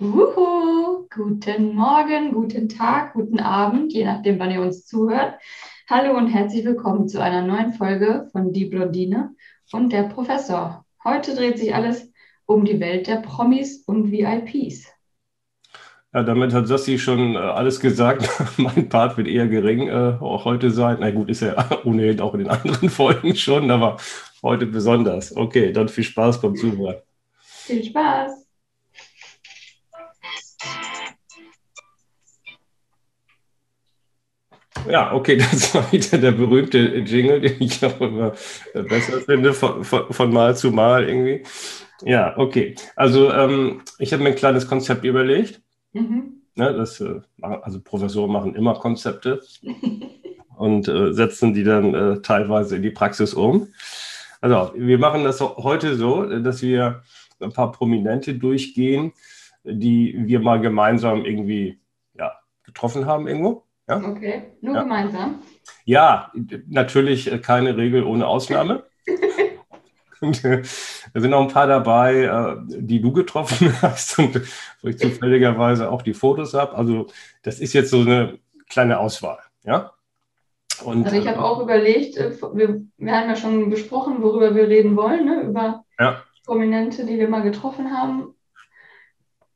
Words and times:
Wuhu, 0.00 1.08
guten 1.12 1.74
Morgen, 1.74 2.32
guten 2.32 2.68
Tag, 2.68 3.14
guten 3.14 3.40
Abend, 3.40 3.92
je 3.92 4.04
nachdem, 4.04 4.38
wann 4.38 4.52
ihr 4.52 4.62
uns 4.62 4.86
zuhört. 4.86 5.34
Hallo 5.90 6.16
und 6.16 6.28
herzlich 6.28 6.64
willkommen 6.64 7.08
zu 7.08 7.20
einer 7.20 7.42
neuen 7.42 7.72
Folge 7.72 8.28
von 8.30 8.52
Die 8.52 8.66
Blondine 8.66 9.34
und 9.72 9.92
der 9.92 10.04
Professor. 10.04 10.84
Heute 11.02 11.34
dreht 11.34 11.58
sich 11.58 11.74
alles 11.74 12.12
um 12.46 12.64
die 12.64 12.78
Welt 12.78 13.08
der 13.08 13.16
Promis 13.16 13.82
und 13.86 14.12
VIPs. 14.12 14.86
Ja, 16.14 16.22
damit 16.22 16.54
hat 16.54 16.68
Sassi 16.68 17.00
schon 17.00 17.34
äh, 17.34 17.38
alles 17.38 17.80
gesagt. 17.80 18.28
mein 18.56 18.88
Part 18.88 19.16
wird 19.16 19.26
eher 19.26 19.48
gering 19.48 19.88
äh, 19.88 20.16
auch 20.20 20.44
heute 20.44 20.70
sein. 20.70 20.98
Na 21.00 21.10
gut, 21.10 21.28
ist 21.28 21.42
ja 21.42 21.56
ohnehin 21.84 22.20
auch 22.20 22.34
in 22.34 22.44
den 22.44 22.50
anderen 22.50 22.88
Folgen 22.88 23.34
schon, 23.34 23.68
aber 23.72 23.96
heute 24.44 24.66
besonders. 24.66 25.36
Okay, 25.36 25.72
dann 25.72 25.88
viel 25.88 26.04
Spaß 26.04 26.40
beim 26.40 26.54
Zuhören. 26.54 26.98
Viel 27.40 27.82
Spaß. 27.82 28.37
Ja, 34.90 35.12
okay, 35.12 35.36
das 35.50 35.74
war 35.74 35.90
wieder 35.92 36.18
der 36.18 36.32
berühmte 36.32 36.78
Jingle, 36.78 37.40
den 37.40 37.60
ich 37.60 37.84
auch 37.84 38.00
immer 38.00 38.32
besser 38.72 39.20
finde, 39.20 39.52
von, 39.52 39.84
von, 39.84 40.12
von 40.12 40.32
Mal 40.32 40.56
zu 40.56 40.70
Mal 40.70 41.08
irgendwie. 41.08 41.42
Ja, 42.02 42.36
okay. 42.38 42.74
Also 42.96 43.32
ähm, 43.32 43.82
ich 43.98 44.12
habe 44.12 44.22
mir 44.22 44.30
ein 44.30 44.36
kleines 44.36 44.68
Konzept 44.68 45.04
überlegt. 45.04 45.60
Mhm. 45.92 46.42
Ne, 46.54 46.74
das, 46.74 47.00
äh, 47.00 47.20
also 47.40 47.80
Professoren 47.80 48.32
machen 48.32 48.54
immer 48.54 48.74
Konzepte 48.74 49.42
und 50.56 50.88
äh, 50.88 51.12
setzen 51.12 51.54
die 51.54 51.64
dann 51.64 51.94
äh, 51.94 52.20
teilweise 52.20 52.76
in 52.76 52.82
die 52.82 52.90
Praxis 52.90 53.34
um. 53.34 53.68
Also 54.40 54.72
wir 54.76 54.98
machen 54.98 55.24
das 55.24 55.40
heute 55.40 55.96
so, 55.96 56.24
dass 56.24 56.62
wir 56.62 57.02
ein 57.40 57.52
paar 57.52 57.72
Prominente 57.72 58.34
durchgehen, 58.34 59.12
die 59.64 60.14
wir 60.16 60.40
mal 60.40 60.60
gemeinsam 60.60 61.24
irgendwie 61.24 61.80
ja, 62.14 62.32
getroffen 62.64 63.06
haben 63.06 63.26
irgendwo. 63.26 63.67
Ja? 63.88 63.96
Okay, 63.96 64.42
nur 64.60 64.74
ja. 64.74 64.82
gemeinsam? 64.82 65.42
Ja, 65.84 66.30
natürlich 66.68 67.32
äh, 67.32 67.38
keine 67.38 67.76
Regel 67.76 68.04
ohne 68.04 68.26
Ausnahme. 68.26 68.84
Und, 70.20 70.44
äh, 70.44 70.62
da 71.14 71.20
sind 71.20 71.32
auch 71.32 71.42
ein 71.42 71.52
paar 71.52 71.66
dabei, 71.66 72.24
äh, 72.24 72.56
die 72.66 73.00
du 73.00 73.12
getroffen 73.12 73.72
hast 73.82 74.18
und 74.18 74.42
wo 74.82 74.88
ich 74.88 74.98
zufälligerweise 74.98 75.90
auch 75.90 76.02
die 76.02 76.14
Fotos 76.14 76.54
habe. 76.54 76.76
Also 76.76 77.06
das 77.42 77.60
ist 77.60 77.72
jetzt 77.72 77.90
so 77.90 78.00
eine 78.00 78.38
kleine 78.68 78.98
Auswahl. 78.98 79.38
Ja? 79.64 79.92
Und, 80.84 81.06
also 81.06 81.16
ich 81.16 81.26
habe 81.26 81.42
auch 81.42 81.60
überlegt, 81.60 82.16
wir, 82.16 82.82
wir, 82.96 83.12
haben 83.12 83.28
ja 83.28 83.36
schon 83.36 83.70
besprochen, 83.70 84.22
worüber 84.22 84.54
wir 84.54 84.68
reden 84.68 84.96
wollen, 84.96 85.24
ne? 85.24 85.42
über 85.42 85.84
ja. 85.98 86.22
Prominente, 86.44 87.04
die 87.04 87.18
wir 87.18 87.28
mal 87.28 87.42
getroffen 87.42 87.90
haben. 87.90 88.34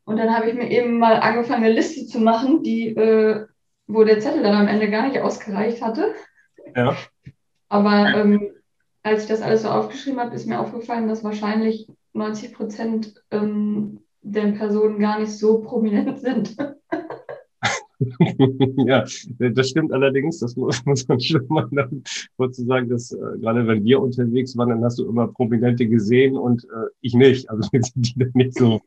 Und 0.05 0.17
dann 0.17 0.34
habe 0.34 0.48
ich 0.48 0.55
mir 0.55 0.69
eben 0.69 0.98
mal 0.98 1.20
angefangen, 1.20 1.64
eine 1.64 1.74
Liste 1.74 2.06
zu 2.06 2.19
machen, 2.19 2.62
die 2.64 2.89
äh, 2.89 3.46
wo 3.86 4.05
der 4.05 4.20
Zettel 4.20 4.42
dann 4.42 4.55
am 4.55 4.69
Ende 4.69 4.91
gar 4.91 5.06
nicht 5.06 5.20
ausgereicht 5.20 5.83
hatte. 5.83 6.14
Ja. 6.77 6.97
Aber 7.69 8.14
ähm, 8.14 8.50
als 9.02 9.22
ich 9.22 9.28
das 9.28 9.42
alles 9.42 9.62
so 9.62 9.69
aufgeschrieben 9.69 10.20
habe, 10.20 10.34
ist 10.34 10.47
mir 10.47 10.61
aufgefallen, 10.61 11.08
dass 11.08 11.24
wahrscheinlich 11.24 11.89
90 12.12 12.55
Prozent 12.55 13.14
ähm, 13.30 14.00
der 14.22 14.52
Personen 14.52 14.98
gar 14.98 15.19
nicht 15.19 15.33
so 15.33 15.61
prominent 15.61 16.20
sind. 16.20 16.56
ja, 18.86 19.05
das 19.39 19.69
stimmt 19.69 19.92
allerdings. 19.92 20.39
Das 20.39 20.56
muss, 20.56 20.84
muss 20.84 21.06
man 21.08 21.20
schon 21.20 21.46
mal 21.48 21.69
dazu 22.39 22.64
sagen, 22.64 22.89
dass 22.89 23.12
äh, 23.12 23.39
gerade 23.41 23.67
wenn 23.67 23.84
wir 23.84 24.00
unterwegs 24.00 24.56
waren, 24.56 24.70
dann 24.70 24.84
hast 24.84 24.98
du 24.98 25.08
immer 25.08 25.28
Prominente 25.28 25.86
gesehen 25.86 26.36
und 26.36 26.64
äh, 26.64 26.89
ich 27.00 27.14
nicht. 27.14 27.48
Also 27.50 27.69
sind 27.72 27.92
die 27.96 28.19
dann 28.19 28.30
nicht 28.34 28.55
so 28.55 28.80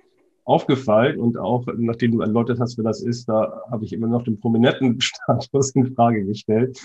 aufgefallen 0.45 1.19
und 1.19 1.37
auch 1.37 1.65
nachdem 1.77 2.13
du 2.13 2.21
erläutert 2.21 2.59
hast, 2.59 2.77
wer 2.77 2.85
das 2.85 3.01
ist, 3.01 3.27
da 3.27 3.63
habe 3.69 3.83
ich 3.83 3.93
immer 3.93 4.07
noch 4.07 4.23
den 4.23 4.39
prominenten 4.39 5.01
Status 5.01 5.71
in 5.71 5.93
Frage 5.93 6.25
gestellt. 6.25 6.79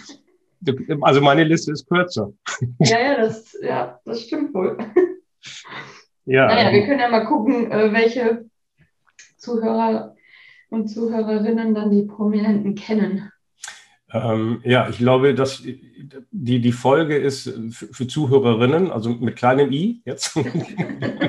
Also 1.00 1.20
meine 1.20 1.44
Liste 1.44 1.72
ist 1.72 1.88
kürzer. 1.88 2.32
Ja, 2.80 2.98
ja, 3.00 3.16
das, 3.16 3.56
ja, 3.62 4.00
das 4.04 4.22
stimmt 4.22 4.52
wohl. 4.54 4.76
Ja. 6.26 6.46
Naja, 6.46 6.70
wir 6.70 6.86
können 6.86 7.00
ja 7.00 7.08
mal 7.08 7.24
gucken, 7.24 7.72
äh, 7.72 7.92
welche 7.92 8.44
Zuhörer 9.38 10.14
und 10.68 10.86
Zuhörerinnen 10.86 11.74
dann 11.74 11.90
die 11.90 12.02
Prominenten 12.02 12.74
kennen. 12.76 13.32
Ähm, 14.12 14.60
ja, 14.64 14.88
ich 14.88 14.98
glaube, 14.98 15.34
dass 15.34 15.62
die, 15.62 16.60
die 16.60 16.72
Folge 16.72 17.16
ist 17.16 17.52
für, 17.70 17.86
für 17.92 18.06
Zuhörerinnen, 18.06 18.90
also 18.90 19.10
mit 19.10 19.36
kleinem 19.36 19.72
i 19.72 20.02
jetzt. 20.04 20.36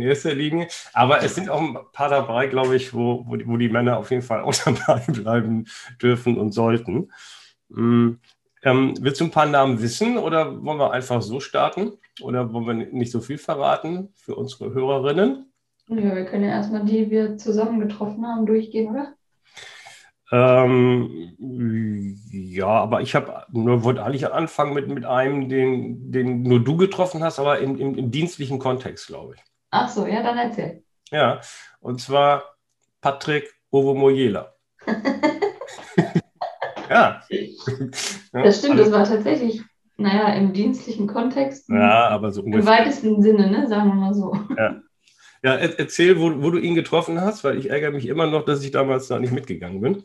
in 0.00 0.08
erster 0.08 0.34
Linie. 0.34 0.68
Aber 0.92 1.22
es 1.22 1.34
sind 1.34 1.50
auch 1.50 1.60
ein 1.60 1.76
paar 1.92 2.08
dabei, 2.08 2.46
glaube 2.46 2.76
ich, 2.76 2.94
wo, 2.94 3.24
wo, 3.26 3.36
die, 3.36 3.46
wo 3.46 3.56
die 3.56 3.68
Männer 3.68 3.98
auf 3.98 4.10
jeden 4.10 4.22
Fall 4.22 4.40
auch 4.42 4.54
dabei 4.54 5.02
bleiben 5.06 5.66
dürfen 6.00 6.38
und 6.38 6.52
sollten. 6.52 7.10
Mhm. 7.68 8.18
Ähm, 8.64 8.94
willst 9.00 9.20
du 9.20 9.24
ein 9.24 9.30
paar 9.30 9.46
Namen 9.46 9.80
wissen 9.80 10.18
oder 10.18 10.64
wollen 10.64 10.78
wir 10.78 10.92
einfach 10.92 11.22
so 11.22 11.38
starten? 11.38 11.92
Oder 12.20 12.52
wollen 12.52 12.66
wir 12.66 12.74
nicht 12.74 13.12
so 13.12 13.20
viel 13.20 13.38
verraten 13.38 14.08
für 14.16 14.34
unsere 14.34 14.74
Hörerinnen? 14.74 15.52
Ja, 15.88 16.14
wir 16.16 16.24
können 16.24 16.44
ja 16.44 16.50
erstmal 16.50 16.84
die, 16.84 17.04
die 17.04 17.10
wir 17.10 17.38
zusammen 17.38 17.80
getroffen 17.80 18.26
haben, 18.26 18.46
durchgehen, 18.46 18.90
oder? 18.90 19.14
Ähm, 20.30 21.34
ja, 22.30 22.68
aber 22.68 23.00
ich 23.00 23.14
habe 23.14 23.46
nur 23.50 23.82
wollte 23.82 24.04
eigentlich 24.04 24.30
anfangen 24.30 24.74
mit, 24.74 24.88
mit 24.88 25.06
einem, 25.06 25.48
den, 25.48 26.12
den 26.12 26.42
nur 26.42 26.62
du 26.62 26.76
getroffen 26.76 27.22
hast, 27.22 27.38
aber 27.38 27.60
im, 27.60 27.78
im, 27.78 27.94
im 27.94 28.10
dienstlichen 28.10 28.58
Kontext, 28.58 29.06
glaube 29.06 29.36
ich. 29.36 29.42
Ach 29.70 29.88
so, 29.88 30.06
ja, 30.06 30.22
dann 30.22 30.38
erzähl. 30.38 30.82
Ja, 31.10 31.40
und 31.80 32.00
zwar 32.00 32.44
Patrick 33.00 33.52
Ovomoyela. 33.70 34.54
ja. 36.90 37.22
Das 38.32 38.58
stimmt, 38.58 38.78
das 38.78 38.92
war 38.92 39.04
tatsächlich, 39.04 39.62
naja, 39.96 40.34
im 40.34 40.52
dienstlichen 40.52 41.06
Kontext. 41.06 41.68
Ja, 41.68 42.08
aber 42.08 42.32
so 42.32 42.42
ungefähr. 42.42 42.60
Im 42.60 42.66
weitesten 42.66 43.22
Sinne, 43.22 43.50
ne? 43.50 43.66
sagen 43.68 43.88
wir 43.88 43.94
mal 43.94 44.14
so. 44.14 44.36
Ja. 44.56 44.80
Ja, 45.42 45.54
erzähl, 45.54 46.18
wo, 46.18 46.42
wo, 46.42 46.50
du 46.50 46.58
ihn 46.58 46.74
getroffen 46.74 47.20
hast, 47.20 47.44
weil 47.44 47.58
ich 47.58 47.70
ärgere 47.70 47.92
mich 47.92 48.06
immer 48.06 48.26
noch, 48.26 48.44
dass 48.44 48.64
ich 48.64 48.72
damals 48.72 49.06
da 49.06 49.20
nicht 49.20 49.32
mitgegangen 49.32 49.80
bin. 49.80 50.02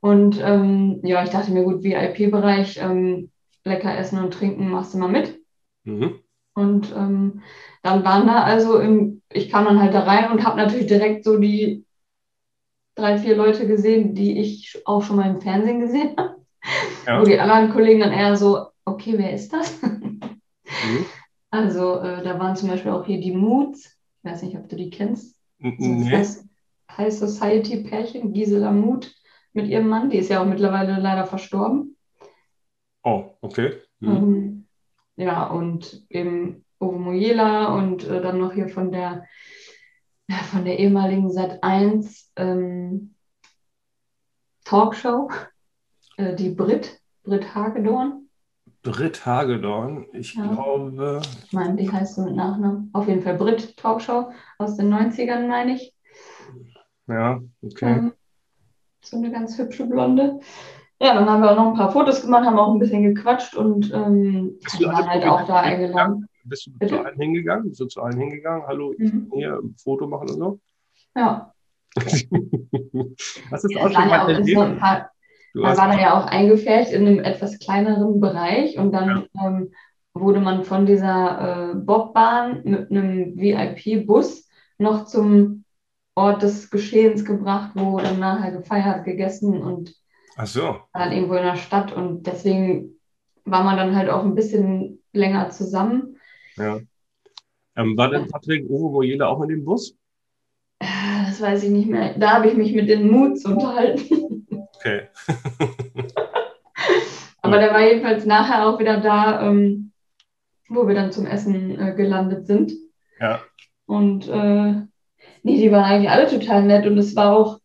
Und 0.02 0.40
ähm, 0.42 1.00
ja, 1.04 1.24
ich 1.24 1.30
dachte 1.30 1.52
mir, 1.52 1.64
gut, 1.64 1.84
VIP-Bereich, 1.84 2.78
ähm, 2.78 3.32
lecker 3.64 3.98
essen 3.98 4.20
und 4.20 4.34
trinken, 4.34 4.70
machst 4.70 4.94
du 4.94 4.98
mal 4.98 5.10
mit. 5.10 5.40
Mhm. 5.84 6.20
Und 6.54 6.92
ähm, 6.96 7.42
dann 7.84 8.04
waren 8.04 8.28
da 8.28 8.44
also, 8.44 8.80
im, 8.80 9.22
ich 9.32 9.50
kam 9.50 9.66
dann 9.66 9.82
halt 9.82 9.94
da 9.94 10.02
rein 10.02 10.32
und 10.32 10.46
habe 10.46 10.58
natürlich 10.58 10.88
direkt 10.88 11.24
so 11.24 11.38
die 11.38 11.86
drei, 12.96 13.18
vier 13.18 13.36
Leute 13.36 13.68
gesehen, 13.68 14.16
die 14.16 14.40
ich 14.40 14.82
auch 14.86 15.04
schon 15.04 15.18
mal 15.18 15.30
im 15.30 15.42
Fernsehen 15.42 15.82
gesehen 15.82 16.16
habe. 16.18 16.36
Ja. 17.06 17.20
Wo 17.20 17.26
die 17.26 17.40
anderen 17.40 17.72
Kollegen 17.72 18.00
dann 18.00 18.12
eher 18.12 18.36
so, 18.38 18.68
okay, 18.86 19.16
wer 19.18 19.34
ist 19.34 19.54
das? 19.54 19.82
Mhm. 19.82 21.06
Also 21.56 22.00
äh, 22.00 22.22
da 22.24 22.38
waren 22.38 22.56
zum 22.56 22.70
Beispiel 22.70 22.92
auch 22.92 23.06
hier 23.06 23.20
die 23.20 23.32
Moods. 23.32 23.98
Ich 24.24 24.32
weiß 24.32 24.44
nicht, 24.44 24.58
ob 24.58 24.68
du 24.68 24.76
die 24.76 24.90
kennst. 24.90 25.40
Nee. 25.58 26.12
Das 26.12 26.46
High 26.92 27.14
Society 27.14 27.84
Pärchen, 27.84 28.34
Gisela 28.34 28.72
Muth 28.72 29.14
mit 29.54 29.68
ihrem 29.68 29.88
Mann. 29.88 30.10
Die 30.10 30.18
ist 30.18 30.30
ja 30.30 30.42
auch 30.42 30.46
mittlerweile 30.46 31.00
leider 31.00 31.26
verstorben. 31.26 31.96
Oh, 33.04 33.32
okay. 33.42 33.74
Mhm. 34.00 34.10
Ähm, 34.10 34.68
ja, 35.16 35.48
und 35.48 36.06
eben 36.10 36.66
Ovo 36.80 36.98
Mojela 36.98 37.74
und 37.76 38.06
äh, 38.06 38.22
dann 38.22 38.40
noch 38.40 38.54
hier 38.54 38.68
von 38.68 38.92
der, 38.92 39.26
ja, 40.28 40.38
von 40.52 40.66
der 40.66 40.78
ehemaligen 40.80 41.32
Sat 41.32 41.64
1 41.64 42.34
ähm, 42.36 43.16
Talkshow, 44.66 45.30
äh, 46.18 46.36
die 46.36 46.50
Brit, 46.50 47.00
Brit 47.24 47.56
Hagedorn. 47.56 48.25
Britt 48.86 49.26
Hagedorn, 49.26 50.06
ich 50.14 50.36
ja. 50.36 50.46
glaube. 50.46 51.20
Ich 51.44 51.54
meine, 51.54 51.76
die 51.76 51.92
heißt 51.92 52.16
so 52.16 52.22
mit 52.22 52.36
Nachnamen. 52.36 52.92
Auf 52.94 53.08
jeden 53.08 53.24
Fall 53.24 53.36
Britt 53.36 53.76
Talkshow 53.78 54.32
aus 54.60 54.78
den 54.78 54.94
90ern, 54.94 55.48
meine 55.48 55.74
ich. 55.74 55.96
Ja, 57.08 57.42
okay. 57.64 57.94
Ähm, 57.98 58.14
so 59.02 59.18
eine 59.18 59.32
ganz 59.32 59.58
hübsche 59.58 59.88
Blonde. 59.88 60.40
Ja, 61.02 61.16
dann 61.16 61.28
haben 61.28 61.42
wir 61.42 61.52
auch 61.52 61.56
noch 61.56 61.72
ein 61.72 61.78
paar 61.78 61.92
Fotos 61.92 62.22
gemacht, 62.22 62.46
haben 62.46 62.60
auch 62.60 62.74
ein 62.74 62.80
bisschen 62.80 63.02
gequatscht 63.02 63.56
und 63.56 63.92
ähm, 63.92 64.60
waren 64.82 65.10
halt 65.10 65.26
auch 65.26 65.48
da 65.48 65.62
eingeladen. 65.62 66.28
Bist 66.44 66.68
du 66.68 66.72
Bitte? 66.74 66.96
zu 66.96 67.04
allen 67.04 67.20
hingegangen? 67.20 67.70
Bist 67.70 67.80
du 67.82 67.86
zu 67.88 68.04
allen 68.04 68.20
hingegangen? 68.20 68.68
Hallo, 68.68 68.94
ich 69.00 69.12
mhm. 69.12 69.32
hier 69.34 69.60
ein 69.64 69.76
Foto 69.78 70.06
machen 70.06 70.30
und 70.30 70.38
so? 70.38 70.60
Ja. 71.16 71.52
Was 73.50 73.64
ist 73.64 73.78
auch 73.78 73.92
schon 73.92 74.08
mal 74.08 74.30
erlebt? 74.30 74.80
Man 75.62 75.78
war 75.78 75.88
da 75.88 76.00
ja 76.00 76.20
auch 76.20 76.26
eingefärbt 76.26 76.92
in 76.92 77.08
einem 77.08 77.20
etwas 77.20 77.60
kleineren 77.60 78.20
Bereich 78.20 78.78
und 78.78 78.92
dann 78.92 79.28
ja. 79.34 79.48
ähm, 79.48 79.72
wurde 80.14 80.40
man 80.40 80.64
von 80.64 80.86
dieser 80.86 81.72
äh, 81.72 81.76
Bobbahn 81.76 82.62
mit 82.64 82.90
einem 82.90 83.38
VIP-Bus 83.38 84.48
noch 84.78 85.06
zum 85.06 85.66
Ort 86.16 86.44
des 86.44 86.70
Geschehens 86.70 87.26
gebracht, 87.26 87.72
wo 87.76 88.00
dann 88.00 88.20
nachher 88.20 88.52
gefeiert, 88.52 89.04
gegessen 89.04 89.62
und 89.62 89.94
Ach 90.38 90.48
so. 90.48 90.78
dann 90.94 91.12
irgendwo 91.12 91.36
in 91.36 91.44
der 91.44 91.58
Stadt. 91.58 91.92
Und 91.92 92.26
deswegen 92.26 92.98
war 93.44 93.64
man 93.64 93.78
dann 93.78 93.96
halt 93.96 94.10
auch 94.10 94.24
ein 94.24 94.36
bisschen 94.36 95.04
länger 95.12 95.50
zusammen. 95.50 96.18
Ja. 96.56 96.80
Ähm, 97.76 97.98
war 97.98 98.10
denn 98.10 98.28
Patrick 98.28 98.70
Uwe 98.70 98.92
Mojele 98.92 99.28
auch 99.28 99.42
in 99.42 99.50
dem 99.50 99.66
Bus? 99.66 99.98
Äh, 100.80 100.86
das 101.28 101.42
weiß 101.42 101.64
ich 101.64 101.72
nicht 101.72 101.90
mehr. 101.90 102.18
Da 102.18 102.36
habe 102.36 102.48
ich 102.48 102.56
mich 102.56 102.74
mit 102.74 102.88
den 102.88 103.10
Moods 103.10 103.46
unterhalten. 103.46 104.45
Okay. 104.86 105.08
Aber 107.42 107.58
der 107.58 107.74
war 107.74 107.82
jedenfalls 107.82 108.26
nachher 108.26 108.68
auch 108.68 108.80
wieder 108.80 109.00
da, 109.00 109.42
ähm, 109.42 109.92
wo 110.70 110.88
wir 110.88 110.94
dann 110.94 111.12
zum 111.12 111.26
Essen 111.26 111.80
äh, 111.80 111.96
gelandet 111.96 112.46
sind. 112.46 112.72
Ja. 113.20 113.42
Und 113.88 114.28
äh, 114.28 114.74
nee, 115.44 115.58
die 115.58 115.72
waren 115.72 115.84
eigentlich 115.84 116.12
alle 116.12 116.28
total 116.28 116.64
nett 116.64 116.86
und 116.86 116.98
es 117.00 117.16
war 117.16 117.36
auch, 117.36 117.60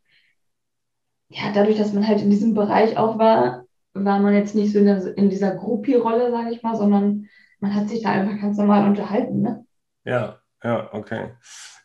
ja, 1.28 1.52
dadurch, 1.54 1.76
dass 1.76 1.92
man 1.92 2.06
halt 2.06 2.22
in 2.22 2.30
diesem 2.30 2.54
Bereich 2.54 2.96
auch 2.96 3.18
war, 3.18 3.64
war 3.92 4.18
man 4.18 4.34
jetzt 4.34 4.54
nicht 4.54 4.72
so 4.72 4.78
in, 4.78 4.86
der, 4.86 5.16
in 5.18 5.28
dieser 5.28 5.54
Groupie-Rolle, 5.54 6.30
sage 6.30 6.52
ich 6.52 6.62
mal, 6.62 6.76
sondern 6.76 7.28
man 7.60 7.74
hat 7.74 7.88
sich 7.88 8.02
da 8.02 8.10
einfach 8.10 8.40
ganz 8.40 8.56
normal 8.56 8.88
unterhalten. 8.88 9.42
Ne? 9.42 9.66
Ja, 10.04 10.39
ja, 10.62 10.92
okay. 10.92 11.30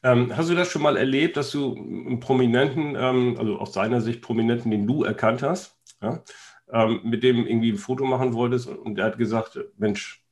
Ähm, 0.03 0.35
hast 0.35 0.49
du 0.49 0.55
das 0.55 0.69
schon 0.69 0.81
mal 0.81 0.97
erlebt, 0.97 1.37
dass 1.37 1.51
du 1.51 1.75
einen 1.75 2.19
Prominenten, 2.19 2.95
ähm, 2.97 3.35
also 3.39 3.57
aus 3.57 3.73
seiner 3.73 4.01
Sicht 4.01 4.21
Prominenten, 4.21 4.71
den 4.71 4.85
du 4.85 5.03
erkannt 5.03 5.41
hast, 5.41 5.77
ja, 6.01 6.23
ähm, 6.71 7.01
mit 7.03 7.23
dem 7.23 7.47
irgendwie 7.47 7.71
ein 7.71 7.77
Foto 7.77 8.05
machen 8.05 8.33
wolltest 8.33 8.67
und 8.67 8.95
der 8.95 9.05
hat 9.05 9.17
gesagt, 9.17 9.59
Mensch, 9.77 10.23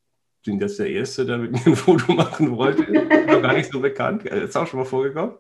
sind 0.44 0.62
das 0.62 0.78
der 0.78 0.90
Erste, 0.90 1.26
der 1.26 1.38
mit 1.38 1.52
mir 1.54 1.66
ein 1.66 1.76
Foto 1.76 2.14
machen 2.14 2.56
wollte? 2.58 2.84
Ist 2.84 3.28
noch 3.28 3.42
gar 3.42 3.54
nicht 3.54 3.72
so 3.72 3.80
bekannt. 3.80 4.26
Ist 4.26 4.58
auch 4.58 4.68
schon 4.68 4.80
mal 4.80 4.86
vorgekommen? 4.86 5.36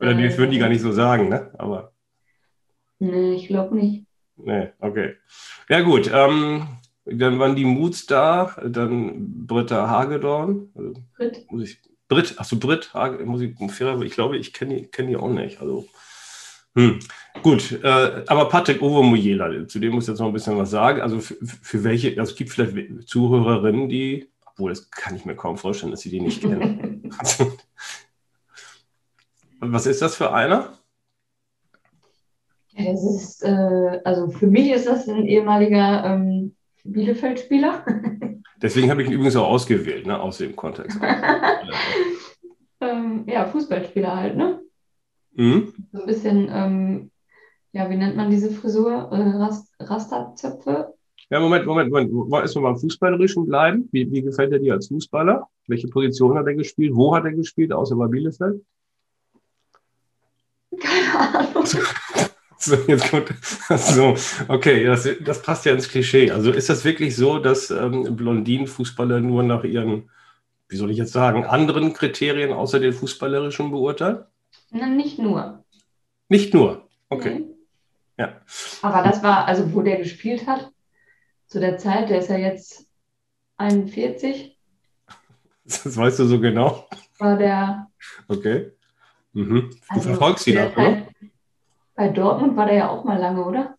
Oder 0.00 0.12
äh, 0.12 0.28
das 0.28 0.38
würden 0.38 0.50
die 0.50 0.58
gar 0.58 0.68
nicht 0.68 0.80
so 0.80 0.92
sagen, 0.92 1.28
ne? 1.28 1.50
Aber. 1.58 1.92
Nee, 2.98 3.34
ich 3.34 3.48
glaube 3.48 3.74
nicht. 3.76 4.06
Nee, 4.36 4.70
okay. 4.80 5.16
Ja, 5.68 5.80
gut. 5.82 6.10
Ähm, 6.12 6.66
dann 7.04 7.38
waren 7.38 7.56
die 7.56 7.64
Moods 7.64 8.06
da, 8.06 8.56
dann 8.64 9.46
Britta 9.46 9.88
Hagedorn. 9.88 10.70
Also, 10.74 10.94
Brit. 11.16 11.46
Muss 11.50 11.64
ich, 11.64 11.82
Brit, 12.10 12.34
achso, 12.38 12.58
Brit, 12.58 12.92
Hage, 12.92 13.24
muss 13.24 13.40
ich, 13.40 13.54
ich 13.60 14.12
glaube, 14.12 14.36
ich 14.36 14.52
kenne 14.52 14.74
die, 14.74 14.86
kenn 14.88 15.06
die 15.06 15.16
auch 15.16 15.30
nicht. 15.30 15.60
Also, 15.60 15.86
hm. 16.74 16.98
Gut, 17.42 17.80
äh, 17.84 18.24
aber 18.26 18.48
Patrick 18.48 18.82
Ovomoyela, 18.82 19.68
zu 19.68 19.78
dem 19.78 19.92
muss 19.92 20.04
ich 20.04 20.08
jetzt 20.08 20.18
noch 20.18 20.26
ein 20.26 20.32
bisschen 20.32 20.58
was 20.58 20.70
sagen. 20.70 21.00
Also 21.00 21.20
für, 21.20 21.36
für 21.40 21.84
welche, 21.84 22.18
also 22.18 22.32
es 22.32 22.36
gibt 22.36 22.50
vielleicht 22.50 23.08
Zuhörerinnen, 23.08 23.88
die, 23.88 24.28
obwohl 24.44 24.70
das 24.70 24.90
kann 24.90 25.14
ich 25.14 25.24
mir 25.24 25.36
kaum 25.36 25.56
vorstellen, 25.56 25.92
dass 25.92 26.00
sie 26.00 26.10
die 26.10 26.20
nicht 26.20 26.40
kennen. 26.40 27.08
was 29.60 29.86
ist 29.86 30.02
das 30.02 30.16
für 30.16 30.32
einer? 30.32 30.72
Ja, 32.72 32.92
das 32.92 33.04
ist, 33.04 33.44
äh, 33.44 34.00
also 34.04 34.30
für 34.30 34.48
mich 34.48 34.70
ist 34.70 34.88
das 34.88 35.08
ein 35.08 35.26
ehemaliger 35.26 36.04
ähm, 36.04 36.56
Bielefeld-Spieler. 36.82 37.84
Deswegen 38.62 38.90
habe 38.90 39.02
ich 39.02 39.08
ihn 39.08 39.14
übrigens 39.14 39.36
auch 39.36 39.48
ausgewählt, 39.48 40.06
ne, 40.06 40.20
aus 40.20 40.38
dem 40.38 40.54
Kontext. 40.54 40.98
ähm, 42.80 43.24
ja, 43.26 43.46
Fußballspieler 43.46 44.16
halt, 44.16 44.36
ne? 44.36 44.60
Mhm. 45.32 45.72
So 45.92 46.00
ein 46.00 46.06
bisschen, 46.06 46.48
ähm, 46.52 47.10
ja, 47.72 47.88
wie 47.88 47.96
nennt 47.96 48.16
man 48.16 48.30
diese 48.30 48.50
Frisur? 48.50 49.08
Äh, 49.12 49.36
Rast 49.36 49.72
Rasterzöpfe? 49.80 50.94
Ja, 51.30 51.38
Moment, 51.38 51.64
Moment, 51.64 51.90
Moment. 51.90 52.32
Erstmal 52.32 52.64
beim 52.64 52.78
Fußballerischen 52.78 53.46
bleiben. 53.46 53.88
Wie, 53.92 54.10
wie 54.10 54.22
gefällt 54.22 54.52
er 54.52 54.58
dir 54.58 54.74
als 54.74 54.88
Fußballer? 54.88 55.48
Welche 55.68 55.86
Position 55.88 56.36
hat 56.36 56.46
er 56.46 56.54
gespielt? 56.54 56.94
Wo 56.94 57.14
hat 57.14 57.24
er 57.24 57.32
gespielt, 57.32 57.72
außer 57.72 57.94
bei 57.94 58.08
Bielefeld? 58.08 58.64
Keine 60.80 61.38
Ahnung. 61.38 61.64
So, 62.62 62.74
jetzt 62.86 63.10
kommt, 63.10 63.32
so, 63.70 64.14
okay, 64.48 64.84
das, 64.84 65.08
das 65.20 65.40
passt 65.40 65.64
ja 65.64 65.72
ins 65.72 65.88
Klischee. 65.88 66.30
Also 66.30 66.52
ist 66.52 66.68
das 66.68 66.84
wirklich 66.84 67.16
so, 67.16 67.38
dass 67.38 67.70
ähm, 67.70 68.14
Blondinen-Fußballer 68.14 69.20
nur 69.20 69.42
nach 69.42 69.64
ihren, 69.64 70.10
wie 70.68 70.76
soll 70.76 70.90
ich 70.90 70.98
jetzt 70.98 71.12
sagen, 71.12 71.46
anderen 71.46 71.94
Kriterien 71.94 72.52
außer 72.52 72.78
den 72.78 72.92
fußballerischen 72.92 73.70
beurteilen? 73.70 74.24
Na, 74.70 74.86
nicht 74.86 75.18
nur. 75.18 75.64
Nicht 76.28 76.52
nur, 76.52 76.86
okay. 77.08 77.46
Nee. 77.46 77.54
Ja. 78.18 78.40
Aber 78.82 79.08
das 79.08 79.22
war, 79.22 79.46
also 79.46 79.72
wo 79.72 79.80
der 79.80 79.96
gespielt 79.96 80.46
hat, 80.46 80.70
zu 81.46 81.60
der 81.60 81.78
Zeit, 81.78 82.10
der 82.10 82.18
ist 82.18 82.28
ja 82.28 82.36
jetzt 82.36 82.86
41. 83.56 84.56
Das 85.64 85.96
weißt 85.96 86.18
du 86.18 86.26
so 86.26 86.38
genau? 86.38 86.86
War 87.18 87.38
der. 87.38 87.86
Okay. 88.28 88.72
Mhm. 89.32 89.70
Du 89.70 89.76
also 89.88 90.08
verfolgst 90.10 90.46
ihn 90.46 90.58
auch, 90.58 90.76
oder? 90.76 91.09
Bei 91.94 92.08
Dortmund 92.08 92.56
war 92.56 92.66
der 92.66 92.74
ja 92.74 92.88
auch 92.88 93.04
mal 93.04 93.18
lange, 93.18 93.44
oder? 93.44 93.74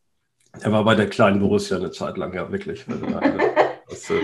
Er 0.59 0.71
war 0.71 0.83
bei 0.83 0.95
der 0.95 1.07
kleinen 1.07 1.39
Borussia 1.39 1.77
eine 1.77 1.91
Zeit 1.91 2.17
lang, 2.17 2.33
ja, 2.33 2.51
wirklich. 2.51 2.85
Also 2.87 3.05
da, 3.05 3.21
das, 3.89 4.09
äh, 4.09 4.15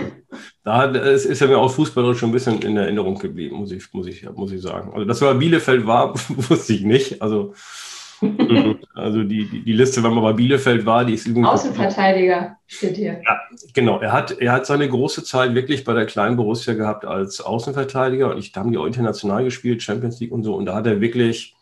da 0.63 0.85
ist 0.85 1.41
er 1.41 1.47
mir 1.47 1.57
auch 1.57 1.71
fußballerisch 1.71 2.19
schon 2.19 2.29
ein 2.29 2.33
bisschen 2.33 2.61
in 2.61 2.77
Erinnerung 2.77 3.17
geblieben, 3.17 3.57
muss 3.57 3.71
ich, 3.71 3.91
muss 3.93 4.07
ich, 4.07 4.29
muss 4.31 4.51
ich 4.51 4.61
sagen. 4.61 4.91
Also, 4.93 5.05
dass 5.05 5.21
er 5.21 5.33
bei 5.33 5.39
Bielefeld 5.39 5.87
war, 5.87 6.13
wusste 6.29 6.73
ich 6.73 6.81
nicht. 6.81 7.21
Also, 7.21 7.53
also 8.95 9.23
die, 9.23 9.47
die, 9.47 9.63
die, 9.63 9.73
Liste, 9.73 10.03
wenn 10.03 10.13
man 10.13 10.23
bei 10.23 10.33
Bielefeld 10.33 10.85
war, 10.85 11.05
die 11.05 11.13
ist 11.13 11.27
übrigens. 11.27 11.49
Außenverteidiger 11.49 12.57
steht 12.65 12.95
hier. 12.95 13.21
Ja, 13.23 13.39
genau. 13.73 13.99
Er 13.99 14.11
hat, 14.11 14.31
er 14.39 14.53
hat 14.53 14.65
seine 14.65 14.89
große 14.89 15.23
Zeit 15.23 15.53
wirklich 15.53 15.83
bei 15.83 15.93
der 15.93 16.07
kleinen 16.07 16.35
Borussia 16.35 16.73
gehabt 16.73 17.05
als 17.05 17.41
Außenverteidiger. 17.41 18.31
Und 18.31 18.39
ich, 18.39 18.51
da 18.51 18.61
haben 18.61 18.71
die 18.71 18.77
auch 18.77 18.87
international 18.87 19.43
gespielt, 19.43 19.83
Champions 19.83 20.19
League 20.19 20.31
und 20.31 20.43
so. 20.43 20.55
Und 20.55 20.65
da 20.65 20.75
hat 20.75 20.87
er 20.87 20.99
wirklich 20.99 21.56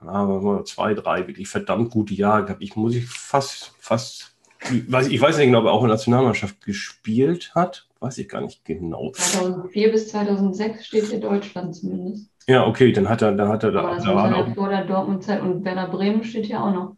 aber 0.00 0.64
zwei, 0.64 0.94
drei 0.94 1.26
wirklich 1.26 1.48
verdammt 1.48 1.90
gute 1.90 2.14
Jahre 2.14 2.44
gehabt. 2.44 2.62
Ich 2.62 2.76
muss 2.76 2.94
ich 2.94 3.06
fast, 3.06 3.72
fast, 3.78 4.34
ich 4.70 4.90
weiß, 4.90 5.08
ich 5.08 5.20
weiß 5.20 5.36
nicht 5.36 5.46
genau, 5.46 5.60
ob 5.60 5.66
er 5.66 5.72
auch 5.72 5.82
in 5.82 5.88
der 5.88 5.96
Nationalmannschaft 5.96 6.60
gespielt 6.64 7.52
hat. 7.54 7.86
Weiß 8.00 8.16
ich 8.18 8.28
gar 8.28 8.40
nicht 8.40 8.64
genau. 8.64 9.12
2004 9.12 9.92
bis 9.92 10.08
2006 10.08 10.86
steht 10.86 11.04
hier 11.04 11.20
Deutschland 11.20 11.74
zumindest. 11.74 12.30
Ja, 12.46 12.66
okay, 12.66 12.92
dann 12.92 13.08
hat 13.08 13.20
er, 13.22 13.32
dann 13.32 13.48
hat 13.48 13.62
er 13.62 13.72
da. 13.72 13.80
Aber 13.80 13.94
das 13.96 14.04
da 14.04 14.14
war 14.14 14.30
noch, 14.30 14.54
vor 14.54 14.70
der 14.70 14.84
Dortmund-Zeit 14.84 15.42
und 15.42 15.64
Werder 15.64 15.88
Bremen 15.88 16.24
steht 16.24 16.46
hier 16.46 16.62
auch 16.62 16.72
noch. 16.72 16.96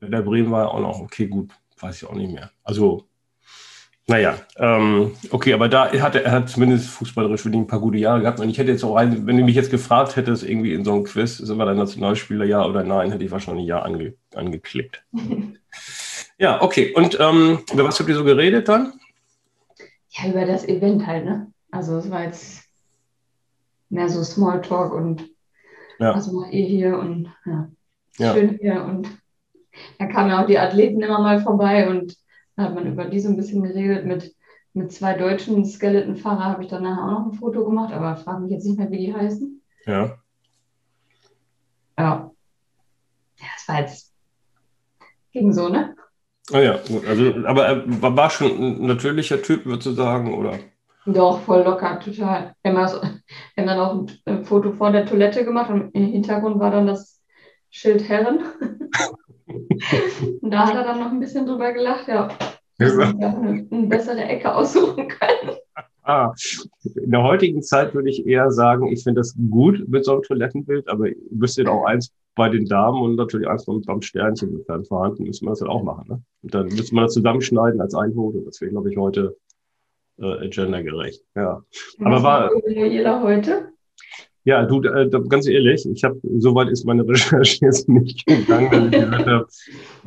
Werder 0.00 0.22
Bremen 0.22 0.50
war 0.50 0.72
auch 0.72 0.80
noch, 0.80 1.00
okay, 1.00 1.26
gut, 1.26 1.50
weiß 1.78 2.02
ich 2.02 2.08
auch 2.08 2.14
nicht 2.14 2.32
mehr. 2.32 2.50
Also 2.64 3.04
naja, 4.08 4.36
ähm, 4.56 5.12
okay, 5.30 5.52
aber 5.52 5.68
da 5.68 5.92
hat 5.92 6.16
er, 6.16 6.30
hat 6.30 6.48
zumindest 6.48 6.88
fußballerisch 6.88 7.44
wirklich 7.44 7.62
ein 7.62 7.68
paar 7.68 7.80
gute 7.80 7.98
Jahre 7.98 8.20
gehabt. 8.20 8.40
Und 8.40 8.48
ich 8.48 8.58
hätte 8.58 8.72
jetzt 8.72 8.82
auch, 8.82 8.96
wenn 8.96 9.36
du 9.36 9.44
mich 9.44 9.54
jetzt 9.54 9.70
gefragt 9.70 10.16
hättest, 10.16 10.42
irgendwie 10.42 10.74
in 10.74 10.84
so 10.84 10.92
einem 10.92 11.04
Quiz, 11.04 11.38
ist 11.38 11.48
er 11.48 11.56
der 11.56 11.74
Nationalspieler 11.74 12.44
ja 12.44 12.64
oder 12.66 12.82
nein, 12.82 13.12
hätte 13.12 13.24
ich 13.24 13.30
wahrscheinlich 13.30 13.66
ja 13.66 13.80
ange, 13.82 14.14
angeklickt. 14.34 15.04
ja, 16.38 16.60
okay. 16.60 16.92
Und 16.94 17.18
ähm, 17.20 17.60
über 17.72 17.84
was 17.84 18.00
habt 18.00 18.08
ihr 18.08 18.16
so 18.16 18.24
geredet 18.24 18.68
dann? 18.68 18.94
Ja, 20.10 20.30
über 20.30 20.46
das 20.46 20.66
Event 20.66 21.06
halt, 21.06 21.24
ne? 21.24 21.52
Also 21.70 21.96
es 21.96 22.10
war 22.10 22.24
jetzt 22.24 22.64
mehr 23.88 24.08
so 24.08 24.22
Smalltalk 24.24 24.92
und 24.92 25.30
ja. 26.00 26.14
was 26.14 26.30
macht 26.30 26.52
ihr 26.52 26.66
hier 26.66 26.98
und 26.98 27.32
ja, 27.46 27.68
ja. 28.18 28.34
schön 28.34 28.58
hier. 28.60 28.84
Und 28.84 29.08
da 29.98 30.06
kamen 30.06 30.30
ja 30.30 30.42
auch 30.42 30.46
die 30.46 30.58
Athleten 30.58 31.00
immer 31.00 31.20
mal 31.20 31.40
vorbei 31.40 31.88
und 31.88 32.16
da 32.56 32.64
hat 32.64 32.74
man 32.74 32.86
über 32.86 33.06
die 33.06 33.20
so 33.20 33.28
ein 33.28 33.36
bisschen 33.36 33.62
geredet. 33.62 34.04
Mit, 34.04 34.34
mit 34.74 34.92
zwei 34.92 35.14
deutschen 35.14 35.64
Skeletonfahrer 35.64 36.44
habe 36.44 36.62
ich 36.62 36.68
dann 36.68 36.82
nachher 36.82 37.04
auch 37.04 37.10
noch 37.10 37.32
ein 37.32 37.38
Foto 37.38 37.64
gemacht, 37.64 37.92
aber 37.92 38.16
frage 38.16 38.42
mich 38.42 38.52
jetzt 38.52 38.64
nicht 38.64 38.78
mehr, 38.78 38.90
wie 38.90 39.06
die 39.06 39.14
heißen. 39.14 39.62
Ja. 39.86 40.18
Ja. 41.98 42.30
Ja, 43.38 43.46
das 43.56 43.68
war 43.68 43.80
jetzt. 43.80 44.12
Ging 45.32 45.52
so, 45.52 45.68
ne? 45.68 45.94
Ah 46.52 46.60
ja, 46.60 46.76
gut. 46.86 47.06
Also, 47.06 47.32
aber 47.46 47.66
er 47.66 48.16
war 48.16 48.28
schon 48.28 48.50
ein 48.50 48.86
natürlicher 48.86 49.40
Typ, 49.40 49.64
würdest 49.64 49.86
du 49.86 49.92
sagen, 49.92 50.34
oder? 50.34 50.58
Doch, 51.06 51.40
voll 51.40 51.62
locker, 51.62 51.98
total. 51.98 52.54
Wir 52.62 52.72
haben, 52.72 53.22
wir 53.54 53.64
haben 53.64 53.66
dann 53.66 53.78
auch 53.78 54.06
ein 54.26 54.44
Foto 54.44 54.72
vor 54.72 54.92
der 54.92 55.06
Toilette 55.06 55.44
gemacht 55.44 55.70
und 55.70 55.94
im 55.94 56.06
Hintergrund 56.06 56.60
war 56.60 56.70
dann 56.70 56.86
das 56.86 57.20
Schild 57.70 58.08
Herren. 58.08 58.44
Und 60.40 60.50
da 60.50 60.66
hat 60.66 60.74
er 60.74 60.84
dann 60.84 61.00
noch 61.00 61.10
ein 61.10 61.20
bisschen 61.20 61.46
drüber 61.46 61.72
gelacht, 61.72 62.08
ja. 62.08 62.28
Dass 62.78 62.96
wir 62.96 63.06
eine, 63.06 63.66
eine 63.70 63.86
bessere 63.86 64.22
Ecke 64.22 64.54
aussuchen 64.54 65.08
können. 65.08 65.56
Ah, 66.04 66.32
in 66.96 67.12
der 67.12 67.22
heutigen 67.22 67.62
Zeit 67.62 67.94
würde 67.94 68.10
ich 68.10 68.26
eher 68.26 68.50
sagen, 68.50 68.88
ich 68.88 69.04
finde 69.04 69.20
das 69.20 69.36
gut 69.50 69.86
mit 69.88 70.04
so 70.04 70.12
einem 70.12 70.22
Toilettenbild, 70.22 70.88
aber 70.88 71.08
ihr 71.08 71.16
müsstet 71.30 71.68
auch 71.68 71.84
eins 71.84 72.12
bei 72.34 72.48
den 72.48 72.66
Damen 72.66 73.00
und 73.00 73.16
natürlich 73.16 73.46
eins 73.46 73.66
beim, 73.66 73.82
beim 73.82 74.02
Sternchen, 74.02 74.50
sofern 74.52 74.84
vorhanden, 74.84 75.24
müssen 75.24 75.46
wir 75.46 75.50
das 75.50 75.60
halt 75.60 75.70
auch 75.70 75.82
machen. 75.82 76.06
Ne? 76.08 76.22
Und 76.42 76.54
dann 76.54 76.66
müssen 76.66 76.96
wir 76.96 77.02
das 77.02 77.12
zusammenschneiden 77.12 77.80
als 77.80 77.94
ein 77.94 78.14
Foto. 78.14 78.40
Das 78.40 78.60
wäre, 78.60 78.72
glaube 78.72 78.90
ich, 78.90 78.96
heute 78.96 79.36
äh, 80.18 80.48
gendergerecht. 80.48 81.22
Ja. 81.36 81.62
Aber 82.00 82.22
war. 82.22 82.50
Jeder 82.68 83.22
heute? 83.22 83.68
Ja, 84.44 84.64
du, 84.64 84.82
äh, 84.82 85.08
ganz 85.28 85.46
ehrlich, 85.46 85.86
ich 85.88 86.02
habe, 86.02 86.18
soweit 86.38 86.68
ist 86.68 86.84
meine 86.84 87.02
Recherche 87.08 87.64
jetzt 87.64 87.88
nicht 87.88 88.26
gegangen, 88.26 88.70
dass 88.70 88.84
ich 88.86 88.90
gesagt 88.90 89.26
habe, 89.26 89.46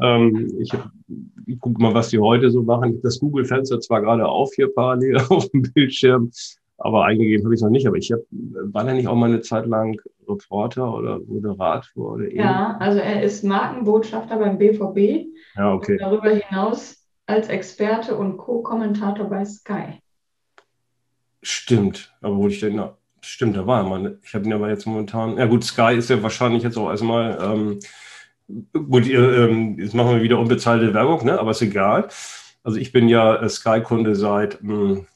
ähm, 0.02 0.52
ich, 0.60 0.72
ich 1.46 1.60
gucke 1.60 1.82
mal, 1.82 1.94
was 1.94 2.10
die 2.10 2.20
heute 2.20 2.52
so 2.52 2.62
machen. 2.62 3.02
Das 3.02 3.20
Google-Fenster 3.20 3.80
zwar 3.80 4.02
gerade 4.02 4.28
auf 4.28 4.52
hier 4.54 4.74
parallel 4.74 5.18
auf 5.30 5.50
dem 5.50 5.62
Bildschirm, 5.62 6.32
aber 6.78 7.06
eingegeben 7.06 7.46
habe 7.46 7.54
ich 7.54 7.60
es 7.60 7.64
noch 7.64 7.70
nicht. 7.70 7.88
Aber 7.88 7.96
ich 7.96 8.12
hab, 8.12 8.20
war 8.32 8.84
da 8.84 8.94
nicht 8.94 9.08
auch 9.08 9.16
mal 9.16 9.30
eine 9.30 9.42
Zeit 9.42 9.68
lang 9.68 10.02
Reporter 10.28 10.94
oder 10.94 11.20
Moderator 11.20 12.14
oder 12.14 12.34
Ja, 12.34 12.76
also 12.80 13.00
er 13.00 13.24
ist 13.24 13.44
Markenbotschafter 13.44 14.38
beim 14.38 14.58
BVB. 14.58 15.28
Ja, 15.56 15.74
okay. 15.74 15.94
Und 15.94 16.02
darüber 16.02 16.32
hinaus 16.32 17.06
als 17.26 17.48
Experte 17.48 18.16
und 18.18 18.38
Co-Kommentator 18.38 19.30
bei 19.30 19.46
Sky. 19.46 20.02
Stimmt, 21.42 22.14
aber 22.22 22.36
wo 22.38 22.48
ich 22.48 22.60
denn 22.60 22.76
noch 22.76 22.98
Stimmt, 23.26 23.58
da 23.58 23.66
war 23.66 23.84
er 23.84 23.90
mal. 23.90 24.20
Ich 24.24 24.36
habe 24.36 24.46
ihn 24.46 24.54
aber 24.54 24.70
jetzt 24.70 24.86
momentan. 24.86 25.38
Ja, 25.38 25.46
gut, 25.48 25.64
Sky 25.64 25.96
ist 25.96 26.10
ja 26.10 26.22
wahrscheinlich 26.22 26.64
jetzt 26.64 26.78
auch 26.78 26.90
erstmal. 26.90 27.38
Ähm, 27.42 27.80
gut, 28.72 29.08
ähm, 29.08 29.80
jetzt 29.80 29.96
machen 29.96 30.16
wir 30.16 30.22
wieder 30.22 30.40
unbezahlte 30.40 30.94
Werbung, 30.94 31.26
ne? 31.26 31.40
aber 31.40 31.52
ist 31.52 31.62
egal. 31.62 32.08
Also, 32.64 32.78
ich 32.78 32.92
bin 32.92 33.10
ja 33.10 33.36
äh, 33.42 33.50
Sky-Kunde 33.50 34.16
seit, 34.16 34.62
mh, 34.62 34.90
hm, 34.90 35.08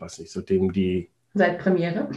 weiß 0.00 0.18
nicht, 0.18 0.32
seitdem 0.32 0.72
die. 0.72 1.08
Seit 1.34 1.58
Premiere? 1.58 2.10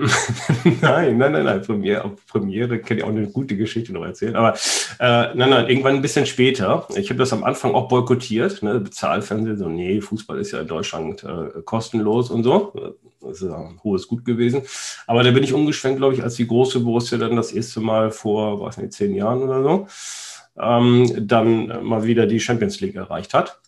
nein, 0.80 1.18
nein, 1.18 1.32
nein, 1.32 1.44
nein. 1.44 1.62
Premiere, 1.62 2.16
Premiere 2.28 2.78
kann 2.78 2.98
ich 2.98 3.04
auch 3.04 3.08
eine 3.08 3.28
gute 3.28 3.56
Geschichte 3.56 3.92
noch 3.92 4.04
erzählen. 4.04 4.36
Aber 4.36 4.54
äh, 4.98 5.34
nein, 5.34 5.50
nein, 5.50 5.68
irgendwann 5.68 5.96
ein 5.96 6.02
bisschen 6.02 6.26
später. 6.26 6.86
Ich 6.96 7.10
habe 7.10 7.18
das 7.18 7.32
am 7.32 7.44
Anfang 7.44 7.74
auch 7.74 7.88
boykottiert. 7.88 8.62
Ne? 8.62 8.80
Bezahlfernsehen, 8.80 9.58
so, 9.58 9.68
nee, 9.68 10.00
Fußball 10.00 10.38
ist 10.38 10.52
ja 10.52 10.60
in 10.60 10.68
Deutschland 10.68 11.24
äh, 11.24 11.60
kostenlos 11.64 12.30
und 12.30 12.44
so. 12.44 12.72
Das 13.20 13.42
ist 13.42 13.50
ein 13.50 13.80
hohes 13.84 14.08
Gut 14.08 14.24
gewesen. 14.24 14.62
Aber 15.06 15.22
da 15.22 15.30
bin 15.30 15.44
ich 15.44 15.52
umgeschwenkt, 15.52 15.98
glaube 15.98 16.14
ich, 16.14 16.22
als 16.22 16.36
die 16.36 16.46
große 16.46 16.80
Borussia 16.80 17.18
dann 17.18 17.36
das 17.36 17.52
erste 17.52 17.80
Mal 17.80 18.10
vor, 18.10 18.60
weiß 18.60 18.78
nicht, 18.78 18.92
zehn 18.92 19.14
Jahren 19.14 19.42
oder 19.42 19.62
so, 19.62 19.86
ähm, 20.58 21.26
dann 21.28 21.84
mal 21.84 22.04
wieder 22.04 22.26
die 22.26 22.40
Champions 22.40 22.80
League 22.80 22.96
erreicht 22.96 23.34
hat. 23.34 23.60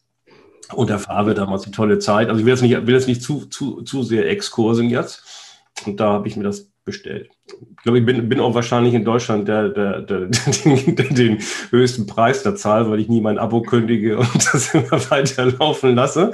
Und 0.72 0.88
der 0.88 0.98
Farbe 0.98 1.34
damals 1.34 1.64
eine 1.64 1.72
tolle 1.72 1.98
Zeit. 1.98 2.28
Also 2.28 2.40
ich 2.40 2.46
will 2.46 2.52
jetzt 2.54 2.62
nicht, 2.62 2.86
will 2.86 2.94
jetzt 2.94 3.08
nicht 3.08 3.22
zu, 3.22 3.44
zu, 3.46 3.82
zu 3.82 4.02
sehr 4.02 4.30
exkursen 4.30 4.88
jetzt. 4.88 5.41
Und 5.86 5.98
da 6.00 6.12
habe 6.12 6.28
ich 6.28 6.36
mir 6.36 6.44
das 6.44 6.72
bestellt. 6.84 7.30
Ich 7.46 7.76
glaube, 7.82 7.98
ich 8.00 8.06
bin, 8.06 8.28
bin 8.28 8.40
auch 8.40 8.54
wahrscheinlich 8.54 8.94
in 8.94 9.04
Deutschland 9.04 9.46
der, 9.46 9.68
der, 9.68 10.02
der, 10.02 10.26
der, 10.64 11.08
den 11.08 11.38
höchsten 11.70 12.06
Preis 12.06 12.42
der 12.42 12.56
Zahl, 12.56 12.90
weil 12.90 13.00
ich 13.00 13.08
nie 13.08 13.20
mein 13.20 13.38
Abo 13.38 13.62
kündige 13.62 14.18
und 14.18 14.34
das 14.52 14.74
immer 14.74 15.10
weiterlaufen 15.10 15.94
lasse. 15.94 16.32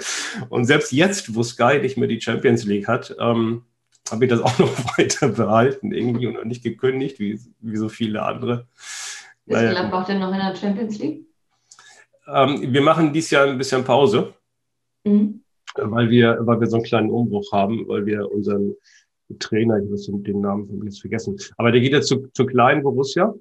Und 0.49 0.65
selbst 0.65 0.93
jetzt, 0.93 1.35
wo 1.35 1.43
Sky 1.43 1.79
nicht 1.81 1.97
mehr 1.97 2.09
die 2.09 2.21
Champions 2.21 2.65
League 2.65 2.89
hat, 2.89 3.15
ähm, 3.19 3.63
habe 4.11 4.25
ich 4.25 4.31
das 4.31 4.41
auch 4.41 4.59
noch 4.59 4.99
weiter 4.99 5.29
behalten 5.29 5.93
irgendwie 5.93 6.27
und 6.27 6.47
nicht 6.47 6.63
gekündigt, 6.63 7.19
wie, 7.19 7.41
wie 7.61 7.77
so 7.77 7.89
viele 7.89 8.23
andere. 8.23 8.67
Ist 9.47 9.55
naja. 9.55 9.71
Gladbach 9.71 10.07
denn 10.07 10.21
noch 10.21 10.33
in 10.33 10.39
der 10.39 10.57
Champions 10.57 10.99
League? 10.99 11.27
Ähm, 12.27 12.73
wir 12.73 12.83
machen 12.83 13.13
dieses 13.13 13.31
Jahr 13.31 13.47
ein 13.47 13.59
bisschen 13.59 13.85
Pause, 13.85 14.35
mhm. 15.05 15.43
weil, 15.75 16.11
wir, 16.11 16.39
weil 16.41 16.61
wir 16.61 16.67
so 16.67 16.77
einen 16.77 16.85
kleinen 16.85 17.11
Umbruch 17.11 17.51
haben, 17.53 17.89
weil 17.89 18.05
wir 18.05 18.31
unseren 18.31 18.75
Trainer, 19.39 19.79
ich 19.79 19.89
muss 19.89 20.07
den 20.07 20.41
Namen 20.41 20.83
jetzt 20.85 21.01
vergessen. 21.01 21.37
Aber 21.57 21.73
der 21.73 21.81
geht 21.81 21.93
jetzt 21.93 22.09
zu, 22.09 22.27
zu 22.33 22.47
kleinen 22.47 22.83
Borussia. 22.83 23.35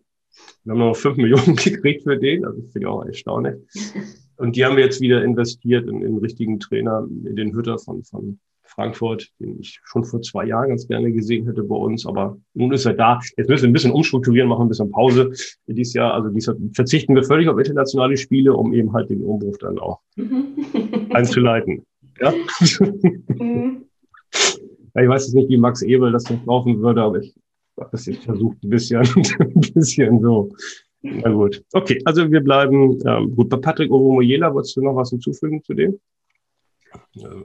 Wir 0.63 0.71
haben 0.71 0.79
noch 0.79 0.95
fünf 0.95 1.17
Millionen 1.17 1.55
gekriegt 1.55 2.03
für 2.03 2.17
den, 2.17 2.45
also 2.45 2.61
finde 2.61 2.79
ich 2.79 2.85
auch 2.87 3.05
erstaunlich. 3.05 3.55
Und 4.37 4.55
die 4.55 4.65
haben 4.65 4.75
wir 4.75 4.83
jetzt 4.83 5.01
wieder 5.01 5.23
investiert 5.23 5.87
in, 5.87 6.01
in 6.01 6.13
den 6.13 6.17
richtigen 6.17 6.59
Trainer, 6.59 7.07
in 7.25 7.35
den 7.35 7.53
Hütter 7.53 7.79
von, 7.79 8.03
von 8.03 8.39
Frankfurt, 8.67 9.29
den 9.39 9.59
ich 9.59 9.79
schon 9.83 10.03
vor 10.03 10.21
zwei 10.21 10.45
Jahren 10.45 10.69
ganz 10.69 10.87
gerne 10.87 11.11
gesehen 11.11 11.45
hätte 11.47 11.63
bei 11.63 11.75
uns. 11.75 12.05
Aber 12.05 12.37
nun 12.53 12.71
ist 12.73 12.85
er 12.85 12.93
da. 12.93 13.19
Jetzt 13.37 13.49
müssen 13.49 13.63
wir 13.63 13.69
ein 13.69 13.73
bisschen 13.73 13.91
umstrukturieren, 13.91 14.49
machen 14.49 14.63
ein 14.65 14.69
bisschen 14.69 14.91
Pause 14.91 15.31
dieses 15.65 15.93
Jahr. 15.93 16.13
Also 16.13 16.29
dieses 16.29 16.47
Jahr 16.47 16.57
verzichten 16.73 17.15
wir 17.15 17.23
völlig 17.23 17.47
auf 17.47 17.57
internationale 17.57 18.17
Spiele, 18.17 18.53
um 18.53 18.73
eben 18.73 18.93
halt 18.93 19.09
den 19.09 19.23
Umbruch 19.23 19.57
dann 19.57 19.79
auch 19.79 20.01
einzuleiten. 21.09 21.85
Ja? 22.19 22.33
Ich 24.95 25.07
weiß 25.07 25.27
jetzt 25.27 25.35
nicht, 25.35 25.49
wie 25.49 25.57
Max 25.57 25.81
Ebel 25.81 26.11
das 26.11 26.29
noch 26.29 26.43
brauchen 26.43 26.81
würde, 26.81 27.01
aber 27.01 27.19
ich 27.19 27.35
habe 27.79 27.89
das 27.91 28.05
jetzt 28.05 28.23
versucht, 28.23 28.63
ein 28.63 28.69
bisschen, 28.69 28.99
ein 29.39 29.61
bisschen 29.73 30.21
so. 30.21 30.51
Na 31.01 31.29
gut. 31.29 31.63
Okay, 31.73 32.01
also 32.05 32.29
wir 32.31 32.41
bleiben 32.41 32.99
ähm, 33.05 33.35
gut. 33.35 33.49
Bei 33.49 33.57
Patrick 33.57 33.91
Oromoyela, 33.91 34.53
wolltest 34.53 34.75
du 34.75 34.81
noch 34.81 34.95
was 34.95 35.11
hinzufügen 35.11 35.63
zu 35.63 35.73
dem? 35.73 35.99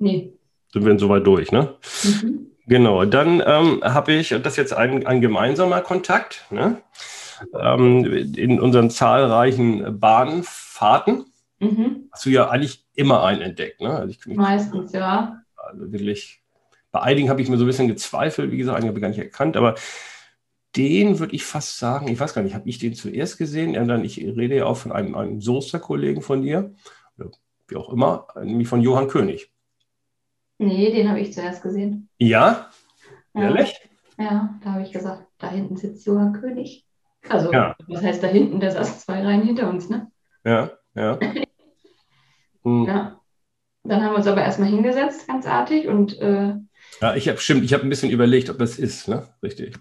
Nee. 0.01 0.33
Sind 0.73 0.87
wir 0.87 0.99
soweit 0.99 1.27
durch, 1.27 1.53
ne? 1.53 1.75
Mhm. 2.05 2.47
Genau, 2.67 3.05
dann 3.05 3.43
ähm, 3.45 3.83
habe 3.83 4.13
ich, 4.13 4.31
das 4.31 4.55
ist 4.55 4.57
jetzt 4.57 4.73
ein, 4.73 5.07
ein 5.07 5.21
gemeinsamer 5.21 5.81
Kontakt, 5.81 6.47
ne? 6.51 6.81
Ähm, 7.59 8.05
in 8.37 8.61
unseren 8.61 8.89
zahlreichen 8.89 9.99
Bahnfahrten 9.99 11.27
mhm. 11.59 12.09
hast 12.13 12.25
du 12.25 12.31
ja 12.31 12.49
eigentlich 12.49 12.87
immer 12.95 13.25
einen 13.25 13.43
entdeckt, 13.43 13.81
ne? 13.81 13.91
Also 13.91 14.15
Meistens, 14.27 14.93
ja. 14.93 15.43
Also 15.57 15.93
wirklich 15.93 16.42
bei 16.93 17.01
einigen 17.01 17.31
habe 17.31 17.41
ich 17.41 17.49
mir 17.49 17.57
so 17.57 17.65
ein 17.65 17.67
bisschen 17.67 17.89
gezweifelt, 17.89 18.53
wie 18.53 18.59
gesagt, 18.59 18.77
einige 18.77 18.91
habe 18.91 18.99
ich 18.99 19.03
gar 19.03 19.09
nicht 19.09 19.19
erkannt, 19.19 19.57
aber 19.57 19.75
den 20.77 21.19
würde 21.19 21.35
ich 21.35 21.45
fast 21.45 21.79
sagen, 21.79 22.09
ich 22.09 22.21
weiß 22.21 22.35
gar 22.35 22.43
nicht, 22.43 22.55
habe 22.55 22.69
ich 22.69 22.79
den 22.79 22.95
zuerst 22.95 23.39
gesehen? 23.39 23.75
dann, 23.89 24.05
ich 24.05 24.19
rede 24.19 24.57
ja 24.57 24.67
auch 24.67 24.77
von 24.77 24.93
einem, 24.93 25.15
einem 25.15 25.41
Soester-Kollegen 25.41 26.23
von 26.23 26.43
dir, 26.43 26.75
oder 27.19 27.31
wie 27.69 27.77
auch 27.77 27.93
immer, 27.93 28.29
nämlich 28.43 28.69
von 28.69 28.81
Johann 28.81 29.09
König. 29.09 29.53
Nee, 30.59 30.93
den 30.93 31.09
habe 31.09 31.21
ich 31.21 31.33
zuerst 31.33 31.63
gesehen. 31.63 32.09
Ja? 32.19 32.71
ja. 33.35 33.43
Ehrlich? 33.43 33.75
Ja, 34.19 34.55
da 34.63 34.73
habe 34.73 34.83
ich 34.83 34.93
gesagt, 34.93 35.27
da 35.39 35.51
hinten 35.51 35.77
sitzt 35.77 36.07
Johann 36.07 36.35
König. 36.35 36.87
Also, 37.29 37.53
ja. 37.53 37.75
was 37.89 38.03
heißt 38.03 38.23
da 38.23 38.29
hinten? 38.29 38.61
Der 38.61 38.71
saß 38.71 39.01
zwei 39.01 39.23
Reihen 39.23 39.43
hinter 39.43 39.69
uns, 39.69 39.89
ne? 39.89 40.11
Ja, 40.45 40.71
ja. 40.95 41.19
hm. 42.63 42.85
Ja. 42.85 43.21
Dann 43.85 44.03
haben 44.03 44.13
wir 44.13 44.19
uns 44.19 44.27
aber 44.27 44.43
erstmal 44.43 44.69
hingesetzt, 44.69 45.27
ganz 45.27 45.47
artig, 45.47 45.89
und 45.89 46.19
äh, 46.19 46.55
ja, 47.01 47.15
ich 47.15 47.29
habe 47.29 47.39
stimmt, 47.39 47.65
ich 47.65 47.73
habe 47.73 47.83
ein 47.85 47.89
bisschen 47.89 48.11
überlegt, 48.11 48.51
ob 48.51 48.59
das 48.59 48.79
ist, 48.79 49.09
ne? 49.09 49.29
Richtig. 49.43 49.75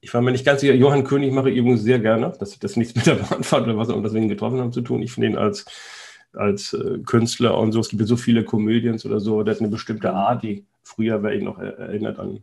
Ich 0.00 0.14
war 0.14 0.22
mir 0.22 0.32
nicht 0.32 0.46
ganz 0.46 0.62
sicher. 0.62 0.74
Johann 0.74 1.04
König 1.04 1.32
mache 1.32 1.50
ich 1.50 1.56
übrigens 1.56 1.82
sehr 1.82 1.98
gerne. 1.98 2.32
Das 2.40 2.54
hat 2.54 2.64
das 2.64 2.76
nichts 2.76 2.94
mit 2.94 3.06
der 3.06 3.16
Bahnfahrt 3.16 3.64
oder 3.64 3.76
was 3.76 3.90
auch 3.90 3.94
immer 3.94 4.04
deswegen 4.04 4.28
getroffen 4.28 4.58
haben 4.58 4.72
zu 4.72 4.80
tun. 4.80 5.02
Ich 5.02 5.12
finde 5.12 5.28
ihn 5.28 5.36
als, 5.36 5.66
als 6.32 6.72
äh, 6.72 6.98
Künstler 7.04 7.58
und 7.58 7.72
so. 7.72 7.80
Es 7.80 7.90
gibt 7.90 8.00
ja 8.00 8.06
so 8.06 8.16
viele 8.16 8.44
Comedians 8.44 9.04
oder 9.04 9.20
so. 9.20 9.42
Der 9.42 9.54
hat 9.54 9.60
eine 9.60 9.68
bestimmte 9.68 10.12
Art, 10.12 10.42
die 10.42 10.64
früher, 10.82 11.22
wer 11.22 11.32
ich 11.32 11.42
noch 11.42 11.58
erinnert 11.58 12.18
an 12.18 12.42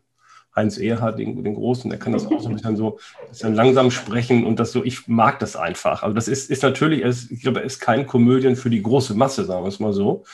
Heinz 0.57 0.77
Ehrhardt, 0.79 1.19
den, 1.19 1.43
den 1.43 1.53
Großen, 1.53 1.89
der 1.89 1.99
kann 1.99 2.13
das 2.13 2.25
auch 2.25 2.41
so 2.41 2.49
ein 2.49 2.55
bisschen 2.55 2.75
so 2.75 2.97
bisschen 3.29 3.53
langsam 3.53 3.91
sprechen 3.91 4.43
und 4.43 4.59
das 4.59 4.71
so, 4.71 4.83
ich 4.83 5.07
mag 5.07 5.37
das 5.37 5.55
einfach. 5.55 6.01
Also 6.01 6.15
das 6.15 6.27
ist, 6.27 6.49
ist 6.49 6.63
natürlich, 6.63 7.03
ich 7.31 7.41
glaube, 7.41 7.59
er 7.59 7.65
ist 7.65 7.79
kein 7.79 8.07
Komödien 8.07 8.55
für 8.55 8.71
die 8.71 8.81
große 8.81 9.13
Masse, 9.13 9.45
sagen 9.45 9.63
wir 9.63 9.69
es 9.69 9.79
mal 9.79 9.93
so. 9.93 10.25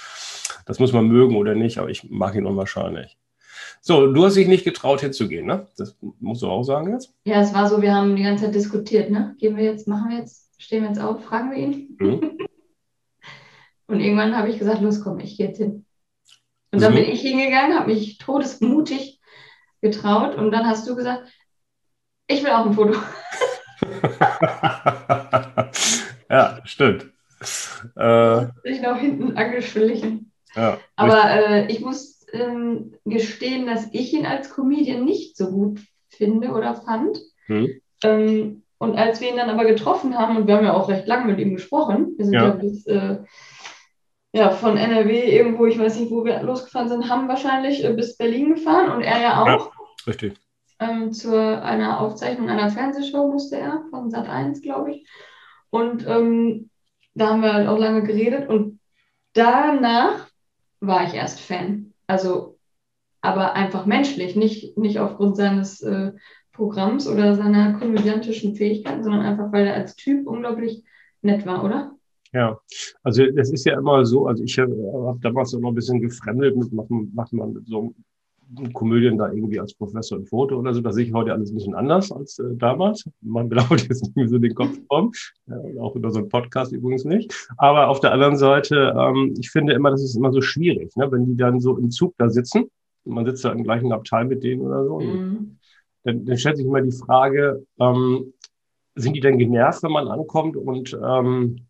Das 0.66 0.80
muss 0.80 0.94
man 0.94 1.08
mögen 1.08 1.36
oder 1.36 1.56
nicht, 1.56 1.78
aber 1.78 1.90
ich 1.90 2.10
mag 2.10 2.36
ihn 2.36 2.46
unwahrscheinlich. 2.46 3.18
So, 3.86 4.08
du 4.14 4.24
hast 4.24 4.38
dich 4.38 4.48
nicht 4.48 4.64
getraut 4.64 5.02
hinzugehen, 5.02 5.46
ne? 5.46 5.68
Das 5.76 5.98
musst 6.22 6.42
du 6.42 6.48
auch 6.48 6.64
sagen 6.64 6.94
jetzt? 6.94 7.14
Ja, 7.26 7.42
es 7.42 7.54
war 7.54 7.68
so, 7.68 7.82
wir 7.82 7.94
haben 7.94 8.16
die 8.16 8.24
ganze 8.24 8.46
Zeit 8.46 8.56
diskutiert, 8.56 9.12
ne? 9.12 9.36
Gehen 9.40 9.58
wir 9.58 9.66
jetzt, 9.66 9.90
machen 9.90 10.10
wir 10.10 10.20
jetzt, 10.20 10.50
stehen 10.58 10.84
wir 10.84 10.90
jetzt 10.90 11.02
auf, 11.02 11.26
fragen 11.26 11.52
wir 11.52 11.58
ihn? 11.58 11.98
Mhm. 12.00 12.38
Und 13.88 14.00
irgendwann 14.00 14.38
habe 14.38 14.48
ich 14.48 14.58
gesagt, 14.58 14.80
los 14.82 15.02
komm, 15.02 15.20
ich 15.20 15.36
gehe 15.36 15.48
jetzt 15.48 15.58
hin. 15.58 15.86
Und 16.72 16.82
dann 16.82 16.94
mhm. 16.94 16.96
bin 16.96 17.10
ich 17.10 17.20
hingegangen, 17.20 17.78
habe 17.78 17.92
mich 17.92 18.18
todesmutig 18.20 19.20
getraut 19.82 20.36
und 20.36 20.52
dann 20.52 20.66
hast 20.66 20.88
du 20.88 20.96
gesagt, 20.96 21.30
ich 22.28 22.42
will 22.42 22.52
auch 22.52 22.66
ein 22.66 22.74
Foto. 22.74 22.94
ja, 26.30 26.62
stimmt. 26.64 27.12
Äh, 27.98 28.46
ich 28.64 28.82
noch 28.82 28.98
hinten 28.98 29.36
angeschlichen. 29.36 30.32
Ja, 30.56 30.80
Aber 30.96 31.30
äh, 31.32 31.68
ich 31.68 31.82
muss 31.82 32.23
ähm, 32.34 32.94
gestehen, 33.06 33.66
dass 33.66 33.88
ich 33.94 34.14
ihn 34.14 34.26
als 34.26 34.50
Comedian 34.50 35.06
nicht 35.06 35.38
so 35.38 35.50
gut 35.50 35.80
finde 36.10 36.50
oder 36.50 36.76
fand. 36.76 37.20
Hm. 37.46 37.82
Ähm, 38.04 38.64
und 38.80 38.98
als 38.98 39.22
wir 39.22 39.30
ihn 39.30 39.38
dann 39.38 39.50
aber 39.50 39.66
getroffen 39.66 40.18
haben, 40.18 40.36
und 40.36 40.48
wir 40.48 40.58
haben 40.58 40.66
ja 40.66 40.74
auch 40.74 40.90
recht 40.90 41.08
lange 41.08 41.32
mit 41.32 41.40
ihm 41.40 41.56
gesprochen, 41.56 42.16
wir 42.18 42.26
sind 42.26 42.34
ja, 42.34 42.48
ja 42.48 42.52
bis 42.52 42.86
äh, 42.86 43.20
ja, 44.34 44.50
von 44.50 44.78
NRW 44.78 45.38
irgendwo, 45.38 45.68
ich 45.68 45.78
weiß 45.78 46.00
nicht, 46.00 46.12
wo 46.12 46.26
wir 46.26 46.42
losgefahren 46.42 46.90
sind, 46.90 47.08
haben 47.08 47.28
wahrscheinlich 47.28 47.84
äh, 47.84 47.94
bis 47.94 48.18
Berlin 48.18 48.56
gefahren 48.56 48.92
und 48.92 49.02
er 49.02 49.22
ja 49.22 49.42
auch. 49.42 49.48
Ja, 49.48 49.72
richtig. 50.08 50.34
Ähm, 50.80 51.14
zu 51.14 51.40
einer 51.40 52.02
Aufzeichnung 52.02 52.50
einer 52.50 52.72
Fernsehshow 52.72 53.32
musste 53.32 53.58
er, 53.58 53.86
von 53.92 54.10
Sat 54.10 54.28
1, 54.28 54.62
glaube 54.62 54.92
ich. 54.92 55.08
Und 55.70 56.06
ähm, 56.08 56.72
da 57.14 57.30
haben 57.30 57.42
wir 57.42 57.54
halt 57.54 57.68
auch 57.68 57.78
lange 57.78 58.04
geredet 58.04 58.50
und 58.50 58.80
danach 59.34 60.28
war 60.80 61.08
ich 61.08 61.14
erst 61.14 61.40
Fan. 61.40 61.93
Also 62.14 62.60
aber 63.22 63.54
einfach 63.54 63.86
menschlich, 63.86 64.36
nicht, 64.36 64.78
nicht 64.78 65.00
aufgrund 65.00 65.38
seines 65.38 65.82
äh, 65.82 66.12
Programms 66.52 67.08
oder 67.08 67.36
seiner 67.36 67.80
komödiantischen 67.80 68.54
Fähigkeiten, 68.56 69.02
sondern 69.02 69.22
einfach, 69.22 69.52
weil 69.52 69.66
er 69.66 69.76
als 69.76 69.96
Typ 69.96 70.28
unglaublich 70.28 70.84
nett 71.22 71.46
war, 71.46 71.64
oder? 71.64 71.96
Ja, 72.34 72.60
also 73.02 73.26
das 73.32 73.50
ist 73.52 73.66
ja 73.66 73.78
immer 73.80 74.06
so, 74.06 74.28
also 74.28 74.44
ich 74.44 74.60
habe 74.60 74.76
hab 75.08 75.22
damals 75.22 75.54
immer 75.54 75.70
ein 75.70 75.76
bisschen 75.76 76.02
gefremdet 76.02 76.56
mit, 76.58 76.72
macht, 76.74 76.90
macht 76.90 77.34
man 77.34 77.64
so 77.66 77.96
Komödien 78.74 79.18
da 79.18 79.32
irgendwie 79.32 79.60
als 79.60 79.74
Professor 79.74 80.18
ein 80.18 80.26
Foto 80.26 80.58
oder 80.58 80.74
so. 80.74 80.82
Das 80.82 80.96
sehe 80.96 81.06
ich 81.06 81.14
heute 81.14 81.34
alles 81.34 81.52
ein 81.52 81.56
bisschen 81.56 81.76
anders 81.76 82.12
als 82.12 82.40
äh, 82.40 82.56
damals. 82.56 83.10
Man 83.22 83.50
glaubt 83.50 83.88
jetzt 83.88 84.04
nicht 84.04 84.16
mehr 84.16 84.28
so 84.28 84.38
den 84.38 84.54
Kopf 84.54 84.78
rum. 84.92 85.12
Ja, 85.48 85.82
auch 85.82 85.96
über 85.96 86.12
so 86.12 86.20
einen 86.20 86.30
Podcast 86.30 86.72
übrigens 86.72 87.06
nicht. 87.06 87.48
Aber 87.58 87.88
auf 87.88 88.00
der 88.00 88.12
anderen 88.12 88.38
Seite, 88.38 88.94
ähm, 88.98 89.34
ich 89.40 89.50
finde 89.50 89.74
immer, 89.74 89.92
das 89.92 90.04
ist 90.04 90.16
immer 90.16 90.32
so 90.32 90.42
schwierig, 90.42 90.96
ne? 90.96 91.12
wenn 91.12 91.26
die 91.26 91.38
dann 91.38 91.60
so 91.60 91.78
im 91.78 91.92
Zug 91.92 92.14
da 92.18 92.30
sitzen. 92.30 92.66
Man 93.06 93.26
sitzt 93.26 93.44
da 93.44 93.52
im 93.52 93.64
gleichen 93.64 93.92
Abteil 93.92 94.26
mit 94.26 94.44
denen 94.44 94.62
oder 94.62 94.86
so. 94.86 95.00
Mhm. 95.00 95.58
Dann, 96.04 96.26
dann 96.26 96.38
stellt 96.38 96.58
sich 96.58 96.66
immer 96.66 96.82
die 96.82 96.92
Frage, 96.92 97.66
ähm, 97.80 98.34
sind 98.96 99.16
die 99.16 99.22
denn 99.22 99.38
genervt, 99.38 99.84
wenn 99.84 99.92
man 99.92 100.08
ankommt 100.08 100.56
und 100.56 100.98
ähm, 101.04 101.68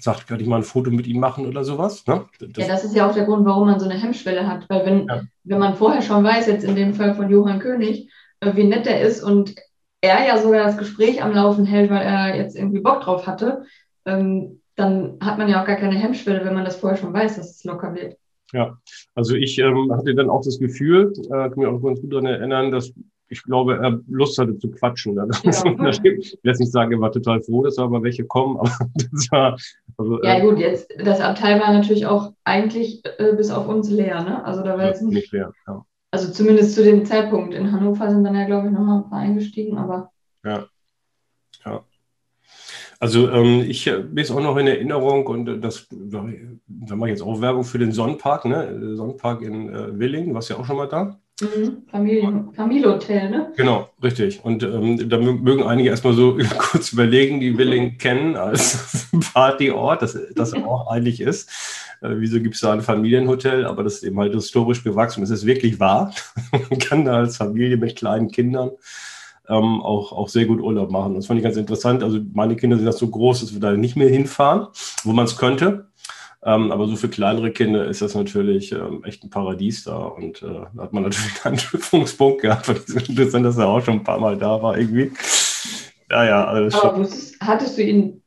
sagt, 0.00 0.26
kann 0.26 0.40
ich 0.40 0.46
mal 0.46 0.56
ein 0.56 0.62
Foto 0.62 0.90
mit 0.90 1.06
ihm 1.06 1.20
machen 1.20 1.46
oder 1.46 1.64
sowas. 1.64 2.06
Ne? 2.06 2.24
Das 2.40 2.66
ja, 2.66 2.72
das 2.72 2.84
ist 2.84 2.94
ja 2.94 3.08
auch 3.08 3.14
der 3.14 3.24
Grund, 3.24 3.44
warum 3.44 3.68
man 3.68 3.80
so 3.80 3.88
eine 3.88 3.98
Hemmschwelle 3.98 4.46
hat. 4.46 4.68
Weil 4.68 4.86
wenn, 4.86 5.06
ja. 5.06 5.22
wenn 5.44 5.58
man 5.58 5.74
vorher 5.74 6.02
schon 6.02 6.24
weiß, 6.24 6.46
jetzt 6.46 6.64
in 6.64 6.76
dem 6.76 6.94
Fall 6.94 7.14
von 7.14 7.30
Johann 7.30 7.60
König, 7.60 8.10
äh, 8.40 8.54
wie 8.54 8.64
nett 8.64 8.86
er 8.86 9.00
ist 9.00 9.22
und 9.22 9.54
er 10.00 10.26
ja 10.26 10.38
sogar 10.38 10.64
das 10.64 10.78
Gespräch 10.78 11.22
am 11.22 11.32
Laufen 11.32 11.64
hält, 11.64 11.90
weil 11.90 12.02
er 12.02 12.36
jetzt 12.36 12.56
irgendwie 12.56 12.80
Bock 12.80 13.00
drauf 13.00 13.26
hatte, 13.26 13.64
ähm, 14.04 14.60
dann 14.76 15.18
hat 15.20 15.38
man 15.38 15.48
ja 15.48 15.60
auch 15.60 15.66
gar 15.66 15.76
keine 15.76 15.96
Hemmschwelle, 15.96 16.44
wenn 16.44 16.54
man 16.54 16.64
das 16.64 16.76
vorher 16.76 16.98
schon 16.98 17.12
weiß, 17.12 17.36
dass 17.36 17.50
es 17.50 17.64
locker 17.64 17.94
wird. 17.94 18.16
Ja, 18.52 18.78
also 19.14 19.34
ich 19.34 19.58
ähm, 19.58 19.92
hatte 19.92 20.14
dann 20.14 20.30
auch 20.30 20.42
das 20.42 20.58
Gefühl, 20.58 21.12
äh, 21.24 21.28
kann 21.28 21.54
mich 21.56 21.66
auch 21.66 21.82
ganz 21.82 22.00
gut 22.00 22.12
daran 22.12 22.26
erinnern, 22.26 22.70
dass 22.70 22.92
ich 23.28 23.42
glaube, 23.42 23.76
er 23.76 24.00
Lust 24.08 24.38
hatte 24.38 24.58
zu 24.58 24.70
quatschen. 24.70 25.14
Ja. 25.14 25.24
ich 25.42 26.02
will 26.02 26.20
jetzt 26.42 26.60
nicht 26.60 26.72
sagen, 26.72 26.92
er 26.92 27.00
war 27.00 27.12
total 27.12 27.42
froh, 27.42 27.62
dass 27.62 27.78
aber 27.78 28.02
welche 28.02 28.24
kommen, 28.24 28.56
aber 28.58 28.70
das 28.94 29.28
war. 29.30 29.56
Also, 29.96 30.22
ja, 30.22 30.38
äh, 30.38 30.40
gut, 30.40 30.58
jetzt, 30.58 30.92
das 30.98 31.20
Abteil 31.20 31.60
war 31.60 31.72
natürlich 31.72 32.06
auch 32.06 32.32
eigentlich 32.44 33.02
äh, 33.18 33.32
bis 33.34 33.50
auf 33.50 33.68
uns 33.68 33.90
leer, 33.90 34.22
ne? 34.22 34.44
Also 34.44 34.62
da 34.62 34.78
war 34.78 34.86
jetzt 34.86 35.02
nicht. 35.02 35.14
nicht 35.14 35.32
leer, 35.32 35.52
ja. 35.66 35.84
Also 36.10 36.32
zumindest 36.32 36.74
zu 36.74 36.82
dem 36.82 37.04
Zeitpunkt. 37.04 37.54
In 37.54 37.70
Hannover 37.70 38.10
sind 38.10 38.24
dann 38.24 38.34
ja, 38.34 38.46
glaube 38.46 38.68
ich, 38.68 38.72
nochmal 38.72 39.02
ein 39.02 39.10
paar 39.10 39.20
eingestiegen, 39.20 39.76
aber. 39.76 40.10
Ja. 40.44 40.66
Ja. 41.64 41.84
Also 43.00 43.30
ähm, 43.30 43.60
ich 43.68 43.86
äh, 43.86 43.98
bin 43.98 44.24
es 44.24 44.30
auch 44.30 44.40
noch 44.40 44.56
in 44.56 44.66
Erinnerung 44.66 45.26
und 45.26 45.48
äh, 45.48 45.58
das, 45.58 45.86
da 45.90 46.22
mache 46.96 47.10
ich 47.10 47.18
jetzt 47.18 47.22
auch 47.22 47.40
Werbung 47.40 47.64
für 47.64 47.78
den 47.78 47.92
Sonnenpark, 47.92 48.46
ne? 48.46 48.96
Sonnenpark 48.96 49.42
in 49.42 49.68
äh, 49.68 49.98
Willingen, 49.98 50.34
warst 50.34 50.50
ja 50.50 50.56
auch 50.56 50.64
schon 50.64 50.76
mal 50.76 50.88
da. 50.88 51.18
Mhm. 51.40 51.82
Familien, 51.90 52.52
Familienhotel, 52.52 53.30
ne? 53.30 53.52
Genau, 53.56 53.88
richtig. 54.02 54.44
Und 54.44 54.62
ähm, 54.64 55.08
da 55.08 55.18
mögen 55.18 55.62
einige 55.62 55.88
erstmal 55.90 56.14
so 56.14 56.36
kurz 56.58 56.92
überlegen, 56.92 57.40
die 57.40 57.56
Willing 57.56 57.96
kennen 57.98 58.36
als 58.36 59.08
Partyort, 59.32 60.02
das 60.02 60.18
das 60.34 60.54
auch 60.54 60.90
eigentlich 60.90 61.20
ist. 61.20 61.48
Äh, 62.00 62.14
wieso 62.16 62.40
gibt 62.40 62.56
es 62.56 62.60
da 62.60 62.72
ein 62.72 62.80
Familienhotel? 62.80 63.66
Aber 63.66 63.84
das 63.84 63.94
ist 63.94 64.02
eben 64.04 64.18
halt 64.18 64.34
historisch 64.34 64.82
gewachsen. 64.82 65.20
Das 65.20 65.30
ist 65.30 65.46
wirklich 65.46 65.78
wahr. 65.78 66.12
Man 66.70 66.78
kann 66.80 67.04
da 67.04 67.18
als 67.18 67.36
Familie 67.36 67.76
mit 67.76 67.96
kleinen 67.96 68.30
Kindern 68.30 68.70
ähm, 69.48 69.80
auch, 69.80 70.12
auch 70.12 70.28
sehr 70.28 70.46
gut 70.46 70.60
Urlaub 70.60 70.90
machen. 70.90 71.14
Das 71.14 71.26
fand 71.26 71.38
ich 71.38 71.44
ganz 71.44 71.56
interessant. 71.56 72.02
Also 72.02 72.20
meine 72.34 72.56
Kinder 72.56 72.76
sind 72.76 72.86
das 72.86 72.98
so 72.98 73.08
groß, 73.08 73.40
dass 73.40 73.52
wir 73.52 73.60
da 73.60 73.72
nicht 73.72 73.96
mehr 73.96 74.08
hinfahren, 74.08 74.68
wo 75.04 75.12
man 75.12 75.24
es 75.24 75.36
könnte. 75.36 75.87
Ähm, 76.44 76.70
aber 76.70 76.86
so 76.86 76.96
für 76.96 77.08
kleinere 77.08 77.50
Kinder 77.50 77.86
ist 77.86 78.00
das 78.00 78.14
natürlich 78.14 78.72
ähm, 78.72 79.02
echt 79.04 79.24
ein 79.24 79.30
Paradies 79.30 79.84
da. 79.84 79.96
Und 79.96 80.42
äh, 80.42 80.60
da 80.74 80.82
hat 80.82 80.92
man 80.92 81.02
natürlich 81.02 81.32
einen 81.44 81.58
Anknüpfungspunkt 81.58 82.42
gehabt. 82.42 82.68
Das 82.68 82.78
ist 82.84 83.08
interessant, 83.08 83.44
dass 83.44 83.58
er 83.58 83.68
auch 83.68 83.84
schon 83.84 83.94
ein 83.94 84.04
paar 84.04 84.20
Mal 84.20 84.36
da 84.36 84.62
war 84.62 84.78
irgendwie. 84.78 85.12
Ja, 86.10 86.24
ja. 86.24 86.44
Also 86.44 86.82
aber 86.82 87.08
hattest 87.40 87.76
du 87.78 87.82
ihn 87.82 88.22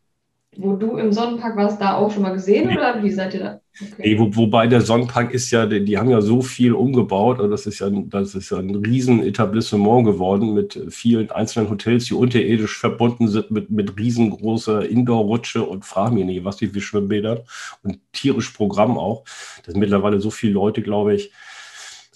wo 0.57 0.75
du 0.75 0.97
im 0.97 1.13
Sonnenpark 1.13 1.55
warst, 1.55 1.79
da 1.79 1.95
auch 1.95 2.11
schon 2.11 2.23
mal 2.23 2.33
gesehen 2.33 2.67
nee. 2.67 2.77
oder 2.77 3.01
wie 3.01 3.09
seid 3.09 3.33
ihr 3.33 3.39
da? 3.39 3.61
Okay. 3.79 4.01
Nee, 4.03 4.19
wo, 4.19 4.35
wobei 4.35 4.67
der 4.67 4.81
Sonnenpark 4.81 5.33
ist 5.33 5.49
ja, 5.49 5.65
die, 5.65 5.85
die, 5.85 5.97
haben 5.97 6.09
ja 6.09 6.19
so 6.19 6.41
viel 6.41 6.73
umgebaut, 6.73 7.39
also 7.39 7.49
das 7.49 7.65
ist 7.65 7.79
ja, 7.79 7.89
das 7.89 8.35
ist 8.35 8.49
ja 8.51 8.57
ein 8.57 8.75
Riesenetablissement 8.75 10.05
geworden 10.05 10.53
mit 10.53 10.77
vielen 10.89 11.31
einzelnen 11.31 11.69
Hotels, 11.69 12.05
die 12.05 12.13
unterirdisch 12.13 12.77
verbunden 12.77 13.29
sind 13.29 13.49
mit, 13.49 13.71
mit 13.71 13.97
riesengroßer 13.97 14.87
Indoor-Rutsche 14.87 15.63
und 15.63 15.85
frag 15.85 16.11
mich 16.11 16.25
nicht, 16.25 16.43
was 16.43 16.59
wie 16.59 16.67
viele 16.67 16.81
Schwimmbäder 16.81 17.45
und 17.83 17.99
tierisch 18.11 18.49
Programm 18.49 18.97
auch. 18.97 19.23
Das 19.63 19.71
sind 19.71 19.79
mittlerweile 19.79 20.19
so 20.19 20.31
viele 20.31 20.53
Leute, 20.53 20.81
glaube 20.81 21.15
ich. 21.15 21.31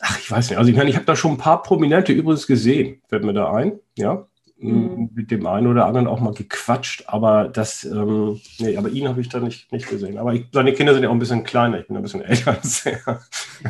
Ach, 0.02 0.20
ich 0.20 0.30
weiß 0.30 0.50
nicht. 0.50 0.60
Also 0.60 0.70
ich 0.70 0.76
meine, 0.76 0.90
ich 0.90 0.98
habe 0.98 1.06
da 1.06 1.16
schon 1.16 1.32
ein 1.32 1.38
paar 1.38 1.64
Prominente 1.64 2.12
übrigens 2.12 2.48
gesehen, 2.48 3.02
fällt 3.08 3.24
mir 3.24 3.34
da 3.34 3.54
ein, 3.54 3.80
ja 3.98 4.28
mhm. 4.58 5.10
mit 5.14 5.32
dem 5.32 5.46
einen 5.48 5.68
oder 5.68 5.86
anderen 5.86 6.08
auch 6.08 6.20
mal 6.20 6.34
gequatscht, 6.34 7.06
aber 7.08 7.48
das, 7.48 7.84
ähm, 7.84 8.40
nee, 8.60 8.78
aber 8.78 8.90
ihn 8.90 9.08
habe 9.08 9.22
ich 9.22 9.30
da 9.30 9.40
nicht, 9.40 9.72
nicht 9.72 9.90
gesehen. 9.90 10.18
Aber 10.18 10.34
ich, 10.34 10.46
seine 10.52 10.74
Kinder 10.74 10.94
sind 10.94 11.04
ja 11.04 11.10
auch 11.10 11.14
ein 11.14 11.20
bisschen 11.20 11.44
kleiner, 11.44 11.80
ich 11.80 11.88
bin 11.88 11.96
ein 11.96 12.04
bisschen 12.04 12.22
älter 12.22 12.52
als 12.52 12.86
er. 12.86 13.22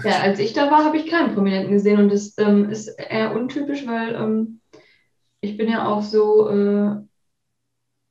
Ja, 0.03 0.19
als 0.21 0.39
ich 0.39 0.53
da 0.53 0.69
war, 0.71 0.85
habe 0.85 0.97
ich 0.97 1.07
keinen 1.07 1.33
Prominenten 1.33 1.71
gesehen 1.71 1.99
und 1.99 2.11
das 2.11 2.35
ähm, 2.37 2.69
ist 2.69 2.87
eher 2.87 3.35
untypisch, 3.35 3.85
weil 3.87 4.15
ähm, 4.15 4.61
ich 5.41 5.57
bin 5.57 5.69
ja 5.69 5.87
auch 5.87 6.01
so, 6.01 6.49
äh, 6.49 6.95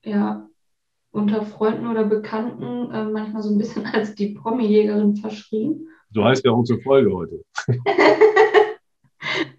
ja, 0.04 0.48
unter 1.10 1.42
Freunden 1.42 1.86
oder 1.86 2.04
Bekannten 2.04 2.90
äh, 2.90 3.04
manchmal 3.04 3.42
so 3.42 3.50
ein 3.50 3.58
bisschen 3.58 3.86
als 3.92 4.14
die 4.14 4.34
Promi-Jägerin 4.34 5.16
verschrien. 5.16 5.88
So 6.12 6.24
heißt 6.24 6.44
ja 6.44 6.52
unsere 6.52 6.80
Folge 6.80 7.12
heute. 7.12 7.44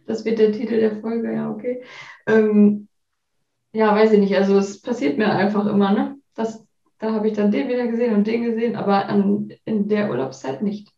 das 0.05 0.23
wird 0.25 0.39
der 0.39 0.51
Titel 0.51 0.79
der 0.79 0.97
Folge, 1.01 1.33
ja, 1.33 1.49
okay. 1.49 1.83
Ähm, 2.27 2.87
ja, 3.75 3.93
weiß 3.93 4.13
ich 4.13 4.19
nicht. 4.19 4.35
Also 4.35 4.57
es 4.57 4.81
passiert 4.81 5.17
mir 5.17 5.29
einfach 5.29 5.65
immer, 5.65 5.91
ne? 5.91 6.15
Das, 6.33 6.65
da 6.97 7.11
habe 7.11 7.27
ich 7.27 7.33
dann 7.33 7.51
den 7.51 7.67
wieder 7.67 7.87
gesehen 7.87 8.15
und 8.15 8.25
den 8.25 8.43
gesehen, 8.43 8.75
aber 8.75 9.07
an, 9.07 9.49
in 9.65 9.89
der 9.89 10.09
Urlaubszeit 10.09 10.61
nicht. 10.61 10.93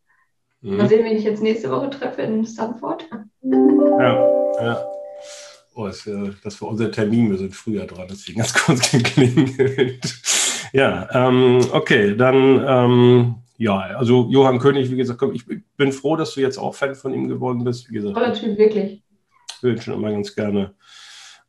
Mhm. 0.62 0.78
Mal 0.78 0.88
sehen, 0.88 1.04
wen 1.04 1.18
ich 1.18 1.24
jetzt 1.24 1.42
nächste 1.42 1.72
Woche 1.72 1.90
treffe 1.90 2.22
in 2.22 2.46
Stanford. 2.46 3.06
Ja, 3.42 4.14
ja. 4.62 4.86
Oh, 5.74 5.88
das, 5.88 6.10
das 6.44 6.62
war 6.62 6.70
unser 6.70 6.92
Termin, 6.92 7.32
wir 7.32 7.38
sind 7.38 7.56
früher 7.56 7.86
dran, 7.86 8.08
deswegen 8.10 8.40
ganz 8.40 8.54
kurz 8.66 8.92
geklingelt. 8.92 10.00
ja, 10.74 11.08
ähm, 11.14 11.60
okay, 11.72 12.16
dann, 12.16 12.64
ähm, 12.68 13.36
ja, 13.58 13.78
also 13.78 14.28
Johann 14.30 14.60
König, 14.60 14.92
wie 14.92 14.98
gesagt, 14.98 15.20
komm, 15.20 15.34
ich 15.34 15.46
bin 15.48 15.92
froh, 15.92 16.16
dass 16.16 16.34
du 16.34 16.42
jetzt 16.42 16.58
auch 16.58 16.76
Fan 16.76 16.96
von 16.96 17.14
ihm 17.14 17.28
geworden 17.28 17.64
bist. 17.64 17.90
Wie 17.90 17.96
gesagt, 17.96 18.16
Toller 18.16 18.34
Typ, 18.34 18.58
wirklich. 18.58 19.02
Ich 19.56 19.64
will 19.64 19.82
schon 19.82 19.96
immer 19.96 20.12
ganz 20.12 20.36
gerne 20.36 20.76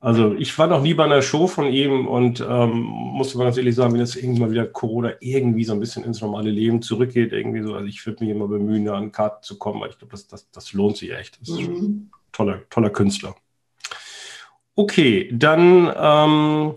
also 0.01 0.35
ich 0.35 0.57
war 0.59 0.69
noch 0.69 0.83
nie 0.83 0.95
bei 0.95 1.05
einer 1.05 1.23
Show 1.23 1.49
von 1.49 1.67
ihm 1.67 2.07
und 2.07 2.41
ähm, 2.41 2.83
musste 2.83 3.37
mal 3.37 3.45
ganz 3.45 3.57
ehrlich 3.57 3.75
sagen, 3.75 3.93
wenn 3.93 4.01
jetzt 4.01 4.15
irgendwann 4.15 4.43
mal 4.43 4.51
wieder 4.53 4.67
Corona 4.67 5.13
irgendwie 5.21 5.65
so 5.65 5.73
ein 5.73 5.81
bisschen 5.81 6.05
ins 6.05 6.21
normale 6.21 6.51
Leben 6.51 6.83
zurückgeht, 6.83 7.33
irgendwie 7.33 7.63
so, 7.63 7.75
also 7.75 7.87
ich 7.87 8.05
würde 8.07 8.23
mich 8.25 8.33
immer 8.33 8.47
bemühen, 8.47 8.85
da 8.85 8.95
an 8.95 9.11
Karten 9.11 9.43
zu 9.43 9.59
kommen, 9.59 9.81
weil 9.81 9.91
ich 9.91 9.99
glaube, 9.99 10.13
das, 10.13 10.29
das, 10.29 10.49
das 10.51 10.73
lohnt 10.73 10.99
sich 10.99 11.13
echt. 11.13 11.41
Das 11.41 11.49
ist 11.49 11.69
mhm. 11.69 11.75
ein 11.75 12.11
toller, 12.31 12.61
toller 12.71 12.91
Künstler. 12.91 13.35
Okay, 14.77 15.29
dann 15.33 15.93
ähm, 15.97 16.75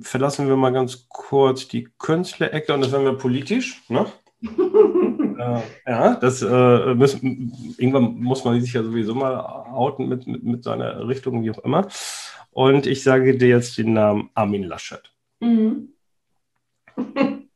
verlassen 0.00 0.48
wir 0.48 0.56
mal 0.56 0.72
ganz 0.72 1.06
kurz 1.10 1.68
die 1.68 1.88
Künstlerecke 1.98 2.72
und 2.72 2.80
das 2.80 2.92
werden 2.92 3.04
wir 3.04 3.18
politisch. 3.18 3.82
Ne? 3.88 4.06
äh, 5.38 5.60
ja, 5.86 6.14
das 6.16 6.40
äh, 6.40 6.94
müssen, 6.94 7.74
irgendwann 7.76 8.14
muss 8.14 8.44
man 8.44 8.58
sich 8.58 8.72
ja 8.72 8.82
sowieso 8.82 9.14
mal 9.14 9.38
outen 9.38 10.08
mit, 10.08 10.26
mit, 10.26 10.42
mit 10.42 10.64
seiner 10.64 11.06
Richtung, 11.06 11.42
wie 11.42 11.50
auch 11.50 11.58
immer. 11.58 11.88
Und 12.50 12.86
ich 12.86 13.02
sage 13.02 13.36
dir 13.36 13.48
jetzt 13.48 13.78
den 13.78 13.92
Namen 13.92 14.30
Armin 14.34 14.64
Laschet. 14.64 15.12
Mhm. 15.40 15.94
den 16.96 17.48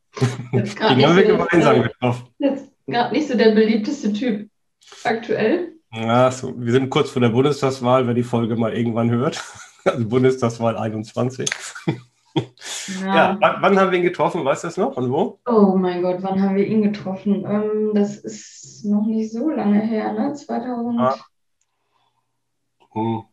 haben 1.05 1.15
wir 1.15 1.23
gemeinsam 1.23 1.83
getroffen. 1.83 2.27
Jetzt 2.39 2.71
gerade 2.87 3.13
nicht 3.13 3.27
so 3.27 3.37
der 3.37 3.51
beliebteste 3.51 4.13
Typ 4.13 4.49
aktuell. 5.03 5.73
Ja, 5.91 6.31
so, 6.31 6.53
wir 6.57 6.71
sind 6.71 6.89
kurz 6.89 7.09
vor 7.09 7.21
der 7.21 7.29
Bundestagswahl, 7.29 8.07
wer 8.07 8.13
die 8.13 8.23
Folge 8.23 8.55
mal 8.55 8.73
irgendwann 8.73 9.11
hört. 9.11 9.43
Also 9.87 10.03
Bundestagswahl 10.07 10.79
21. 10.79 11.47
Ja, 13.03 13.15
ja 13.15 13.37
wann, 13.39 13.61
wann, 13.61 13.79
haben 13.79 13.91
wir 13.91 13.99
ihn 13.99 14.03
getroffen? 14.03 14.43
Weißt 14.43 14.63
du 14.63 14.67
das 14.67 14.77
noch? 14.77 14.97
Und 14.97 15.11
wo? 15.11 15.39
Oh 15.45 15.75
mein 15.77 16.01
Gott, 16.01 16.23
wann 16.23 16.41
haben 16.41 16.55
wir 16.55 16.65
ihn 16.65 16.81
getroffen? 16.81 17.45
Ähm, 17.45 17.91
das 17.93 18.17
ist 18.17 18.83
noch 18.83 19.05
nicht 19.05 19.31
so 19.31 19.51
lange 19.51 19.79
her, 19.79 20.11
ne? 20.13 20.33
2017? 20.33 20.99
Ah. 20.99 21.15
Hm. 22.93 23.23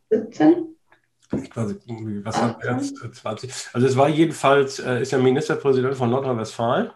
Was 1.32 2.42
haben 2.42 2.56
wir 2.60 2.72
jetzt? 2.72 2.96
20. 2.96 3.52
Also 3.72 3.86
es 3.86 3.96
war 3.96 4.08
jedenfalls, 4.08 4.78
äh, 4.78 5.02
ist 5.02 5.12
er 5.12 5.18
Ministerpräsident 5.18 5.96
von 5.96 6.10
Nordrhein-Westfalen. 6.10 6.90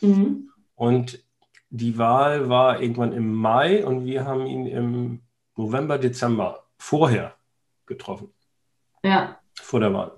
Mhm. 0.00 0.50
Und 0.74 1.24
die 1.70 1.96
Wahl 1.98 2.48
war 2.48 2.80
irgendwann 2.80 3.12
im 3.12 3.32
Mai 3.32 3.84
und 3.84 4.04
wir 4.04 4.24
haben 4.24 4.46
ihn 4.46 4.66
im 4.66 5.20
November, 5.56 5.98
Dezember 5.98 6.64
vorher 6.78 7.34
getroffen. 7.86 8.32
Ja. 9.02 9.38
Vor 9.54 9.80
der 9.80 9.92
Wahl. 9.94 10.12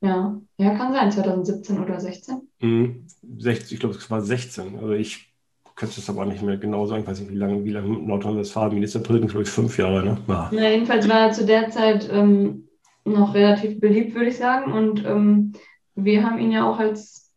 Ja, 0.00 0.40
ja, 0.58 0.76
kann 0.76 0.92
sein, 0.92 1.10
2017 1.10 1.82
oder 1.82 1.98
16. 1.98 2.48
Mhm. 2.60 3.06
16 3.38 3.74
ich 3.74 3.80
glaube, 3.80 3.96
es 3.96 4.10
war 4.10 4.20
16. 4.20 4.78
Also 4.78 4.92
ich 4.92 5.34
könnte 5.76 6.00
es 6.00 6.08
aber 6.08 6.24
nicht 6.24 6.42
mehr 6.42 6.56
genau 6.56 6.86
sagen. 6.86 7.02
Ich 7.02 7.08
weiß 7.08 7.20
nicht, 7.20 7.30
wie 7.30 7.36
lange, 7.36 7.64
wie 7.64 7.70
lange 7.70 7.88
Nordrhein-Westfalen 7.88 8.74
Ministerpräsident, 8.74 9.30
glaube 9.30 9.44
ich, 9.44 9.50
fünf 9.50 9.78
Jahre, 9.78 10.02
ne? 10.02 10.18
Ja. 10.26 10.50
Na, 10.52 10.70
jedenfalls 10.70 11.08
war 11.08 11.20
er 11.20 11.32
zu 11.32 11.44
der 11.44 11.68
Zeit 11.68 12.08
ähm, 12.10 12.68
noch 13.04 13.34
relativ 13.34 13.78
beliebt, 13.78 14.14
würde 14.14 14.28
ich 14.30 14.38
sagen. 14.38 14.72
Und 14.72 15.04
ähm, 15.04 15.52
wir 15.94 16.24
haben 16.24 16.38
ihn 16.38 16.50
ja 16.50 16.68
auch 16.68 16.78
als 16.78 17.30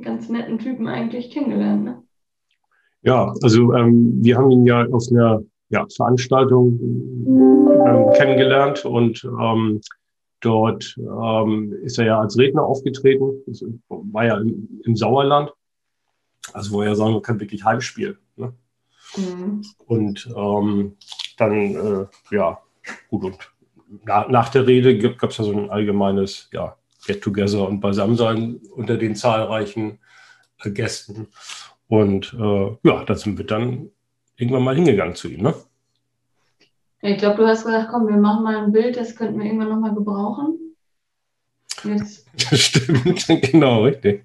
ganz 0.00 0.28
netten 0.28 0.58
Typen 0.58 0.88
eigentlich 0.88 1.30
kennengelernt, 1.30 1.84
ne? 1.84 2.02
Ja, 3.02 3.34
also 3.42 3.74
ähm, 3.74 4.18
wir 4.22 4.38
haben 4.38 4.50
ihn 4.50 4.64
ja 4.64 4.86
auf 4.86 5.04
einer 5.10 5.42
ja, 5.68 5.86
Veranstaltung 5.94 6.78
ähm, 7.26 8.10
kennengelernt 8.14 8.84
und 8.84 9.24
ähm, 9.24 9.80
dort 10.40 10.96
ähm, 10.98 11.74
ist 11.82 11.98
er 11.98 12.06
ja 12.06 12.20
als 12.20 12.38
Redner 12.38 12.62
aufgetreten. 12.62 13.42
Das 13.46 13.64
war 13.88 14.24
ja 14.24 14.38
im, 14.38 14.80
im 14.84 14.96
Sauerland. 14.96 15.52
Also 16.52 16.72
wo 16.72 16.82
er 16.82 16.94
sagen 16.94 17.20
kann, 17.22 17.40
wirklich 17.40 17.64
Heimspiel. 17.64 18.18
Ne? 18.36 18.52
Mhm. 19.16 19.62
Und 19.86 20.28
ähm, 20.36 20.96
dann, 21.36 21.52
äh, 21.52 22.06
ja, 22.34 22.58
gut, 23.08 23.24
und 23.24 23.52
na, 24.04 24.26
nach 24.28 24.48
der 24.48 24.66
Rede 24.66 24.98
gab 25.14 25.30
es 25.30 25.38
ja 25.38 25.44
so 25.44 25.52
ein 25.52 25.70
allgemeines 25.70 26.48
ja, 26.52 26.76
Get-Together 27.06 27.68
und 27.68 27.80
Beisammensein 27.80 28.60
unter 28.74 28.96
den 28.96 29.14
zahlreichen 29.14 29.98
äh, 30.62 30.70
Gästen. 30.70 31.28
Und 31.88 32.34
äh, 32.34 32.76
ja, 32.82 33.04
da 33.04 33.14
sind 33.14 33.38
wir 33.38 33.46
dann 33.46 33.90
irgendwann 34.36 34.64
mal 34.64 34.74
hingegangen 34.74 35.14
zu 35.14 35.28
ihm. 35.28 35.42
Ne? 35.42 35.54
Ich 37.00 37.18
glaube, 37.18 37.36
du 37.36 37.46
hast 37.46 37.64
gesagt, 37.64 37.90
komm, 37.90 38.06
wir 38.08 38.16
machen 38.16 38.44
mal 38.44 38.64
ein 38.64 38.72
Bild, 38.72 38.96
das 38.96 39.16
könnten 39.16 39.38
wir 39.38 39.46
irgendwann 39.46 39.68
nochmal 39.68 39.94
gebrauchen. 39.94 40.76
Jetzt. 41.84 42.26
Das 42.50 42.60
stimmt, 42.60 43.26
genau, 43.50 43.84
richtig. 43.84 44.24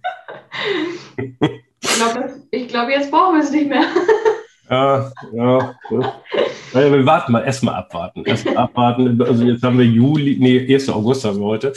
ich 1.97 2.67
glaube, 2.67 2.67
glaub, 2.67 2.89
jetzt 2.89 3.11
brauchen 3.11 3.35
wir 3.35 3.43
es 3.43 3.51
nicht 3.51 3.69
mehr. 3.69 3.85
ja, 4.69 5.11
ja. 5.33 5.75
Naja, 6.73 6.91
wir 6.91 7.05
warten 7.05 7.31
mal, 7.31 7.43
erstmal 7.43 7.75
abwarten. 7.75 8.23
Erstmal 8.25 8.57
abwarten. 8.57 9.21
Also 9.21 9.43
jetzt 9.45 9.63
haben 9.63 9.79
wir 9.79 9.85
Juli, 9.85 10.37
nee, 10.39 10.73
1. 10.73 10.89
August 10.89 11.25
haben 11.25 11.39
wir 11.39 11.45
heute, 11.45 11.73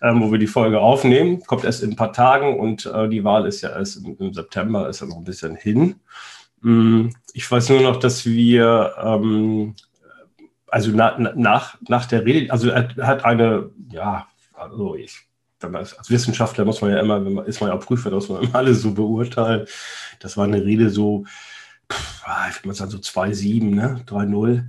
ähm, 0.00 0.22
wo 0.22 0.32
wir 0.32 0.38
die 0.38 0.46
Folge 0.46 0.80
aufnehmen. 0.80 1.42
Kommt 1.44 1.64
erst 1.64 1.82
in 1.82 1.90
ein 1.90 1.96
paar 1.96 2.12
Tagen 2.12 2.58
und 2.58 2.86
äh, 2.86 3.08
die 3.08 3.24
Wahl 3.24 3.46
ist 3.46 3.60
ja 3.60 3.70
erst 3.70 4.04
im, 4.04 4.16
im, 4.18 4.32
September, 4.32 4.88
ist 4.88 5.00
ja 5.00 5.06
noch 5.06 5.16
ein 5.16 5.24
bisschen 5.24 5.56
hin. 5.56 5.96
Mm, 6.62 7.08
ich 7.34 7.50
weiß 7.50 7.68
nur 7.70 7.82
noch, 7.82 7.96
dass 7.96 8.24
wir, 8.24 8.94
ähm, 9.02 9.74
also 10.68 10.92
na, 10.94 11.18
nach, 11.34 11.76
nach 11.88 12.06
der 12.06 12.24
Rede, 12.24 12.50
also 12.52 12.70
er 12.70 12.88
hat 13.00 13.24
eine, 13.24 13.70
ja, 13.90 14.26
also 14.54 14.94
ich, 14.94 15.27
als 15.60 16.10
Wissenschaftler 16.10 16.64
muss 16.64 16.80
man 16.80 16.90
ja 16.90 17.00
immer, 17.00 17.20
man, 17.20 17.44
ist 17.46 17.60
man 17.60 17.70
ja 17.70 17.76
auch 17.76 17.84
Prüfer, 17.84 18.10
da 18.10 18.16
muss 18.16 18.28
man 18.28 18.42
immer 18.42 18.54
alles 18.56 18.82
so 18.82 18.92
beurteilen. 18.92 19.66
Das 20.20 20.36
war 20.36 20.44
eine 20.44 20.64
Rede 20.64 20.90
so, 20.90 21.24
Ah, 22.24 22.48
ich 22.50 22.56
würde 22.56 22.68
mal 22.68 22.74
sagen, 22.74 22.90
so 22.90 22.98
2-7, 22.98 23.74
ne? 23.74 24.04
3-0. 24.06 24.64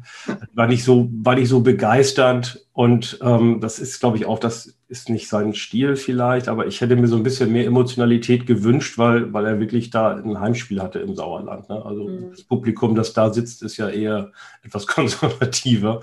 War 0.54 0.67
nicht 0.67 0.86
so, 0.86 1.10
war 1.12 1.36
nicht 1.36 1.49
so 1.49 1.60
begeisternd. 1.60 2.65
Und 2.71 3.19
ähm, 3.21 3.60
das 3.60 3.80
ist, 3.80 3.99
glaube 3.99 4.15
ich, 4.15 4.25
auch, 4.25 4.39
das 4.39 4.78
ist 4.88 5.10
nicht 5.10 5.28
sein 5.28 5.54
Stil 5.54 5.97
vielleicht, 5.97 6.47
aber 6.47 6.67
ich 6.67 6.80
hätte 6.80 6.95
mir 6.95 7.08
so 7.08 7.17
ein 7.17 7.23
bisschen 7.23 7.52
mehr 7.52 7.65
Emotionalität 7.65 8.47
gewünscht, 8.47 8.97
weil, 8.97 9.34
weil 9.34 9.45
er 9.45 9.60
wirklich 9.60 9.89
da 9.89 10.15
ein 10.15 10.39
Heimspiel 10.39 10.82
hatte 10.82 10.99
im 10.99 11.15
Sauerland. 11.15 11.67
Ne? 11.67 11.86
Also 11.86 12.08
mhm. 12.08 12.32
das 12.32 12.43
Publikum, 12.43 12.95
das 12.95 13.12
da 13.12 13.34
sitzt, 13.34 13.63
ist 13.63 13.75
ja 13.75 13.89
eher 13.89 14.32
etwas 14.63 14.88
konservativer. 14.88 15.99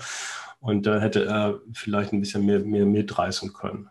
Und 0.59 0.85
da 0.85 0.99
hätte 0.99 1.25
er 1.25 1.59
vielleicht 1.73 2.13
ein 2.13 2.19
bisschen 2.19 2.45
mehr, 2.45 2.59
mehr 2.59 2.85
mitreißen 2.85 3.53
können. 3.53 3.89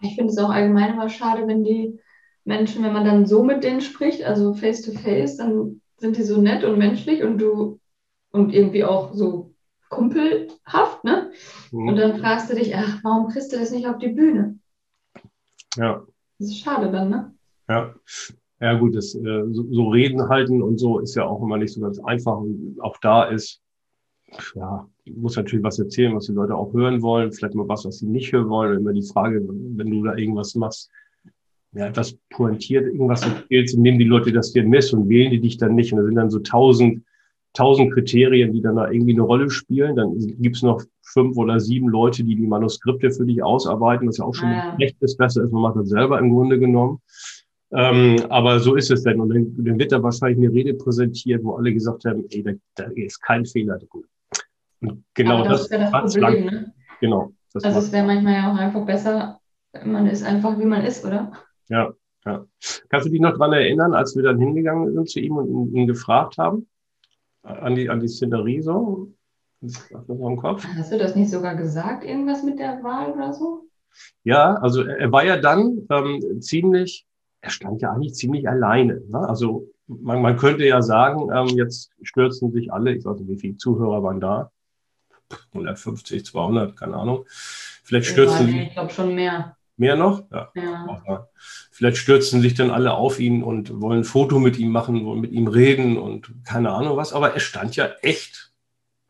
Ich 0.00 0.14
finde 0.14 0.32
es 0.32 0.38
auch 0.38 0.50
allgemein 0.50 0.94
immer 0.94 1.08
schade, 1.08 1.46
wenn 1.46 1.64
die 1.64 1.98
Menschen, 2.44 2.82
wenn 2.84 2.92
man 2.92 3.04
dann 3.04 3.26
so 3.26 3.42
mit 3.42 3.64
denen 3.64 3.80
spricht, 3.80 4.22
also 4.24 4.54
face 4.54 4.82
to 4.82 4.92
face, 4.92 5.36
dann 5.36 5.80
sind 5.98 6.16
die 6.16 6.22
so 6.22 6.40
nett 6.40 6.64
und 6.64 6.78
menschlich 6.78 7.22
und 7.22 7.38
du 7.38 7.78
und 8.30 8.54
irgendwie 8.54 8.84
auch 8.84 9.12
so 9.14 9.54
kumpelhaft, 9.88 11.04
ne? 11.04 11.32
Mhm. 11.72 11.88
Und 11.88 11.96
dann 11.96 12.18
fragst 12.18 12.50
du 12.50 12.54
dich, 12.54 12.76
ach, 12.76 13.00
warum 13.02 13.28
kriegst 13.28 13.52
du 13.52 13.58
das 13.58 13.70
nicht 13.70 13.86
auf 13.86 13.98
die 13.98 14.08
Bühne? 14.08 14.58
Ja. 15.76 16.04
Das 16.38 16.48
ist 16.48 16.60
schade 16.60 16.90
dann, 16.90 17.10
ne? 17.10 17.34
Ja. 17.68 17.94
Ja, 18.60 18.76
gut, 18.76 18.96
das, 18.96 19.14
äh, 19.14 19.44
so, 19.52 19.64
so 19.70 19.88
Reden 19.88 20.28
halten 20.28 20.62
und 20.62 20.78
so 20.78 20.98
ist 20.98 21.14
ja 21.14 21.24
auch 21.24 21.40
immer 21.42 21.58
nicht 21.58 21.72
so 21.72 21.80
ganz 21.80 22.00
einfach. 22.00 22.38
Und 22.38 22.76
auch 22.80 22.96
da 22.98 23.24
ist, 23.24 23.60
ja, 24.54 24.88
muss 25.16 25.36
natürlich 25.36 25.64
was 25.64 25.78
erzählen, 25.78 26.14
was 26.14 26.26
die 26.26 26.32
Leute 26.32 26.54
auch 26.54 26.72
hören 26.72 27.02
wollen, 27.02 27.32
vielleicht 27.32 27.54
mal 27.54 27.68
was, 27.68 27.84
was 27.84 27.98
sie 27.98 28.06
nicht 28.06 28.32
hören 28.32 28.48
wollen. 28.48 28.72
Und 28.72 28.78
immer 28.78 28.92
die 28.92 29.02
Frage, 29.02 29.46
wenn 29.46 29.90
du 29.90 30.04
da 30.04 30.16
irgendwas 30.16 30.54
machst, 30.54 30.90
ja, 31.72 31.86
etwas 31.86 32.16
pointiert, 32.30 32.86
irgendwas 32.86 33.22
erzählst, 33.22 33.76
nehmen 33.76 33.98
die 33.98 34.04
Leute 34.04 34.32
das 34.32 34.52
dir 34.52 34.64
miss 34.64 34.92
und 34.92 35.08
wählen 35.08 35.30
die 35.30 35.40
dich 35.40 35.58
dann 35.58 35.74
nicht. 35.74 35.92
Und 35.92 35.98
da 35.98 36.04
sind 36.04 36.14
dann 36.14 36.30
so 36.30 36.38
tausend, 36.38 37.04
tausend 37.52 37.92
Kriterien, 37.92 38.52
die 38.52 38.62
dann 38.62 38.76
da 38.76 38.90
irgendwie 38.90 39.12
eine 39.12 39.22
Rolle 39.22 39.50
spielen. 39.50 39.96
Dann 39.96 40.16
gibt's 40.40 40.62
noch 40.62 40.82
fünf 41.02 41.36
oder 41.36 41.60
sieben 41.60 41.88
Leute, 41.88 42.24
die 42.24 42.36
die 42.36 42.46
Manuskripte 42.46 43.10
für 43.10 43.26
dich 43.26 43.42
ausarbeiten, 43.42 44.08
was 44.08 44.18
ja 44.18 44.24
auch 44.24 44.34
schon 44.34 44.50
ja. 44.50 44.74
schlecht 44.76 44.96
ist, 45.00 45.16
besser 45.16 45.42
ist, 45.42 45.52
man 45.52 45.62
macht 45.62 45.76
das 45.76 45.88
selber 45.88 46.18
im 46.18 46.30
Grunde 46.30 46.58
genommen. 46.58 47.00
Ähm, 47.70 48.16
aber 48.30 48.60
so 48.60 48.74
ist 48.76 48.90
es 48.90 49.02
denn. 49.02 49.20
Und 49.20 49.28
dann, 49.28 49.54
dann 49.58 49.78
wird 49.78 49.92
da 49.92 50.02
wahrscheinlich 50.02 50.38
eine 50.38 50.54
Rede 50.54 50.74
präsentiert, 50.74 51.44
wo 51.44 51.54
alle 51.56 51.72
gesagt 51.72 52.04
haben, 52.06 52.24
ey, 52.30 52.42
da, 52.42 52.52
da 52.76 52.84
ist 52.94 53.20
kein 53.20 53.44
Fehler 53.44 53.78
drin. 53.78 54.04
Und 54.80 55.04
genau 55.14 55.38
aber 55.38 55.48
das, 55.48 55.68
das, 55.68 55.90
das 55.90 56.14
Problem, 56.14 56.46
ne? 56.46 56.74
Genau. 57.00 57.32
also 57.54 57.78
es 57.78 57.92
wäre 57.92 58.06
manchmal 58.06 58.34
ja 58.34 58.52
auch 58.52 58.56
einfach 58.56 58.84
besser, 58.84 59.40
man 59.84 60.06
ist 60.06 60.24
einfach, 60.24 60.58
wie 60.58 60.64
man 60.64 60.84
ist, 60.84 61.04
oder? 61.04 61.32
Ja, 61.68 61.92
ja. 62.24 62.44
Kannst 62.88 63.06
du 63.06 63.10
dich 63.10 63.20
noch 63.20 63.32
daran 63.32 63.52
erinnern, 63.52 63.94
als 63.94 64.16
wir 64.16 64.22
dann 64.22 64.38
hingegangen 64.38 64.92
sind 64.92 65.08
zu 65.08 65.20
ihm 65.20 65.36
und 65.36 65.48
ihn, 65.48 65.74
ihn 65.74 65.86
gefragt 65.86 66.38
haben? 66.38 66.66
An 67.42 67.74
die, 67.74 67.88
an 67.88 68.00
die 68.00 68.08
Szenerie 68.08 68.60
so? 68.60 69.12
Hast 69.62 70.92
du 70.92 70.98
das 70.98 71.16
nicht 71.16 71.30
sogar 71.30 71.56
gesagt, 71.56 72.04
irgendwas 72.04 72.42
mit 72.44 72.58
der 72.58 72.82
Wahl 72.82 73.12
oder 73.12 73.32
so? 73.32 73.64
Ja, 74.22 74.54
also 74.54 74.82
er 74.82 75.10
war 75.10 75.24
ja 75.24 75.36
dann 75.36 75.86
ähm, 75.90 76.40
ziemlich, 76.40 77.06
er 77.40 77.50
stand 77.50 77.80
ja 77.82 77.92
eigentlich 77.92 78.14
ziemlich 78.14 78.48
alleine. 78.48 79.02
Ne? 79.08 79.18
Also 79.18 79.66
man, 79.86 80.22
man 80.22 80.36
könnte 80.36 80.64
ja 80.64 80.82
sagen, 80.82 81.30
ähm, 81.34 81.56
jetzt 81.56 81.90
stürzen 82.02 82.52
sich 82.52 82.72
alle, 82.72 82.94
ich 82.94 83.04
weiß 83.04 83.18
nicht, 83.18 83.30
wie 83.30 83.38
viele 83.38 83.56
Zuhörer 83.56 84.02
waren 84.02 84.20
da, 84.20 84.52
150, 85.52 86.24
200, 86.24 86.76
keine 86.76 86.96
Ahnung. 86.96 87.24
Vielleicht 87.84 88.06
stürzen 88.06 88.54
ja, 88.54 88.62
Ich 88.62 88.72
glaube 88.72 88.92
schon 88.92 89.14
mehr. 89.14 89.56
Mehr 89.76 89.94
noch? 89.94 90.24
Ja. 90.32 90.50
ja. 90.54 91.28
Vielleicht 91.70 91.98
stürzen 91.98 92.40
sich 92.40 92.54
dann 92.54 92.70
alle 92.70 92.94
auf 92.94 93.20
ihn 93.20 93.44
und 93.44 93.80
wollen 93.80 94.00
ein 94.00 94.04
Foto 94.04 94.40
mit 94.40 94.58
ihm 94.58 94.70
machen, 94.70 95.04
wollen 95.04 95.20
mit 95.20 95.32
ihm 95.32 95.46
reden 95.46 95.96
und 95.96 96.32
keine 96.44 96.70
Ahnung 96.72 96.96
was. 96.96 97.12
Aber 97.12 97.34
er 97.34 97.40
stand 97.40 97.76
ja 97.76 97.88
echt 98.02 98.52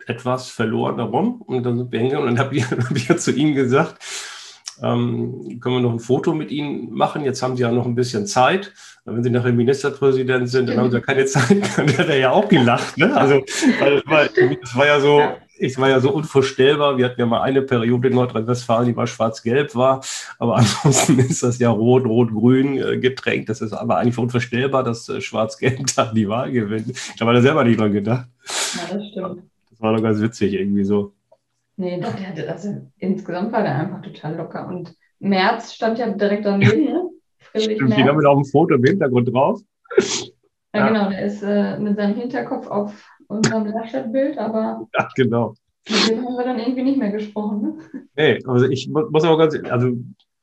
etwas 0.06 0.50
verloren 0.50 0.98
darum. 0.98 1.40
Und 1.42 1.64
dann 1.64 1.78
sind 1.78 1.92
wir 1.92 2.00
hingegangen 2.00 2.28
und 2.28 2.36
dann 2.36 2.44
habe 2.44 2.56
ich, 2.56 2.64
hab 2.70 2.94
ich 2.94 3.08
ja 3.08 3.16
zu 3.16 3.32
ihm 3.32 3.54
gesagt, 3.54 4.02
ähm, 4.82 5.58
können 5.60 5.76
wir 5.76 5.80
noch 5.80 5.92
ein 5.92 6.00
Foto 6.00 6.34
mit 6.34 6.50
Ihnen 6.50 6.92
machen? 6.92 7.24
Jetzt 7.24 7.42
haben 7.42 7.56
Sie 7.56 7.62
ja 7.62 7.72
noch 7.72 7.86
ein 7.86 7.94
bisschen 7.94 8.26
Zeit. 8.26 8.72
Wenn 9.04 9.24
Sie 9.24 9.30
nachher 9.30 9.52
Ministerpräsident 9.52 10.48
sind, 10.48 10.68
dann 10.68 10.78
haben 10.78 10.90
Sie 10.90 10.98
ja 10.98 11.02
keine 11.02 11.24
Zeit. 11.26 11.56
Dann 11.76 11.98
hat 11.98 12.08
er 12.08 12.18
ja 12.18 12.30
auch 12.30 12.48
gelacht. 12.48 12.98
Ne? 12.98 13.16
Also, 13.16 13.42
weil, 13.80 14.02
weil, 14.04 14.58
das 14.60 14.76
war 14.76 14.86
ja 14.86 15.00
so, 15.00 15.22
ich 15.58 15.78
war 15.78 15.88
ja 15.88 16.00
so 16.00 16.12
unvorstellbar. 16.12 16.96
Wir 16.98 17.06
hatten 17.06 17.20
ja 17.20 17.26
mal 17.26 17.42
eine 17.42 17.62
Periode 17.62 18.08
in 18.08 18.14
Nordrhein-Westfalen, 18.14 18.86
die 18.86 18.92
mal 18.92 19.06
schwarz-gelb 19.06 19.74
war. 19.74 20.04
Aber 20.38 20.56
ansonsten 20.58 21.18
ist 21.18 21.42
das 21.42 21.58
ja 21.58 21.70
rot, 21.70 22.06
rot, 22.06 22.32
grün 22.32 22.78
äh, 22.78 22.98
getränkt. 22.98 23.48
Das 23.48 23.60
ist 23.60 23.72
aber 23.72 23.98
eigentlich 23.98 24.18
unvorstellbar, 24.18 24.84
dass 24.84 25.08
äh, 25.08 25.20
schwarz-gelb 25.20 25.86
dann 25.96 26.14
die 26.14 26.28
Wahl 26.28 26.50
gewinnt. 26.52 26.92
Da 27.18 27.26
war 27.26 27.34
er 27.34 27.42
selber 27.42 27.64
nicht 27.64 27.80
dran 27.80 27.92
gedacht. 27.92 28.28
Ja, 28.46 28.96
das 28.96 29.08
stimmt. 29.08 29.42
Das 29.70 29.80
war 29.80 29.94
doch 29.94 30.02
ganz 30.02 30.20
witzig 30.20 30.54
irgendwie 30.54 30.84
so. 30.84 31.12
Nee, 31.76 32.00
doch, 32.00 32.14
der 32.14 32.28
hatte, 32.28 32.50
also 32.50 32.90
insgesamt 32.98 33.52
war 33.52 33.62
der 33.62 33.76
einfach 33.76 34.02
total 34.02 34.36
locker. 34.36 34.66
Und 34.66 34.94
März 35.20 35.74
stand 35.74 35.98
ja 35.98 36.08
direkt 36.10 36.44
daneben, 36.44 36.84
ne? 36.84 37.08
Friedrich 37.38 37.76
Stimmt, 37.76 37.96
den 37.96 38.08
haben 38.08 38.20
wir 38.20 38.28
auf 38.28 38.42
dem 38.42 38.50
Foto 38.50 38.74
im 38.74 38.84
Hintergrund 38.84 39.32
drauf. 39.32 39.60
Ja, 40.74 40.80
ja. 40.80 40.88
genau, 40.88 41.10
der 41.10 41.24
ist 41.24 41.42
äh, 41.42 41.78
mit 41.78 41.96
seinem 41.96 42.16
Hinterkopf 42.16 42.66
auf 42.66 42.92
unserem 43.28 43.66
Laschet-Bild, 43.66 44.38
aber 44.38 44.86
ja, 44.98 45.08
genau. 45.14 45.54
mit 45.88 46.08
dem 46.08 46.24
haben 46.24 46.36
wir 46.36 46.44
dann 46.44 46.58
irgendwie 46.58 46.82
nicht 46.82 46.98
mehr 46.98 47.12
gesprochen. 47.12 47.62
Ne? 47.62 48.06
Nee, 48.16 48.44
also 48.46 48.66
ich 48.66 48.88
muss 48.88 49.24
aber 49.24 49.38
ganz, 49.38 49.56
also 49.70 49.96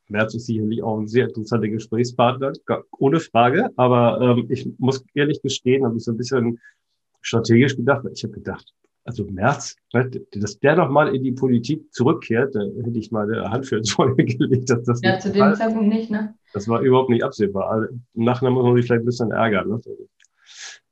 Merz 0.07 0.33
ist 0.35 0.45
sicherlich 0.45 0.83
auch 0.83 0.99
ein 0.99 1.07
sehr 1.07 1.27
interessanter 1.27 1.67
Gesprächspartner, 1.67 2.53
ohne 2.97 3.19
Frage, 3.19 3.69
aber 3.75 4.19
ähm, 4.21 4.47
ich 4.49 4.69
muss 4.77 5.03
ehrlich 5.13 5.41
gestehen, 5.41 5.85
habe 5.85 5.97
ich 5.97 6.03
so 6.03 6.11
ein 6.11 6.17
bisschen 6.17 6.59
strategisch 7.21 7.75
gedacht, 7.75 8.05
ich 8.13 8.23
habe 8.23 8.33
gedacht, 8.33 8.71
also 9.05 9.23
Merz, 9.25 9.75
dass 10.31 10.59
der 10.59 10.75
noch 10.75 10.89
mal 10.89 11.13
in 11.15 11.23
die 11.23 11.31
Politik 11.31 11.93
zurückkehrt, 11.93 12.55
da 12.55 12.61
hätte 12.61 12.97
ich 12.97 13.11
mal 13.11 13.31
eine 13.31 13.49
Hand 13.51 13.67
für 13.67 13.77
ins 13.77 13.91
Feuer 13.91 14.15
gelegt. 14.17 14.69
Dass 14.69 14.83
das 14.83 14.99
ja, 15.03 15.19
zu 15.19 15.31
dem 15.31 15.53
Zeitpunkt 15.53 15.89
nicht, 15.89 16.09
ne? 16.09 16.33
Das 16.53 16.67
war 16.67 16.81
überhaupt 16.81 17.11
nicht 17.11 17.23
absehbar. 17.23 17.69
Also, 17.69 17.93
Im 18.15 18.23
Nachhinein 18.23 18.53
muss 18.53 18.63
man 18.63 18.75
sich 18.75 18.85
vielleicht 18.85 19.03
ein 19.03 19.05
bisschen 19.05 19.31
ärgern. 19.31 19.69
Ne? 19.69 19.79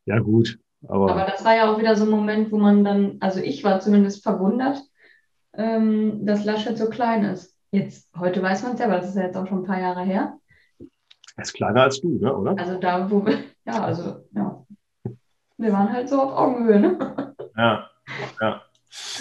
Ja, 0.06 0.20
gut, 0.20 0.60
aber, 0.88 1.12
aber 1.12 1.26
das 1.30 1.44
war 1.46 1.56
ja 1.56 1.72
auch 1.72 1.80
wieder 1.80 1.96
so 1.96 2.06
ein 2.06 2.10
Moment, 2.10 2.52
wo 2.52 2.58
man 2.58 2.84
dann, 2.84 3.18
also 3.20 3.40
ich 3.40 3.64
war 3.64 3.80
zumindest 3.80 4.24
verwundert, 4.24 4.82
ähm, 5.56 6.26
dass 6.26 6.46
Laschet 6.46 6.78
so 6.78 6.90
klein 6.90 7.24
ist. 7.26 7.56
Jetzt, 7.72 8.10
heute 8.18 8.42
weiß 8.42 8.64
man 8.64 8.74
es 8.74 8.80
ja, 8.80 8.86
aber 8.86 8.98
das 8.98 9.10
ist 9.10 9.16
ja 9.16 9.24
jetzt 9.24 9.38
auch 9.38 9.48
schon 9.48 9.60
ein 9.60 9.66
paar 9.66 9.80
Jahre 9.80 10.04
her. 10.04 10.38
Er 11.36 11.44
ist 11.44 11.54
kleiner 11.54 11.84
als 11.84 12.02
du, 12.02 12.20
ne, 12.20 12.36
oder? 12.36 12.58
Also 12.58 12.78
da, 12.80 13.10
wo 13.10 13.26
wir, 13.26 13.40
ja, 13.66 13.84
also, 13.84 14.26
ja. 14.36 14.66
Wir 15.58 15.72
waren 15.72 15.92
halt 15.92 16.10
so 16.10 16.22
auf 16.22 16.34
Augenhöhe, 16.34 16.80
ne? 16.80 17.36
Ja, 17.56 17.90
ja. 18.42 18.62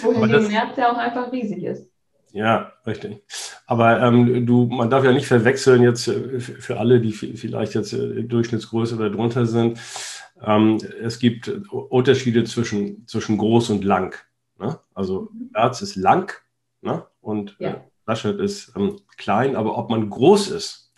Wohingegen 0.01 0.47
März 0.47 0.77
ja 0.77 0.91
auch 0.91 0.97
einfach 0.97 1.31
riesig 1.31 1.63
ist. 1.63 1.89
Ja, 2.31 2.73
richtig. 2.85 3.23
Aber 3.67 4.01
ähm, 4.01 4.45
du, 4.45 4.65
man 4.65 4.89
darf 4.89 5.03
ja 5.03 5.11
nicht 5.11 5.27
verwechseln 5.27 5.83
jetzt 5.83 6.07
äh, 6.07 6.39
für 6.39 6.79
alle, 6.79 6.99
die 6.99 7.11
vielleicht 7.11 7.75
jetzt 7.75 7.93
äh, 7.93 8.23
Durchschnittsgröße 8.23 8.95
oder 8.95 9.11
drunter 9.11 9.45
sind. 9.45 9.79
Ähm, 10.43 10.77
es 11.01 11.19
gibt 11.19 11.47
Unterschiede 11.47 12.43
zwischen, 12.43 13.07
zwischen 13.07 13.37
groß 13.37 13.69
und 13.71 13.83
lang. 13.83 14.15
Ne? 14.59 14.79
Also 14.93 15.29
Herz 15.53 15.81
ist 15.81 15.95
lang 15.95 16.33
ne? 16.81 17.05
und 17.21 17.55
äh, 17.59 17.63
ja. 17.63 17.69
äh, 17.71 17.81
Laschet 18.05 18.39
ist 18.39 18.73
ähm, 18.75 18.99
klein, 19.17 19.55
aber 19.55 19.77
ob 19.77 19.89
man 19.89 20.09
groß 20.09 20.51
ist, 20.51 20.93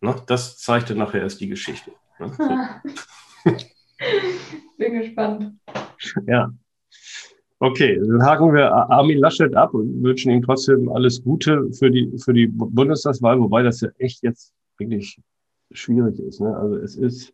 ne? 0.00 0.14
das 0.26 0.58
zeigt 0.58 0.90
dann 0.90 0.98
nachher 0.98 1.20
erst 1.20 1.40
die 1.40 1.48
Geschichte. 1.48 1.92
Ne? 2.18 2.32
So. 2.36 3.52
Bin 4.78 5.00
gespannt. 5.00 5.54
Ja, 6.26 6.50
Okay, 7.58 7.98
dann 7.98 8.22
haken 8.22 8.52
wir 8.52 8.70
Armin 8.70 9.18
Laschet 9.18 9.54
ab 9.54 9.72
und 9.72 10.02
wünschen 10.02 10.30
ihm 10.30 10.42
trotzdem 10.42 10.90
alles 10.90 11.24
Gute 11.24 11.72
für 11.72 11.90
die, 11.90 12.12
für 12.22 12.34
die 12.34 12.48
Bundestagswahl, 12.48 13.40
wobei 13.40 13.62
das 13.62 13.80
ja 13.80 13.88
echt 13.96 14.22
jetzt 14.22 14.52
wirklich 14.76 15.18
schwierig 15.70 16.18
ist. 16.18 16.40
Ne? 16.40 16.54
Also 16.54 16.76
es 16.76 16.96
ist, 16.96 17.32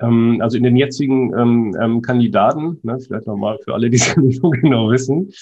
also 0.00 0.56
in 0.56 0.62
den 0.62 0.76
jetzigen 0.76 1.36
ähm, 1.38 1.76
ähm, 1.80 2.02
Kandidaten, 2.02 2.78
ne, 2.82 2.98
vielleicht 3.00 3.26
nochmal 3.26 3.58
für 3.64 3.74
alle, 3.74 3.90
die 3.90 3.96
es 3.96 4.16
nicht 4.18 4.40
so 4.40 4.50
genau 4.50 4.90
wissen, 4.90 5.32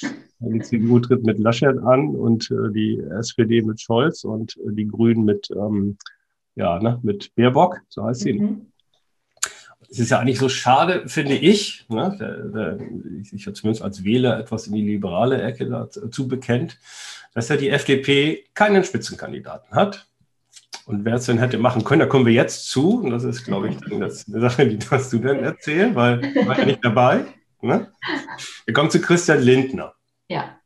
die 0.40 0.60
CDU 0.60 1.00
tritt 1.00 1.24
mit 1.24 1.38
Laschet 1.38 1.78
an 1.78 2.14
und 2.14 2.50
äh, 2.50 2.72
die 2.72 3.00
SPD 3.18 3.62
mit 3.62 3.80
Scholz 3.80 4.24
und 4.24 4.56
äh, 4.56 4.72
die 4.72 4.86
Grünen 4.86 5.24
mit, 5.24 5.50
ähm, 5.50 5.96
ja, 6.54 6.80
ne, 6.80 6.98
mit 7.02 7.34
Baerbock, 7.34 7.80
so 7.88 8.04
heißt 8.04 8.20
sie. 8.20 8.34
Mhm 8.34 8.66
es 9.90 9.98
ist 9.98 10.10
ja 10.10 10.18
eigentlich 10.18 10.38
so 10.38 10.48
schade, 10.48 11.08
finde 11.08 11.36
ich, 11.36 11.86
ne, 11.88 12.16
der, 12.18 12.36
der, 12.48 12.78
ich 13.32 13.44
ja 13.44 13.54
zumindest 13.54 13.82
als 13.82 14.04
Wähler 14.04 14.38
etwas 14.38 14.66
in 14.66 14.74
die 14.74 14.82
liberale 14.82 15.40
Ecke 15.40 15.66
dazu 15.66 16.28
bekennt, 16.28 16.78
dass 17.34 17.48
ja 17.48 17.56
die 17.56 17.70
FDP 17.70 18.44
keinen 18.54 18.84
Spitzenkandidaten 18.84 19.74
hat. 19.74 20.07
Und 20.88 21.04
wer 21.04 21.16
es 21.16 21.26
denn 21.26 21.36
hätte 21.36 21.58
machen 21.58 21.84
können, 21.84 22.00
da 22.00 22.06
kommen 22.06 22.24
wir 22.24 22.32
jetzt 22.32 22.70
zu. 22.70 23.02
Und 23.02 23.10
das 23.10 23.22
ist, 23.22 23.44
glaube 23.44 23.68
ich, 23.68 23.76
dann 23.76 24.00
das 24.00 24.26
eine 24.26 24.40
Sache, 24.40 24.66
die 24.66 24.78
darfst 24.78 25.12
du 25.12 25.18
dann 25.18 25.40
erzählen, 25.40 25.94
weil 25.94 26.24
ich 26.24 26.46
war 26.46 26.58
ja 26.58 26.64
nicht 26.64 26.82
dabei. 26.82 27.26
Ne? 27.60 27.92
Wir 28.64 28.72
kommen 28.72 28.88
zu 28.88 28.98
Christian 28.98 29.42
Lindner. 29.42 29.92
Ja. 30.28 30.56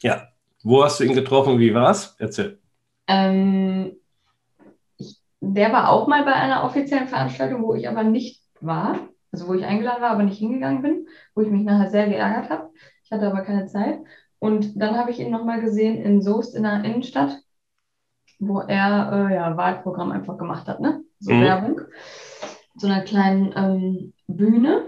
Ja. 0.00 0.26
Wo 0.64 0.82
hast 0.82 0.98
du 0.98 1.04
ihn 1.04 1.14
getroffen? 1.14 1.60
Wie 1.60 1.72
war's? 1.72 2.16
Erzähl. 2.18 2.58
Ähm, 3.06 3.92
ich, 4.98 5.20
der 5.38 5.72
war 5.72 5.90
auch 5.90 6.08
mal 6.08 6.24
bei 6.24 6.32
einer 6.32 6.64
offiziellen 6.64 7.06
Veranstaltung, 7.06 7.62
wo 7.62 7.74
ich 7.74 7.88
aber 7.88 8.02
nicht 8.02 8.42
war, 8.60 8.98
also 9.30 9.46
wo 9.46 9.54
ich 9.54 9.64
eingeladen 9.64 10.02
war, 10.02 10.10
aber 10.10 10.24
nicht 10.24 10.40
hingegangen 10.40 10.82
bin, 10.82 11.06
wo 11.36 11.42
ich 11.42 11.48
mich 11.48 11.62
nachher 11.62 11.90
sehr 11.90 12.08
geärgert 12.08 12.50
habe. 12.50 12.70
Ich 13.04 13.12
hatte 13.12 13.28
aber 13.28 13.42
keine 13.42 13.66
Zeit. 13.66 14.00
Und 14.40 14.72
dann 14.74 14.96
habe 14.96 15.12
ich 15.12 15.20
ihn 15.20 15.30
nochmal 15.30 15.60
gesehen 15.60 16.02
in 16.02 16.22
Soest 16.22 16.56
in 16.56 16.64
der 16.64 16.82
Innenstadt, 16.82 17.38
wo 18.40 18.60
er 18.60 19.12
äh, 19.12 19.34
ja 19.34 19.56
Wahlprogramm 19.56 20.10
einfach 20.10 20.38
gemacht 20.38 20.66
hat, 20.66 20.80
ne? 20.80 21.02
So 21.20 21.32
mhm. 21.32 21.42
Werbung. 21.42 21.80
So 22.76 22.86
einer 22.86 23.02
kleinen 23.02 23.52
ähm, 23.54 24.12
Bühne. 24.26 24.86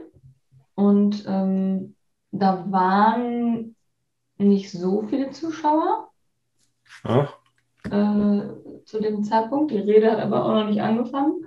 Und 0.75 1.25
ähm, 1.29 1.95
da 2.31 2.65
waren 2.71 3.77
nicht 4.38 4.71
so 4.73 5.03
viele 5.03 5.31
Zuschauer. 5.31 6.09
Äh, 7.85 8.43
zu 8.85 9.01
dem 9.01 9.23
Zeitpunkt. 9.25 9.71
Die 9.71 9.79
Rede 9.79 10.11
hat 10.11 10.21
aber 10.21 10.45
auch 10.45 10.53
noch 10.53 10.67
nicht 10.67 10.81
angefangen. 10.81 11.45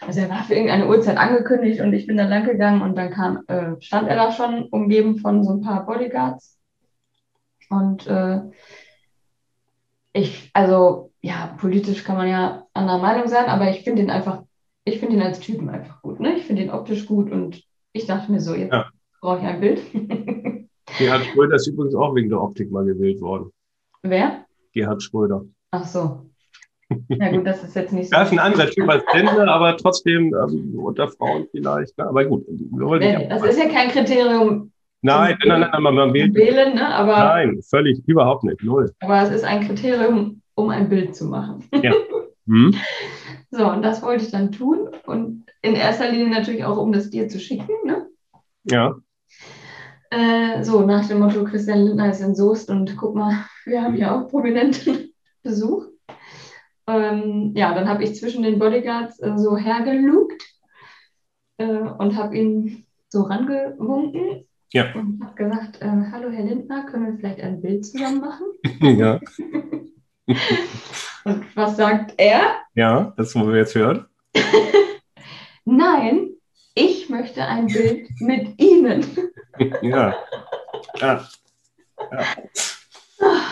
Also 0.00 0.20
er 0.20 0.30
war 0.30 0.44
für 0.44 0.54
irgendeine 0.54 0.88
Uhrzeit 0.88 1.16
angekündigt 1.16 1.80
und 1.80 1.92
ich 1.92 2.06
bin 2.06 2.16
dann 2.16 2.28
lang 2.28 2.44
gegangen 2.44 2.82
und 2.82 2.96
dann 2.96 3.10
kam, 3.10 3.44
äh, 3.48 3.80
stand 3.80 4.08
er 4.08 4.16
da 4.16 4.32
schon, 4.32 4.64
umgeben 4.68 5.18
von 5.18 5.44
so 5.44 5.52
ein 5.52 5.60
paar 5.60 5.86
Bodyguards. 5.86 6.58
Und 7.68 8.06
äh, 8.06 8.42
ich, 10.12 10.50
also 10.54 11.07
ja, 11.20 11.56
politisch 11.58 12.04
kann 12.04 12.16
man 12.16 12.28
ja 12.28 12.66
anderer 12.74 12.98
Meinung 12.98 13.28
sein, 13.28 13.46
aber 13.46 13.70
ich 13.70 13.82
finde 13.82 14.02
ihn 14.02 14.10
einfach, 14.10 14.42
ich 14.84 14.98
finde 14.98 15.16
ihn 15.16 15.22
als 15.22 15.40
Typen 15.40 15.68
einfach 15.68 16.00
gut. 16.02 16.20
Ne? 16.20 16.36
Ich 16.36 16.44
finde 16.44 16.62
ihn 16.62 16.70
optisch 16.70 17.06
gut 17.06 17.30
und 17.30 17.62
ich 17.92 18.06
dachte 18.06 18.30
mir 18.30 18.40
so, 18.40 18.54
jetzt 18.54 18.72
ja. 18.72 18.88
brauche 19.20 19.38
ich 19.38 19.44
ein 19.44 19.60
Bild. 19.60 19.80
Gerhard 20.98 21.24
Schröder 21.26 21.56
ist 21.56 21.66
übrigens 21.66 21.94
auch 21.94 22.14
wegen 22.14 22.28
der 22.28 22.40
Optik 22.40 22.70
mal 22.70 22.84
gewählt 22.84 23.20
worden. 23.20 23.50
Wer? 24.02 24.46
Gerhard 24.72 25.02
Schröder. 25.02 25.44
Ach 25.72 25.84
so. 25.84 26.30
Ja 27.08 27.30
gut, 27.30 27.46
das 27.46 27.62
ist 27.64 27.76
jetzt 27.76 27.92
nicht 27.92 28.08
so. 28.10 28.16
Das 28.16 28.28
ist 28.28 28.32
ein 28.32 28.38
anderer 28.38 28.70
Typ 28.70 28.88
als 28.88 29.04
Tänzer, 29.12 29.46
aber 29.48 29.76
trotzdem 29.76 30.32
also 30.34 30.56
unter 30.76 31.08
Frauen 31.08 31.46
vielleicht. 31.50 31.98
Ne? 31.98 32.06
Aber 32.06 32.24
gut. 32.24 32.46
Das 32.48 33.42
ist 33.42 33.58
ja 33.58 33.68
kein 33.68 33.90
Kriterium. 33.90 34.72
Nein, 35.00 35.38
nein, 35.44 35.60
nein, 35.60 35.70
nein, 35.70 35.82
man 35.82 36.12
wählt. 36.12 36.34
Wählen, 36.34 36.74
ne? 36.74 36.88
aber, 36.88 37.12
nein, 37.12 37.60
völlig, 37.62 38.00
überhaupt 38.08 38.42
nicht, 38.42 38.62
null. 38.64 38.92
Aber 38.98 39.22
es 39.22 39.30
ist 39.30 39.44
ein 39.44 39.64
Kriterium, 39.64 40.42
um 40.58 40.70
ein 40.70 40.88
Bild 40.88 41.14
zu 41.14 41.26
machen. 41.26 41.64
Ja. 41.82 41.92
Hm. 42.50 42.74
So, 43.50 43.70
und 43.70 43.82
das 43.82 44.00
wollte 44.00 44.24
ich 44.24 44.30
dann 44.30 44.52
tun. 44.52 44.88
Und 45.04 45.44
in 45.60 45.74
erster 45.74 46.10
Linie 46.10 46.30
natürlich 46.30 46.64
auch, 46.64 46.78
um 46.78 46.92
das 46.92 47.10
dir 47.10 47.28
zu 47.28 47.38
schicken. 47.38 47.74
Ne? 47.84 48.06
Ja. 48.64 48.96
Äh, 50.08 50.64
so, 50.64 50.80
nach 50.80 51.06
dem 51.06 51.18
Motto, 51.18 51.44
Christian 51.44 51.82
Lindner 51.84 52.08
ist 52.08 52.22
in 52.22 52.34
Soest 52.34 52.70
und 52.70 52.96
guck 52.96 53.14
mal, 53.14 53.44
wir 53.66 53.82
haben 53.82 53.96
hier 53.96 54.14
auch 54.14 54.28
prominenten 54.28 55.12
Besuch. 55.42 55.88
Ähm, 56.86 57.52
ja, 57.54 57.74
dann 57.74 57.86
habe 57.86 58.02
ich 58.02 58.16
zwischen 58.16 58.42
den 58.42 58.58
Bodyguards 58.58 59.20
äh, 59.20 59.36
so 59.36 59.58
hergelugt 59.58 60.42
äh, 61.58 61.66
und 61.66 62.16
habe 62.16 62.34
ihn 62.34 62.86
so 63.10 63.24
rangewunken 63.24 64.46
ja. 64.72 64.94
und 64.94 65.22
habe 65.22 65.34
gesagt, 65.34 65.82
äh, 65.82 66.10
hallo 66.12 66.30
Herr 66.30 66.46
Lindner, 66.46 66.86
können 66.86 67.08
wir 67.08 67.18
vielleicht 67.18 67.42
ein 67.42 67.60
Bild 67.60 67.84
zusammen 67.84 68.22
machen? 68.22 68.46
ja. 68.98 69.20
Und 71.24 71.56
was 71.56 71.76
sagt 71.76 72.14
er? 72.16 72.56
Ja, 72.74 73.12
das 73.16 73.34
wollen 73.34 73.52
wir 73.52 73.58
jetzt 73.58 73.74
hören. 73.74 74.06
Nein, 75.64 76.30
ich 76.74 77.08
möchte 77.08 77.44
ein 77.44 77.66
Bild 77.66 78.08
mit 78.20 78.60
Ihnen. 78.60 79.04
ja. 79.82 80.14
ja. 81.00 81.28
ja. 82.12 82.24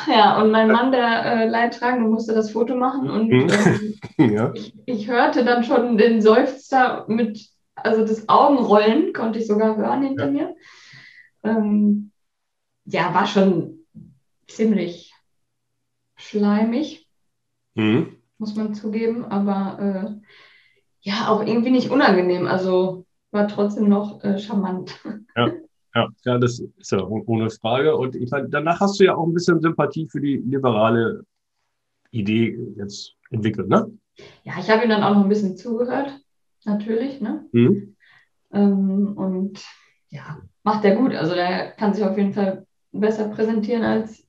Ja, 0.09 0.41
und 0.41 0.53
mein 0.53 0.69
Mann, 0.69 0.93
der 0.93 1.25
äh, 1.25 1.49
Leidtragende, 1.49 2.09
musste 2.09 2.33
das 2.35 2.53
Foto 2.53 2.77
machen 2.77 3.11
und 3.11 3.33
ähm, 3.33 3.95
ja. 4.33 4.53
ich, 4.55 4.75
ich, 4.87 5.09
hörte 5.09 5.45
dann 5.45 5.65
schon 5.65 5.99
den 5.99 6.23
Seufzer 6.23 7.05
mit, 7.09 7.49
also 7.75 8.07
das 8.07 8.29
Augenrollen 8.29 9.13
konnte 9.13 9.41
ich 9.41 9.49
sogar 9.49 9.77
hören 9.77 10.03
hinter 10.03 10.27
ja. 10.27 10.31
mir. 10.31 10.57
Ähm, 11.43 12.13
ja, 12.85 13.13
war 13.13 13.27
schon 13.27 13.81
ziemlich 14.47 15.13
schleimig, 16.29 17.07
mhm. 17.75 18.17
muss 18.39 18.55
man 18.55 18.75
zugeben, 18.75 19.25
aber 19.25 20.21
äh, 20.23 20.29
ja, 21.01 21.29
auch 21.29 21.45
irgendwie 21.45 21.71
nicht 21.71 21.91
unangenehm, 21.91 22.47
also 22.47 23.07
war 23.31 23.49
trotzdem 23.49 23.89
noch 23.89 24.23
äh, 24.25 24.39
charmant. 24.39 24.99
Ja. 25.37 25.53
Ja, 25.95 26.09
ja, 26.27 26.39
das 26.39 26.63
ist 26.77 26.93
ja 26.93 27.03
ohne 27.03 27.49
Frage. 27.49 27.97
Und 27.97 28.17
ich 28.17 28.31
meine, 28.31 28.51
danach 28.51 28.81
hast 28.81 29.01
du 29.01 29.05
ja 29.05 29.15
auch 29.15 29.27
ein 29.27 29.33
bisschen 29.33 29.63
Sympathie 29.63 30.07
für 30.07 30.21
die 30.21 30.37
liberale 30.37 31.25
Idee 32.11 32.55
jetzt 32.77 33.15
entwickelt, 33.31 33.69
ne? 33.69 33.91
Ja, 34.45 34.55
ich 34.59 34.69
habe 34.69 34.85
ihm 34.85 34.91
dann 34.91 35.03
auch 35.03 35.15
noch 35.15 35.23
ein 35.23 35.29
bisschen 35.31 35.57
zugehört, 35.57 36.21
natürlich, 36.67 37.23
ne? 37.23 37.47
Mhm. 37.53 37.97
Ähm, 38.53 39.17
und 39.17 39.65
ja, 40.09 40.43
macht 40.63 40.85
er 40.85 40.97
gut. 40.97 41.15
Also 41.15 41.35
der 41.35 41.73
kann 41.73 41.95
sich 41.95 42.05
auf 42.05 42.19
jeden 42.19 42.35
Fall 42.35 42.67
besser 42.93 43.29
präsentieren 43.29 43.83
als 43.83 44.27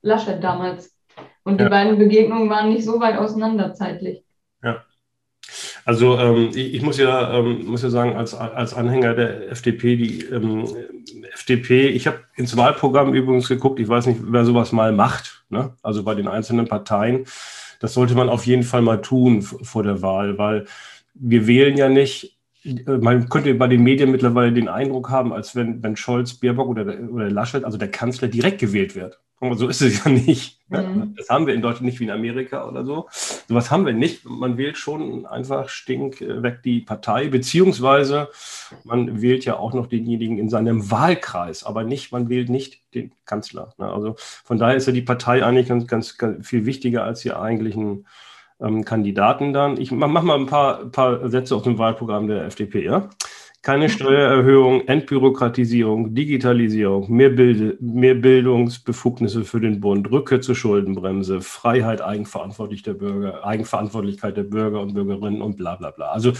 Laschet 0.00 0.42
damals. 0.42 0.96
Und 1.44 1.58
die 1.58 1.64
ja. 1.64 1.70
beiden 1.70 1.98
Begegnungen 1.98 2.48
waren 2.48 2.68
nicht 2.68 2.84
so 2.84 3.00
weit 3.00 3.18
auseinander 3.18 3.74
zeitlich. 3.74 4.24
Ja. 4.62 4.84
Also 5.84 6.18
ähm, 6.18 6.50
ich, 6.54 6.74
ich, 6.74 6.82
muss 6.82 6.98
ja, 6.98 7.36
ähm, 7.36 7.66
muss 7.66 7.82
ja 7.82 7.90
sagen, 7.90 8.16
als, 8.16 8.34
als 8.34 8.74
Anhänger 8.74 9.14
der 9.14 9.50
FDP, 9.50 9.96
die 9.96 10.20
ähm, 10.26 10.64
FDP, 11.34 11.88
ich 11.88 12.06
habe 12.06 12.20
ins 12.36 12.56
Wahlprogramm 12.56 13.14
übrigens 13.14 13.48
geguckt, 13.48 13.80
ich 13.80 13.88
weiß 13.88 14.06
nicht, 14.06 14.20
wer 14.22 14.44
sowas 14.44 14.72
mal 14.72 14.92
macht, 14.92 15.44
ne? 15.50 15.74
also 15.82 16.04
bei 16.04 16.14
den 16.14 16.28
einzelnen 16.28 16.68
Parteien. 16.68 17.24
Das 17.80 17.94
sollte 17.94 18.14
man 18.14 18.28
auf 18.28 18.46
jeden 18.46 18.62
Fall 18.62 18.82
mal 18.82 19.02
tun 19.02 19.42
vor 19.42 19.82
der 19.82 20.02
Wahl, 20.02 20.38
weil 20.38 20.66
wir 21.14 21.48
wählen 21.48 21.76
ja 21.76 21.88
nicht, 21.88 22.38
man 22.86 23.28
könnte 23.28 23.52
bei 23.54 23.66
den 23.66 23.82
Medien 23.82 24.12
mittlerweile 24.12 24.52
den 24.52 24.68
Eindruck 24.68 25.10
haben, 25.10 25.32
als 25.32 25.56
wenn, 25.56 25.82
wenn 25.82 25.96
Scholz, 25.96 26.34
Baerbock 26.34 26.68
oder, 26.68 26.86
oder 27.10 27.28
Laschet, 27.28 27.64
also 27.64 27.76
der 27.76 27.90
Kanzler, 27.90 28.28
direkt 28.28 28.60
gewählt 28.60 28.94
wird. 28.94 29.18
Aber 29.42 29.56
so 29.56 29.66
ist 29.66 29.82
es 29.82 30.04
ja 30.04 30.10
nicht. 30.10 30.60
Ne? 30.68 30.82
Mhm. 30.82 31.14
Das 31.16 31.28
haben 31.28 31.48
wir 31.48 31.54
in 31.54 31.62
Deutschland 31.62 31.86
nicht 31.86 31.98
wie 31.98 32.04
in 32.04 32.10
Amerika 32.10 32.66
oder 32.66 32.84
so. 32.84 33.08
Sowas 33.48 33.72
haben 33.72 33.84
wir 33.84 33.92
nicht. 33.92 34.24
Man 34.24 34.56
wählt 34.56 34.78
schon 34.78 35.26
einfach 35.26 35.68
stinkweg 35.68 36.62
die 36.62 36.80
Partei, 36.80 37.26
beziehungsweise 37.26 38.28
man 38.84 39.20
wählt 39.20 39.44
ja 39.44 39.56
auch 39.56 39.74
noch 39.74 39.88
denjenigen 39.88 40.38
in 40.38 40.48
seinem 40.48 40.92
Wahlkreis, 40.92 41.64
aber 41.64 41.82
nicht, 41.82 42.12
man 42.12 42.28
wählt 42.28 42.50
nicht 42.50 42.82
den 42.94 43.12
Kanzler. 43.24 43.74
Ne? 43.78 43.92
Also 43.92 44.14
von 44.16 44.58
daher 44.58 44.76
ist 44.76 44.86
ja 44.86 44.92
die 44.92 45.02
Partei 45.02 45.44
eigentlich 45.44 45.68
ganz, 45.68 45.88
ganz, 45.88 46.18
ganz 46.18 46.46
viel 46.46 46.64
wichtiger 46.64 47.02
als 47.02 47.22
die 47.22 47.32
eigentlichen 47.32 48.06
ähm, 48.60 48.84
Kandidaten 48.84 49.52
dann. 49.52 49.76
Ich 49.76 49.90
mache 49.90 50.24
mal 50.24 50.38
ein 50.38 50.46
paar, 50.46 50.84
paar 50.86 51.28
Sätze 51.28 51.56
aus 51.56 51.64
dem 51.64 51.78
Wahlprogramm 51.78 52.28
der 52.28 52.44
FDP. 52.44 52.84
Ja? 52.84 53.10
Keine 53.62 53.88
Steuererhöhung, 53.88 54.88
Entbürokratisierung, 54.88 56.16
Digitalisierung, 56.16 57.12
mehr, 57.12 57.30
Bild 57.30 57.80
mehr 57.80 58.16
Bildungsbefugnisse 58.16 59.44
für 59.44 59.60
den 59.60 59.78
Bund, 59.78 60.10
Rückkehr 60.10 60.40
zur 60.40 60.56
Schuldenbremse, 60.56 61.40
Freiheit, 61.40 62.02
Eigenverantwortlich 62.02 62.82
der 62.82 62.94
Bürger, 62.94 63.46
Eigenverantwortlichkeit 63.46 64.36
der 64.36 64.42
Bürger 64.42 64.80
und 64.80 64.94
Bürgerinnen 64.94 65.40
und 65.40 65.56
bla 65.56 65.76
bla 65.76 65.92
bla. 65.92 66.10
Also 66.10 66.32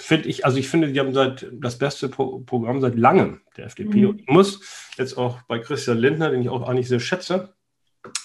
finde 0.00 0.28
ich, 0.28 0.44
also 0.44 0.58
ich 0.58 0.68
finde, 0.68 0.92
die 0.92 0.98
haben 0.98 1.14
seit 1.14 1.46
das 1.52 1.78
beste 1.78 2.08
Pro 2.08 2.40
Programm 2.40 2.80
seit 2.80 2.96
langem 2.96 3.40
der 3.56 3.66
FDP. 3.66 3.98
Mhm. 3.98 4.08
Und 4.08 4.20
ich 4.20 4.28
muss 4.28 4.90
jetzt 4.96 5.16
auch 5.16 5.42
bei 5.42 5.60
Christian 5.60 5.98
Lindner, 5.98 6.30
den 6.30 6.42
ich 6.42 6.48
auch 6.48 6.68
eigentlich 6.68 6.88
sehr 6.88 7.00
schätze, 7.00 7.54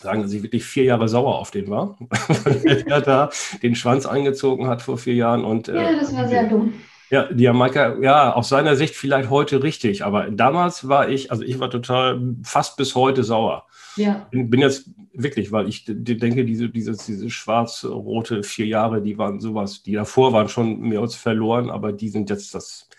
sagen, 0.02 0.24
dass 0.24 0.34
ich 0.34 0.42
wirklich 0.42 0.66
vier 0.66 0.84
Jahre 0.86 1.08
sauer 1.08 1.38
auf 1.38 1.52
den 1.52 1.70
war, 1.70 1.96
weil 2.44 2.84
er 2.88 3.02
da 3.02 3.30
den 3.62 3.76
Schwanz 3.76 4.08
eingezogen 4.08 4.68
hat 4.68 4.82
vor 4.82 4.98
vier 4.98 5.14
Jahren. 5.14 5.46
Und, 5.46 5.68
ja, 5.68 5.92
äh, 5.92 6.00
das 6.00 6.16
war 6.16 6.28
sehr 6.28 6.50
dumm. 6.50 6.74
Ja, 7.10 7.32
die 7.32 7.44
Jamaika, 7.44 8.00
ja, 8.02 8.34
aus 8.34 8.50
seiner 8.50 8.76
Sicht 8.76 8.96
vielleicht 8.96 9.30
heute 9.30 9.62
richtig, 9.62 10.04
aber 10.04 10.32
damals 10.32 10.88
war 10.88 11.10
ich, 11.10 11.32
also 11.32 11.44
ich 11.44 11.60
war 11.60 11.70
total 11.70 12.36
fast 12.44 12.78
bis 12.78 12.96
heute 12.96 13.24
sauer. 13.24 13.68
Ja. 13.96 14.28
Bin 14.32 14.62
jetzt 14.62 14.90
wirklich, 15.14 15.52
weil 15.52 15.68
ich 15.68 15.86
denke, 15.86 16.46
diese, 16.46 16.70
diese, 16.70 16.94
diese 16.94 17.30
schwarz-rote 17.30 18.44
vier 18.44 18.66
Jahre, 18.66 19.02
die 19.02 19.18
waren 19.18 19.40
sowas, 19.40 19.84
die 19.84 19.94
davor 19.94 20.34
waren 20.34 20.50
schon 20.50 20.80
mehr 20.80 21.02
als 21.02 21.16
verloren, 21.16 21.70
aber 21.70 21.92
die 21.94 22.10
sind 22.10 22.30
jetzt 22.30 22.56
das, 22.56 22.90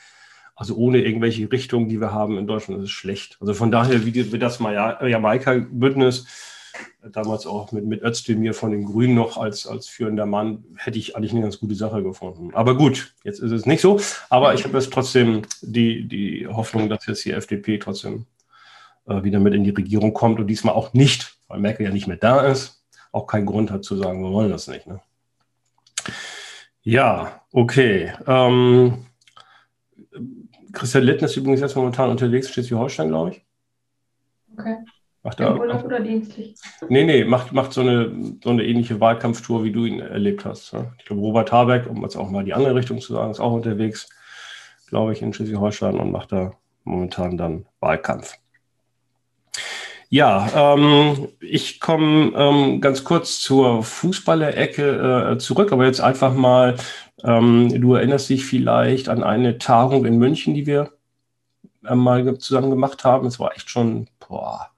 also 0.54 0.76
ohne 0.76 1.02
irgendwelche 1.02 1.50
Richtungen, 1.50 1.88
die 1.88 2.00
wir 2.00 2.12
haben 2.12 2.38
in 2.38 2.46
Deutschland, 2.46 2.80
das 2.80 2.90
ist 2.90 2.92
schlecht. 2.92 3.36
Also 3.40 3.54
von 3.54 3.72
daher, 3.72 4.06
wie, 4.06 4.32
wie 4.32 4.38
das 4.38 4.60
Jamaika-Bündnis, 4.60 6.26
damals 7.12 7.46
auch 7.46 7.72
mit, 7.72 7.84
mit 7.84 8.02
Özdemir 8.02 8.54
von 8.54 8.70
den 8.70 8.84
Grünen 8.84 9.14
noch 9.14 9.36
als, 9.36 9.66
als 9.66 9.86
führender 9.86 10.26
Mann, 10.26 10.64
hätte 10.76 10.98
ich 10.98 11.16
eigentlich 11.16 11.32
eine 11.32 11.42
ganz 11.42 11.58
gute 11.58 11.74
Sache 11.74 12.02
gefunden. 12.02 12.54
Aber 12.54 12.76
gut, 12.76 13.14
jetzt 13.24 13.40
ist 13.40 13.52
es 13.52 13.66
nicht 13.66 13.80
so. 13.80 14.00
Aber 14.30 14.54
ich 14.54 14.64
habe 14.64 14.76
jetzt 14.78 14.92
trotzdem 14.92 15.42
die, 15.60 16.08
die 16.08 16.46
Hoffnung, 16.46 16.88
dass 16.88 17.06
jetzt 17.06 17.24
die 17.24 17.32
FDP 17.32 17.78
trotzdem 17.78 18.26
äh, 19.06 19.22
wieder 19.22 19.40
mit 19.40 19.54
in 19.54 19.64
die 19.64 19.70
Regierung 19.70 20.14
kommt 20.14 20.40
und 20.40 20.46
diesmal 20.46 20.74
auch 20.74 20.92
nicht, 20.94 21.36
weil 21.48 21.60
Merkel 21.60 21.86
ja 21.86 21.92
nicht 21.92 22.06
mehr 22.06 22.16
da 22.16 22.40
ist, 22.46 22.84
auch 23.12 23.26
keinen 23.26 23.46
Grund 23.46 23.70
hat 23.70 23.84
zu 23.84 23.96
sagen, 23.96 24.22
wir 24.22 24.32
wollen 24.32 24.50
das 24.50 24.66
nicht. 24.68 24.86
Ne? 24.86 25.00
Ja, 26.82 27.42
okay. 27.52 28.12
Ähm, 28.26 29.06
Christian 30.72 31.04
Litten 31.04 31.24
ist 31.24 31.36
übrigens 31.36 31.60
jetzt 31.60 31.76
momentan 31.76 32.10
unterwegs 32.10 32.48
in 32.48 32.52
Schleswig-Holstein, 32.52 33.08
glaube 33.08 33.30
ich. 33.30 33.44
Okay. 34.52 34.76
Macht 35.24 35.40
er, 35.40 35.58
Urlaub 35.58 35.82
oder 35.84 36.00
dienstlich? 36.00 36.54
Nee, 36.90 37.04
nee, 37.04 37.24
macht, 37.24 37.52
macht 37.52 37.72
so, 37.72 37.80
eine, 37.80 38.36
so 38.44 38.50
eine 38.50 38.62
ähnliche 38.62 39.00
Wahlkampftour, 39.00 39.64
wie 39.64 39.72
du 39.72 39.86
ihn 39.86 40.00
erlebt 40.00 40.44
hast. 40.44 40.74
Ich 40.98 41.06
glaube, 41.06 41.22
Robert 41.22 41.50
Habeck, 41.50 41.88
um 41.88 42.02
jetzt 42.02 42.16
auch 42.16 42.28
mal 42.28 42.44
die 42.44 42.52
andere 42.52 42.74
Richtung 42.74 43.00
zu 43.00 43.14
sagen, 43.14 43.30
ist 43.30 43.40
auch 43.40 43.54
unterwegs, 43.54 44.10
glaube 44.88 45.14
ich, 45.14 45.22
in 45.22 45.32
Schleswig-Holstein 45.32 45.98
und 45.98 46.12
macht 46.12 46.30
da 46.32 46.52
momentan 46.84 47.38
dann 47.38 47.64
Wahlkampf. 47.80 48.36
Ja, 50.10 50.74
ähm, 50.74 51.28
ich 51.40 51.80
komme 51.80 52.32
ähm, 52.36 52.82
ganz 52.82 53.02
kurz 53.02 53.40
zur 53.40 53.82
Fußballerecke 53.82 55.32
äh, 55.32 55.38
zurück, 55.38 55.72
aber 55.72 55.86
jetzt 55.86 56.02
einfach 56.02 56.34
mal, 56.34 56.76
ähm, 57.24 57.80
du 57.80 57.94
erinnerst 57.94 58.28
dich 58.28 58.44
vielleicht 58.44 59.08
an 59.08 59.22
eine 59.22 59.56
Tagung 59.56 60.04
in 60.04 60.18
München, 60.18 60.52
die 60.52 60.66
wir 60.66 60.92
äh, 61.86 61.94
mal 61.94 62.36
zusammen 62.36 62.68
gemacht 62.68 63.04
haben. 63.04 63.26
Es 63.26 63.40
war 63.40 63.56
echt 63.56 63.70
schon, 63.70 64.06
boah, 64.20 64.73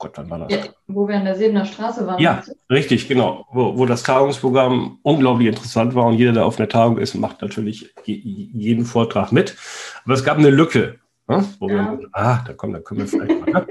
Gott, 0.00 0.12
wann 0.16 0.30
war 0.30 0.38
das? 0.38 0.50
Ja, 0.50 0.72
wo 0.86 1.06
wir 1.06 1.16
an 1.16 1.26
der 1.26 1.36
Sebener 1.36 1.66
Straße 1.66 2.06
waren. 2.06 2.18
Ja, 2.18 2.42
richtig, 2.70 3.06
genau. 3.06 3.46
Wo, 3.52 3.76
wo, 3.76 3.84
das 3.84 4.02
Tagungsprogramm 4.02 4.98
unglaublich 5.02 5.48
interessant 5.48 5.94
war 5.94 6.06
und 6.06 6.14
jeder, 6.14 6.32
der 6.32 6.46
auf 6.46 6.58
einer 6.58 6.70
Tagung 6.70 6.96
ist, 6.96 7.14
macht 7.14 7.42
natürlich 7.42 7.94
jeden 8.06 8.86
Vortrag 8.86 9.30
mit. 9.30 9.56
Aber 10.04 10.14
es 10.14 10.24
gab 10.24 10.38
eine 10.38 10.48
Lücke. 10.48 10.98
Ne? 11.28 11.44
Wo 11.58 11.68
ja. 11.68 11.98
wir, 11.98 12.08
ah, 12.12 12.42
da 12.46 12.54
kommen, 12.54 12.72
da 12.72 12.80
können 12.80 13.00
wir 13.00 13.08
vielleicht 13.08 13.40
mal. 13.40 13.52
Ne? 13.52 13.66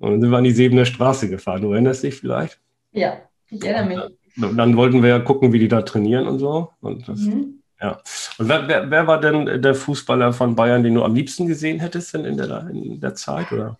Und 0.00 0.10
dann 0.10 0.20
sind 0.20 0.30
wir 0.30 0.36
an 0.36 0.44
die 0.44 0.52
Sebener 0.52 0.84
Straße 0.84 1.30
gefahren. 1.30 1.62
Du 1.62 1.72
erinnerst 1.72 2.02
dich 2.02 2.16
vielleicht? 2.16 2.60
Ja, 2.92 3.14
ich 3.48 3.64
erinnere 3.64 3.86
mich. 3.86 4.16
Dann, 4.36 4.56
dann 4.56 4.76
wollten 4.76 5.02
wir 5.02 5.08
ja 5.08 5.18
gucken, 5.18 5.54
wie 5.54 5.58
die 5.58 5.68
da 5.68 5.80
trainieren 5.80 6.26
und 6.26 6.40
so. 6.40 6.68
Und 6.82 7.08
das, 7.08 7.20
mhm. 7.20 7.62
Ja. 7.80 7.98
Und 8.38 8.48
wer, 8.48 8.68
wer, 8.68 8.90
wer, 8.90 9.06
war 9.06 9.18
denn 9.18 9.62
der 9.62 9.74
Fußballer 9.74 10.32
von 10.32 10.54
Bayern, 10.54 10.84
den 10.84 10.94
du 10.94 11.02
am 11.02 11.14
liebsten 11.14 11.46
gesehen 11.46 11.80
hättest 11.80 12.14
denn 12.14 12.24
in 12.26 12.36
der, 12.36 12.68
in 12.68 13.00
der 13.00 13.14
Zeit? 13.14 13.50
Oder? 13.50 13.78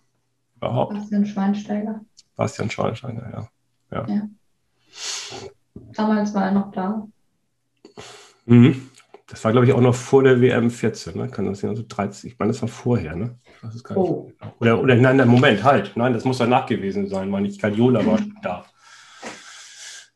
Überhaupt? 0.65 0.93
Bastian 0.93 1.25
Schweinsteiger. 1.25 2.01
Bastian 2.35 2.69
Schweinsteiger, 2.69 3.49
ja. 3.91 3.97
ja. 3.97 4.07
ja. 4.07 4.21
Damals 5.93 6.33
war 6.33 6.45
er 6.45 6.51
noch 6.51 6.71
da. 6.71 7.07
Mhm. 8.45 8.89
Das 9.27 9.43
war, 9.43 9.51
glaube 9.51 9.65
ich, 9.65 9.73
auch 9.73 9.81
noch 9.81 9.95
vor 9.95 10.23
der 10.23 10.41
WM 10.41 10.69
14, 10.69 11.17
ne? 11.17 11.27
Kann 11.27 11.45
das 11.45 11.59
sein? 11.59 11.71
Also 11.71 11.83
30, 11.87 12.33
ich 12.33 12.39
meine, 12.39 12.51
das 12.51 12.61
war 12.61 12.69
vorher, 12.69 13.15
ne? 13.15 13.39
Oh. 13.95 14.25
Nicht, 14.27 14.53
oder, 14.59 14.79
oder 14.79 14.95
nein, 14.95 15.17
nein, 15.17 15.27
Moment, 15.27 15.63
halt. 15.63 15.93
Nein, 15.95 16.13
das 16.13 16.25
muss 16.25 16.37
danach 16.37 16.65
gewesen 16.65 17.07
sein, 17.07 17.29
meine 17.29 17.47
ich. 17.47 17.59
Guardiola 17.59 18.05
war 18.05 18.17
schon 18.17 18.37
da. 18.41 18.65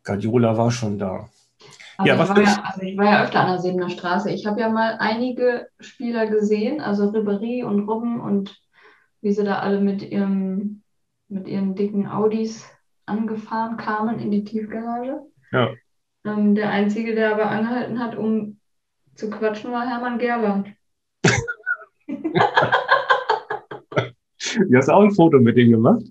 Guardiola 0.03 0.57
war 0.57 0.71
schon 0.71 0.99
da. 0.99 1.29
Also, 1.97 2.13
ja, 2.13 2.23
ich 2.23 2.29
war 2.29 2.41
ja, 2.41 2.63
also 2.63 2.81
ich 2.83 2.97
war 2.97 3.05
ja 3.05 3.23
öfter 3.23 3.39
an 3.39 3.47
der 3.47 3.59
Sebener 3.59 3.89
Straße. 3.89 4.29
Ich 4.29 4.45
habe 4.45 4.59
ja 4.61 4.69
mal 4.69 4.97
einige 4.99 5.67
Spieler 5.79 6.27
gesehen, 6.27 6.79
also 6.79 7.05
Ribéry 7.05 7.63
und 7.63 7.87
Robben 7.87 8.19
und 8.19 8.55
wie 9.21 9.31
sie 9.31 9.43
da 9.43 9.59
alle 9.59 9.81
mit, 9.81 10.03
ihrem, 10.03 10.83
mit 11.27 11.47
ihren 11.47 11.75
dicken 11.75 12.07
Audis 12.07 12.65
angefahren 13.05 13.77
kamen 13.77 14.19
in 14.19 14.31
die 14.31 14.43
Tiefgarage. 14.43 15.21
Ja. 15.51 15.69
Ähm, 16.25 16.55
der 16.55 16.69
Einzige, 16.71 17.15
der 17.15 17.33
aber 17.33 17.49
angehalten 17.49 17.99
hat, 17.99 18.17
um 18.17 18.59
zu 19.15 19.29
quatschen, 19.29 19.71
war 19.71 19.87
Hermann 19.87 20.19
Gerland. 20.19 20.73
du 24.37 24.77
hast 24.77 24.89
auch 24.89 25.03
ein 25.03 25.11
Foto 25.11 25.39
mit 25.39 25.57
ihm 25.57 25.71
gemacht? 25.71 26.03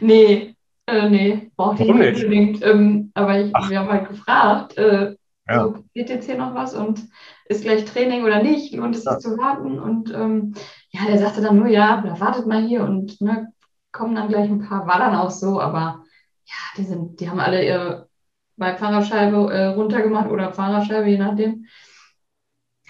Nee, 0.00 0.54
äh, 0.86 1.08
nee, 1.08 1.50
brauchte 1.56 1.84
ich 1.84 1.92
nicht 1.92 2.24
unbedingt. 2.24 2.64
Ähm, 2.64 3.10
aber 3.14 3.40
ich, 3.40 3.52
wir 3.52 3.80
haben 3.80 3.90
halt 3.90 4.08
gefragt, 4.08 4.76
äh, 4.78 5.14
ja. 5.48 5.64
so, 5.64 5.84
geht 5.94 6.08
jetzt 6.08 6.26
hier 6.26 6.38
noch 6.38 6.54
was 6.54 6.74
und 6.74 7.08
ist 7.46 7.62
gleich 7.62 7.84
Training 7.84 8.24
oder 8.24 8.42
nicht? 8.42 8.74
Lohnt 8.74 8.96
es 8.96 9.04
sich 9.04 9.12
ja. 9.12 9.18
zu 9.18 9.36
warten? 9.38 9.78
Und 9.78 10.12
ähm, 10.14 10.54
ja, 10.90 11.06
der 11.06 11.18
sagte 11.18 11.40
dann 11.40 11.56
nur, 11.56 11.68
ja, 11.68 12.02
wartet 12.18 12.46
mal 12.46 12.66
hier 12.66 12.82
und 12.82 13.20
ne, 13.20 13.52
kommen 13.92 14.14
dann 14.14 14.28
gleich 14.28 14.48
ein 14.48 14.60
paar, 14.60 14.86
war 14.86 14.98
dann 14.98 15.14
auch 15.14 15.30
so, 15.30 15.60
aber 15.60 16.04
ja, 16.44 16.56
die 16.76 16.84
sind, 16.84 17.20
die 17.20 17.30
haben 17.30 17.40
alle 17.40 17.64
ihre 17.64 18.08
Beifahrerscheibe 18.56 19.52
äh, 19.52 19.66
runtergemacht 19.66 20.30
oder 20.30 20.52
Fahrerscheibe, 20.52 21.08
je 21.08 21.18
nachdem. 21.18 21.66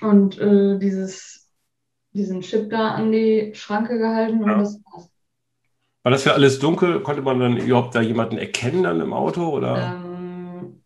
Und 0.00 0.38
äh, 0.38 0.78
dieses, 0.78 1.50
diesen 2.12 2.40
Chip 2.40 2.70
da 2.70 2.92
an 2.92 3.12
die 3.12 3.52
Schranke 3.54 3.98
gehalten 3.98 4.44
ja. 4.44 4.52
und 4.52 4.58
das 4.60 4.80
war's. 4.84 5.10
War 6.02 6.12
das 6.12 6.24
ja 6.24 6.32
alles 6.32 6.58
dunkel? 6.58 7.02
Konnte 7.02 7.20
man 7.20 7.38
dann 7.38 7.58
überhaupt 7.58 7.94
da 7.94 8.00
jemanden 8.00 8.38
erkennen 8.38 8.84
dann 8.84 9.00
im 9.00 9.12
Auto? 9.12 9.50
Oder? 9.50 10.00
Ähm, 10.02 10.82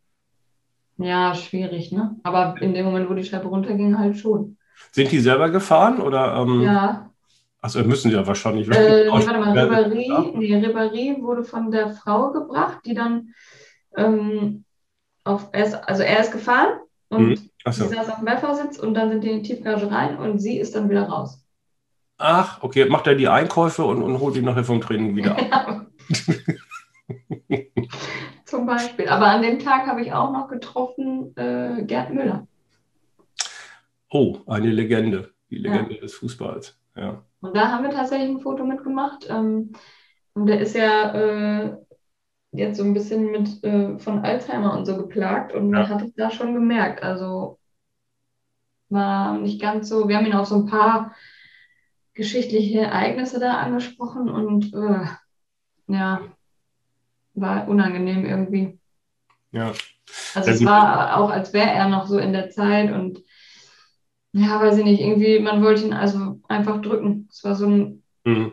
ja, 0.96 1.35
schwierig, 1.35 1.92
ne? 1.92 2.16
Aber 2.24 2.61
in 2.61 2.74
dem 2.74 2.85
Moment, 2.85 3.09
wo 3.09 3.14
die 3.14 3.24
Scheibe 3.24 3.46
runterging, 3.46 3.96
halt 3.96 4.18
schon. 4.18 4.59
Sind 4.92 5.10
die 5.10 5.20
selber 5.20 5.50
gefahren 5.50 6.00
oder? 6.00 6.37
Ähm, 6.37 6.62
ja. 6.62 7.10
Achso, 7.60 7.82
müssen 7.82 8.10
sie 8.10 8.16
ja 8.16 8.26
wahrscheinlich. 8.26 8.68
Äh, 8.68 9.04
nee, 9.04 9.10
warte 9.10 9.38
mal, 9.38 9.56
Ribéry, 9.56 10.37
nee, 10.37 10.54
Ribéry 10.54 11.22
wurde 11.22 11.44
von 11.44 11.70
der 11.70 11.90
Frau 11.94 12.30
gebracht, 12.30 12.80
die 12.84 12.92
dann 12.92 13.34
ähm, 13.96 14.64
auf, 15.24 15.48
er 15.52 15.64
ist, 15.64 15.74
also 15.74 16.02
er 16.02 16.20
ist 16.20 16.30
gefahren 16.32 16.80
und 17.08 17.28
mhm. 17.30 17.50
so. 17.64 17.72
sie 17.72 17.94
saß 17.94 18.10
auf 18.10 18.16
dem 18.16 18.26
Beifahrersitz 18.26 18.78
und 18.78 18.92
dann 18.92 19.08
sind 19.08 19.24
die 19.24 19.30
in 19.30 19.42
die 19.42 19.48
Tiefgarage 19.48 19.90
rein 19.90 20.18
und 20.18 20.40
sie 20.40 20.58
ist 20.58 20.74
dann 20.74 20.90
wieder 20.90 21.08
raus. 21.08 21.42
Ach, 22.18 22.62
okay, 22.62 22.84
macht 22.84 23.06
er 23.06 23.14
die 23.14 23.28
Einkäufe 23.28 23.84
und, 23.84 24.02
und 24.02 24.20
holt 24.20 24.37
die 24.37 24.42
nachher 24.42 24.64
vom 24.64 24.80
Training 24.80 25.16
wieder 25.16 25.37
ab. 25.50 25.87
Zum 28.44 28.66
Beispiel. 28.66 29.08
Aber 29.08 29.26
an 29.26 29.42
dem 29.42 29.58
Tag 29.58 29.87
habe 29.87 30.02
ich 30.02 30.12
auch 30.12 30.30
noch 30.32 30.48
getroffen 30.48 31.34
äh, 31.37 31.82
Gerd 31.84 32.12
Müller. 32.12 32.46
Oh, 34.14 34.38
eine 34.46 34.70
Legende. 34.70 35.35
Die 35.50 35.57
Legende 35.57 35.96
ja. 35.96 36.00
des 36.00 36.14
Fußballs. 36.14 36.79
Ja. 36.94 37.24
Und 37.40 37.57
da 37.57 37.72
haben 37.72 37.83
wir 37.83 37.90
tatsächlich 37.90 38.31
ein 38.31 38.38
Foto 38.38 38.64
mitgemacht. 38.64 39.27
Ähm, 39.29 39.73
und 40.35 40.46
der 40.46 40.60
ist 40.60 40.77
ja 40.77 41.12
äh, 41.15 41.77
jetzt 42.52 42.77
so 42.77 42.85
ein 42.85 42.94
bisschen 42.94 43.33
mit 43.33 43.65
äh, 43.65 43.98
von 43.98 44.21
Alzheimer 44.21 44.79
und 44.79 44.87
so 44.87 44.96
geplagt 44.96 45.52
und 45.52 45.69
man 45.69 45.88
hat 45.88 46.00
es 46.00 46.15
da 46.15 46.31
schon 46.31 46.54
gemerkt. 46.54 47.02
Also 47.02 47.58
war 48.88 49.37
nicht 49.37 49.60
ganz 49.60 49.88
so, 49.88 50.06
wir 50.06 50.17
haben 50.17 50.27
ihn 50.27 50.35
auf 50.35 50.46
so 50.46 50.54
ein 50.54 50.67
paar 50.67 51.17
geschichtliche 52.15 52.83
Ereignisse 52.83 53.40
da 53.40 53.54
angesprochen 53.58 54.29
und 54.29 54.73
äh, 54.75 55.06
ja, 55.88 56.21
war 57.35 57.67
unangenehm 57.67 58.25
irgendwie. 58.25 58.79
Ja. 59.50 59.73
Also 60.37 60.50
es 60.50 60.65
war 60.65 61.17
auch, 61.17 61.31
als 61.31 61.52
wäre 61.52 61.71
er 61.71 61.88
noch 61.88 62.06
so 62.06 62.19
in 62.19 62.33
der 62.33 62.50
Zeit 62.50 62.92
und 62.92 63.23
ja, 64.35 64.60
weiß 64.60 64.78
ich 64.78 64.85
nicht, 64.85 65.00
irgendwie, 65.00 65.38
man 65.38 65.62
wollte 65.62 65.87
ihn 65.87 65.92
also 65.92 66.40
einfach 66.48 66.82
drücken. 66.82 67.28
Es 67.30 67.44
war 67.44 67.54
so 67.54 67.66
ein, 67.66 68.02
mhm. 68.24 68.52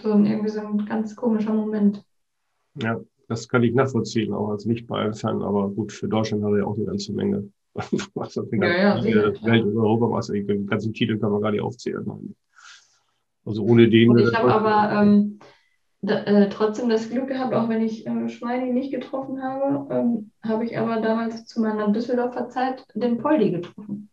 so 0.00 0.12
ein 0.12 0.24
irgendwie 0.24 0.48
so 0.48 0.60
ein 0.60 0.86
ganz 0.86 1.14
komischer 1.14 1.52
Moment. 1.52 2.02
Ja, 2.80 2.98
das 3.28 3.46
kann 3.46 3.62
ich 3.62 3.74
nachvollziehen, 3.74 4.32
auch 4.32 4.48
als 4.48 4.64
nicht 4.64 4.86
Bayern-Fan, 4.86 5.42
aber 5.42 5.68
gut, 5.68 5.92
für 5.92 6.08
Deutschland 6.08 6.42
hat 6.44 6.52
er 6.52 6.58
ja 6.58 6.64
auch 6.64 6.76
eine 6.76 6.86
ganze 6.86 7.12
Menge 7.12 7.50
also 8.14 8.44
ja, 8.50 8.96
ja, 8.96 9.04
Welt, 9.04 9.66
Europameister, 9.66 10.32
den 10.32 10.66
ganzen 10.66 10.94
Titel 10.94 11.18
kann 11.18 11.30
man 11.30 11.42
gar 11.42 11.52
nicht 11.52 11.60
aufzählen. 11.60 12.34
Also 13.44 13.62
ohne 13.62 13.88
den. 13.88 14.10
Und 14.10 14.18
ich 14.18 14.34
habe 14.34 14.52
aber 14.52 15.00
ähm, 15.00 15.38
da, 16.00 16.24
äh, 16.24 16.48
trotzdem 16.48 16.88
das 16.88 17.08
Glück 17.08 17.28
gehabt, 17.28 17.54
auch 17.54 17.68
wenn 17.68 17.82
ich 17.82 18.06
äh, 18.06 18.28
Schweini 18.28 18.72
nicht 18.72 18.90
getroffen 18.90 19.42
habe, 19.42 19.94
ähm, 19.94 20.30
habe 20.42 20.64
ich 20.64 20.76
aber 20.76 21.00
damals 21.00 21.46
zu 21.46 21.60
meiner 21.60 21.92
Düsseldorfer 21.92 22.48
Zeit 22.48 22.84
den 22.94 23.18
Poldi 23.18 23.52
getroffen. 23.52 24.08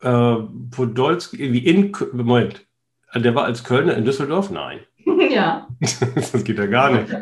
Äh, 0.00 0.36
Podolski, 0.70 1.52
wie 1.52 1.66
in, 1.66 1.92
Moment, 2.12 2.66
der 3.14 3.34
war 3.34 3.44
als 3.44 3.64
Kölner 3.64 3.96
in 3.96 4.04
Düsseldorf? 4.04 4.50
Nein. 4.50 4.80
ja. 5.30 5.68
das 5.80 6.44
geht 6.44 6.58
ja 6.58 6.66
gar 6.66 6.90
nicht. 6.90 7.14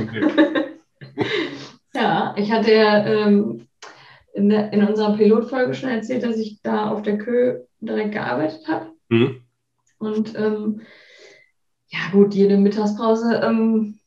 Okay. 0.00 0.30
ja, 1.94 2.34
ich 2.36 2.50
hatte 2.50 2.70
ähm, 2.70 3.66
in, 4.34 4.48
der, 4.48 4.72
in, 4.72 4.86
unserer 4.86 5.16
Pilotfolge 5.16 5.74
schon 5.74 5.90
erzählt, 5.90 6.22
dass 6.22 6.36
ich 6.36 6.60
da 6.62 6.90
auf 6.90 7.02
der 7.02 7.18
Kö 7.18 7.60
direkt 7.80 8.12
gearbeitet 8.12 8.66
habe. 8.68 8.86
Mhm. 9.08 9.42
Und 9.98 10.34
ähm, 10.38 10.82
ja, 11.88 11.98
gut, 12.12 12.34
jede 12.34 12.56
Mittagspause 12.56 13.40
ähm, 13.44 13.98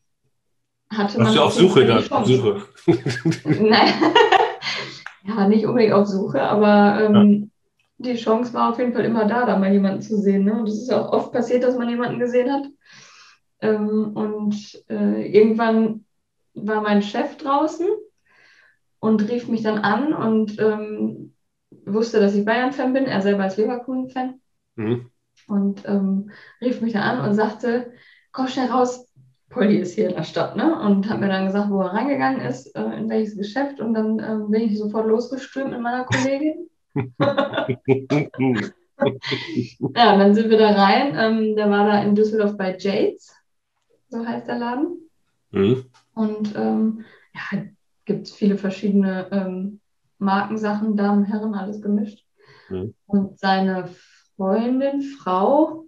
hatte 0.89 1.18
Warst 1.18 1.18
man. 1.18 1.34
du 1.36 1.41
auf 1.41 1.53
Suche 1.53 1.86
da? 1.86 2.01
Suche. 2.26 2.61
Nein. 3.45 3.93
ja, 5.24 5.47
nicht 5.47 5.65
unbedingt 5.65 5.93
auf 5.93 6.07
Suche, 6.07 6.41
aber 6.41 7.03
ähm, 7.03 7.41
ja. 7.41 7.47
Die 7.97 8.15
Chance 8.15 8.53
war 8.53 8.69
auf 8.71 8.79
jeden 8.79 8.93
Fall 8.93 9.05
immer 9.05 9.25
da, 9.25 9.45
da 9.45 9.57
mal 9.57 9.71
jemanden 9.71 10.01
zu 10.01 10.17
sehen. 10.17 10.45
Ne? 10.45 10.53
Und 10.53 10.67
es 10.67 10.81
ist 10.81 10.93
auch 10.93 11.11
oft 11.11 11.31
passiert, 11.31 11.63
dass 11.63 11.77
man 11.77 11.89
jemanden 11.89 12.19
gesehen 12.19 12.51
hat. 12.51 12.65
Ähm, 13.61 14.11
und 14.13 14.83
äh, 14.89 15.31
irgendwann 15.31 16.05
war 16.53 16.81
mein 16.81 17.01
Chef 17.01 17.37
draußen 17.37 17.87
und 18.99 19.29
rief 19.29 19.47
mich 19.47 19.63
dann 19.63 19.79
an 19.79 20.13
und 20.13 20.59
ähm, 20.59 21.33
wusste, 21.85 22.19
dass 22.19 22.35
ich 22.35 22.45
Bayern-Fan 22.45 22.93
bin, 22.93 23.05
er 23.05 23.21
selber 23.21 23.43
als 23.43 23.57
Leverkusen-Fan. 23.57 24.41
Mhm 24.75 25.11
und 25.47 25.87
ähm, 25.87 26.31
rief 26.61 26.81
mich 26.81 26.93
dann 26.93 27.03
an 27.19 27.27
und 27.29 27.35
sagte, 27.35 27.91
komm 28.31 28.47
schnell 28.47 28.69
raus, 28.69 29.11
Polly 29.49 29.77
ist 29.77 29.95
hier 29.95 30.09
in 30.09 30.15
der 30.15 30.23
Stadt, 30.23 30.57
ne? 30.57 30.79
Und 30.81 31.09
hat 31.09 31.19
mir 31.19 31.29
dann 31.29 31.45
gesagt, 31.45 31.69
wo 31.69 31.79
er 31.81 31.93
reingegangen 31.93 32.41
ist, 32.41 32.75
äh, 32.75 32.97
in 32.97 33.09
welches 33.09 33.37
Geschäft 33.37 33.79
und 33.79 33.93
dann 33.93 34.19
ähm, 34.19 34.51
bin 34.51 34.63
ich 34.63 34.77
sofort 34.77 35.07
losgestürmt 35.07 35.71
mit 35.71 35.81
meiner 35.81 36.03
Kollegin. 36.03 36.69
Ja, 39.95 40.13
und 40.13 40.19
dann 40.19 40.33
sind 40.35 40.49
wir 40.49 40.57
da 40.57 40.71
rein. 40.71 41.15
Ähm, 41.15 41.55
der 41.55 41.69
war 41.69 41.85
da 41.85 42.01
in 42.01 42.15
Düsseldorf 42.15 42.57
bei 42.57 42.75
Jades, 42.77 43.35
so 44.09 44.25
heißt 44.25 44.47
der 44.47 44.57
Laden. 44.57 45.09
Mhm. 45.51 45.85
Und 46.13 46.55
ähm, 46.55 47.05
ja, 47.33 47.63
gibt 48.05 48.27
es 48.27 48.33
viele 48.33 48.57
verschiedene 48.57 49.27
ähm, 49.31 49.79
Markensachen, 50.17 50.97
Damen, 50.97 51.25
Herren, 51.25 51.53
alles 51.53 51.81
gemischt. 51.81 52.25
Mhm. 52.69 52.93
Und 53.05 53.39
seine 53.39 53.89
Freundin, 54.35 55.01
Frau, 55.01 55.85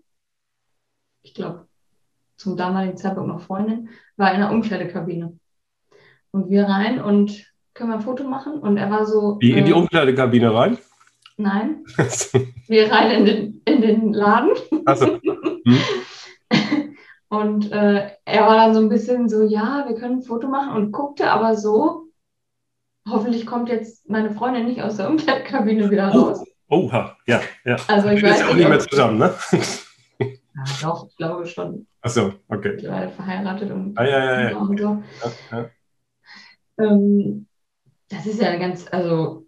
ich 1.22 1.34
glaube 1.34 1.68
zum 2.38 2.56
damaligen 2.56 2.96
Zeitpunkt 2.96 3.28
noch 3.30 3.42
Freundin, 3.42 3.90
war 4.16 4.34
in 4.34 4.40
der 4.40 4.52
Umkleidekabine. 4.52 5.38
Und 6.32 6.50
wir 6.50 6.66
rein 6.66 7.02
und 7.02 7.52
können 7.74 7.92
wir 7.92 7.96
ein 7.96 8.02
Foto 8.02 8.24
machen? 8.24 8.60
Und 8.60 8.78
er 8.78 8.90
war 8.92 9.06
so. 9.06 9.38
Wie 9.40 9.52
in 9.52 9.66
die 9.66 9.72
äh, 9.72 9.76
Umkleidekabine 9.76 10.54
rein? 10.54 10.78
Nein. 11.40 11.86
wir 12.68 12.92
rein 12.92 13.12
in 13.12 13.26
den, 13.26 13.62
in 13.64 13.82
den 13.82 14.14
Laden. 14.14 14.52
Also. 14.86 15.20
Hm. 15.22 15.80
Und 17.30 17.72
äh, 17.72 18.12
er 18.26 18.42
war 18.46 18.58
dann 18.58 18.74
so 18.74 18.82
ein 18.82 18.90
bisschen 18.90 19.30
so, 19.30 19.44
ja, 19.44 19.86
wir 19.88 19.96
können 19.96 20.18
ein 20.18 20.24
Foto 20.24 20.48
machen 20.48 20.74
und 20.74 20.92
guckte 20.92 21.30
aber 21.30 21.56
so, 21.56 22.08
hoffentlich 23.08 23.46
kommt 23.46 23.70
jetzt 23.70 24.10
meine 24.10 24.32
Freundin 24.32 24.66
nicht 24.66 24.82
aus 24.82 24.98
der 24.98 25.08
Umkleidekabine 25.08 25.92
wieder 25.92 26.12
oh. 26.12 26.20
raus. 26.20 26.44
Oha, 26.70 27.16
ja, 27.28 27.40
ja. 27.66 27.76
Also 27.88 28.10
ich 28.10 28.24
weiß 28.24 28.40
ja 28.40 28.48
auch 28.48 28.56
nicht 28.56 28.68
mehr 28.68 28.80
zusammen, 28.80 29.20
ne? 29.20 29.32
Ja, 30.20 30.64
doch, 30.82 31.08
ich 31.08 31.16
glaube 31.18 31.46
schon. 31.46 31.86
Ach 32.02 32.10
so, 32.10 32.34
okay. 32.48 32.78
Die 32.78 32.88
waren 32.88 33.12
verheiratet 33.12 33.70
und, 33.70 33.96
ah, 33.96 34.06
ja, 34.06 34.26
ja, 34.26 34.50
ja. 34.50 34.58
und 34.58 34.80
so. 34.80 35.04
Ja, 35.52 35.60
ja. 35.60 35.70
Ähm, 36.84 37.46
das 38.10 38.26
ist 38.26 38.42
ja 38.42 38.56
ganz, 38.56 38.88
also 38.92 39.46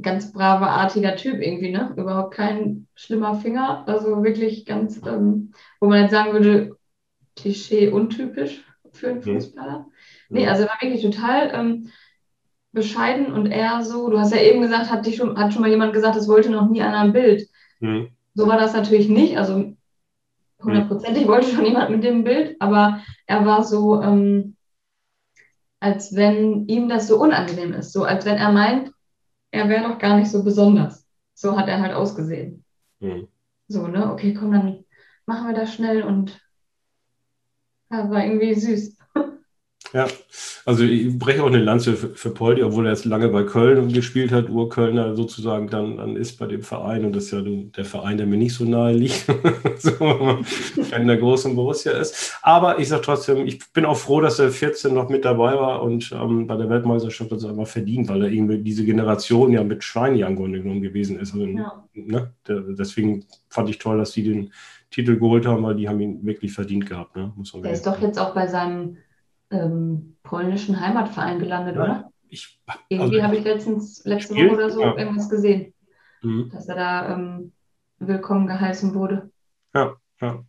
ganz 0.00 0.32
braver, 0.32 0.70
artiger 0.70 1.16
Typ 1.16 1.40
irgendwie, 1.40 1.70
ne? 1.70 1.94
Überhaupt 1.96 2.34
kein 2.34 2.86
schlimmer 2.94 3.34
Finger. 3.34 3.84
Also 3.86 4.22
wirklich 4.22 4.66
ganz, 4.66 5.00
ähm, 5.06 5.52
wo 5.80 5.88
man 5.88 6.02
jetzt 6.02 6.10
sagen 6.10 6.32
würde, 6.32 6.76
Klischee 7.34 7.88
untypisch 7.88 8.64
für 8.92 9.08
einen 9.08 9.18
mhm. 9.18 9.22
Fußballer. 9.22 9.86
Mhm. 10.28 10.36
Nee, 10.36 10.48
also 10.48 10.64
war 10.64 10.78
wirklich 10.80 11.02
total 11.02 11.50
ähm, 11.54 11.90
bescheiden 12.72 13.32
und 13.32 13.46
eher 13.46 13.82
so, 13.82 14.10
du 14.10 14.18
hast 14.18 14.34
ja 14.34 14.40
eben 14.40 14.60
gesagt, 14.60 14.90
hat, 14.90 15.06
dich 15.06 15.16
schon, 15.16 15.38
hat 15.38 15.52
schon 15.52 15.62
mal 15.62 15.70
jemand 15.70 15.92
gesagt, 15.92 16.16
es 16.16 16.28
wollte 16.28 16.50
noch 16.50 16.68
nie 16.68 16.82
einer 16.82 17.00
ein 17.00 17.12
Bild. 17.12 17.48
Mhm. 17.80 18.10
So 18.34 18.46
war 18.46 18.58
das 18.58 18.74
natürlich 18.74 19.08
nicht, 19.08 19.38
also 19.38 19.74
hundertprozentig 20.62 21.24
mhm. 21.24 21.28
wollte 21.28 21.48
schon 21.48 21.64
jemand 21.64 21.90
mit 21.90 22.04
dem 22.04 22.24
Bild, 22.24 22.56
aber 22.60 23.00
er 23.26 23.46
war 23.46 23.64
so, 23.64 24.02
ähm, 24.02 24.56
als 25.80 26.14
wenn 26.14 26.66
ihm 26.68 26.88
das 26.88 27.08
so 27.08 27.20
unangenehm 27.20 27.72
ist, 27.72 27.92
so 27.92 28.04
als 28.04 28.26
wenn 28.26 28.36
er 28.36 28.52
meint, 28.52 28.90
er 29.56 29.68
wäre 29.68 29.84
doch 29.88 29.98
gar 29.98 30.18
nicht 30.18 30.30
so 30.30 30.44
besonders. 30.44 31.06
So 31.34 31.56
hat 31.58 31.68
er 31.68 31.80
halt 31.80 31.94
ausgesehen. 31.94 32.64
Mhm. 33.00 33.28
So, 33.68 33.86
ne, 33.88 34.12
okay, 34.12 34.34
komm, 34.34 34.52
dann 34.52 34.84
machen 35.26 35.48
wir 35.48 35.54
das 35.54 35.74
schnell 35.74 36.02
und 36.02 36.40
ja, 37.90 38.10
war 38.10 38.24
irgendwie 38.24 38.54
süß. 38.54 38.95
Ja, 39.96 40.06
also 40.66 40.84
ich 40.84 41.18
breche 41.18 41.42
auch 41.42 41.46
eine 41.46 41.56
Lanze 41.56 41.96
für, 41.96 42.10
für 42.10 42.28
Poldi, 42.28 42.62
obwohl 42.62 42.84
er 42.84 42.92
jetzt 42.92 43.06
lange 43.06 43.30
bei 43.30 43.44
Köln 43.44 43.90
gespielt 43.90 44.30
hat, 44.30 44.50
Urkölner 44.50 45.16
sozusagen 45.16 45.68
dann, 45.68 45.96
dann 45.96 46.16
ist 46.16 46.38
bei 46.38 46.46
dem 46.46 46.60
Verein 46.60 47.06
und 47.06 47.16
das 47.16 47.24
ist 47.24 47.30
ja 47.30 47.40
der 47.40 47.86
Verein, 47.86 48.18
der 48.18 48.26
mir 48.26 48.36
nicht 48.36 48.52
so 48.52 48.66
nahe 48.66 48.92
liegt, 48.92 49.24
so, 49.78 49.98
wenn 50.90 51.00
in 51.00 51.08
der 51.08 51.16
großen 51.16 51.56
Borussia 51.56 51.92
ist. 51.92 52.38
Aber 52.42 52.78
ich 52.78 52.90
sage 52.90 53.00
trotzdem, 53.00 53.46
ich 53.46 53.72
bin 53.72 53.86
auch 53.86 53.96
froh, 53.96 54.20
dass 54.20 54.38
er 54.38 54.50
14 54.50 54.92
noch 54.92 55.08
mit 55.08 55.24
dabei 55.24 55.54
war 55.54 55.80
und 55.80 56.12
ähm, 56.12 56.46
bei 56.46 56.56
der 56.56 56.68
Weltmeisterschaft 56.68 57.30
hat 57.30 57.38
es 57.38 57.46
einfach 57.46 57.66
verdient, 57.66 58.10
weil 58.10 58.24
er 58.24 58.30
irgendwie 58.30 58.58
diese 58.58 58.84
Generation 58.84 59.52
ja 59.52 59.64
mit 59.64 59.82
Schweini 59.82 60.20
im 60.20 60.36
Grunde 60.36 60.60
genommen 60.60 60.82
gewesen 60.82 61.18
ist. 61.18 61.32
Also, 61.32 61.46
ja. 61.46 61.84
ne, 61.94 62.34
deswegen 62.46 63.24
fand 63.48 63.70
ich 63.70 63.78
toll, 63.78 63.96
dass 63.96 64.12
die 64.12 64.24
den 64.24 64.52
Titel 64.90 65.18
geholt 65.18 65.46
haben, 65.46 65.62
weil 65.62 65.76
die 65.76 65.88
haben 65.88 66.00
ihn 66.00 66.26
wirklich 66.26 66.52
verdient 66.52 66.86
gehabt. 66.86 67.16
Ne? 67.16 67.32
Der 67.62 67.72
ist 67.72 67.86
doch 67.86 68.00
jetzt 68.02 68.18
auch 68.18 68.34
bei 68.34 68.46
seinem 68.46 68.98
ähm, 69.50 70.16
polnischen 70.22 70.80
Heimatverein 70.80 71.38
gelandet, 71.38 71.76
ja, 71.76 71.82
oder? 71.82 72.12
Ich, 72.28 72.60
Irgendwie 72.88 73.20
also, 73.20 73.26
habe 73.28 73.36
ich 73.36 73.44
letztens, 73.44 74.04
letzte 74.04 74.34
Woche 74.34 74.50
oder 74.50 74.70
so 74.70 74.80
ja. 74.82 74.96
irgendwas 74.96 75.28
gesehen, 75.28 75.72
mhm. 76.22 76.50
dass 76.52 76.68
er 76.68 76.74
da 76.74 77.14
ähm, 77.14 77.52
willkommen 77.98 78.46
geheißen 78.46 78.94
wurde. 78.94 79.30
Ja, 79.74 79.96
ja. 80.20 80.44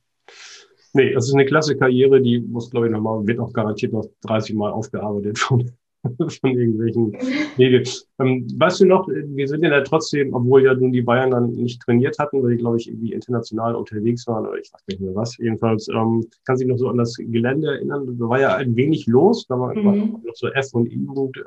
Nee, 0.94 1.14
das 1.14 1.28
ist 1.28 1.34
eine 1.34 1.46
klasse 1.46 1.78
Karriere, 1.78 2.22
die 2.22 2.40
muss, 2.40 2.72
glaube 2.72 2.88
ich, 2.88 2.92
nochmal, 2.92 3.26
wird 3.28 3.40
auch 3.40 3.54
garantiert 3.54 3.94
noch 3.94 4.06
30 4.22 4.56
Mal 4.56 4.72
aufgearbeitet 4.72 5.38
von, 5.40 5.72
von 6.42 6.52
irgendwelchen 6.52 7.14
Wege. 7.58 7.84
Ähm, 8.20 8.48
weißt 8.58 8.82
du 8.82 8.86
noch, 8.86 9.08
wir 9.08 9.48
sind 9.48 9.64
ja 9.64 9.82
trotzdem, 9.82 10.34
obwohl 10.34 10.64
ja 10.64 10.74
nun 10.74 10.92
die 10.92 11.02
Bayern 11.02 11.32
dann 11.32 11.52
nicht 11.52 11.82
trainiert 11.82 12.18
hatten, 12.20 12.42
weil 12.44 12.52
die, 12.52 12.58
glaube 12.58 12.78
ich, 12.78 12.88
irgendwie 12.88 13.14
international 13.14 13.76
unterwegs 13.76 14.28
waren 14.28 14.48
oder 14.48 14.58
ich 14.58 14.72
weiß 14.72 14.82
nicht 14.88 15.02
mehr 15.02 15.16
was. 15.16 15.38
Jedenfalls 15.38 15.88
ähm, 15.90 16.26
kann 16.46 16.58
sich 16.58 16.68
noch 16.68 16.78
so 16.78 16.90
an 16.90 16.98
das 16.98 17.16
Gelände 17.16 17.68
erinnern. 17.68 18.18
Da 18.18 18.30
war 18.30 18.40
ja 18.40 18.56
ein 18.56 18.76
wenig 18.76 19.08
los, 19.08 19.48
da 19.48 19.60
war, 19.60 19.76
mhm. 19.76 19.86
war 19.86 19.96
noch 19.96 20.36
so 20.36 20.48
F- 20.48 20.74
und 20.74 20.92
E-Jugend, 20.92 21.38
äh, 21.38 21.42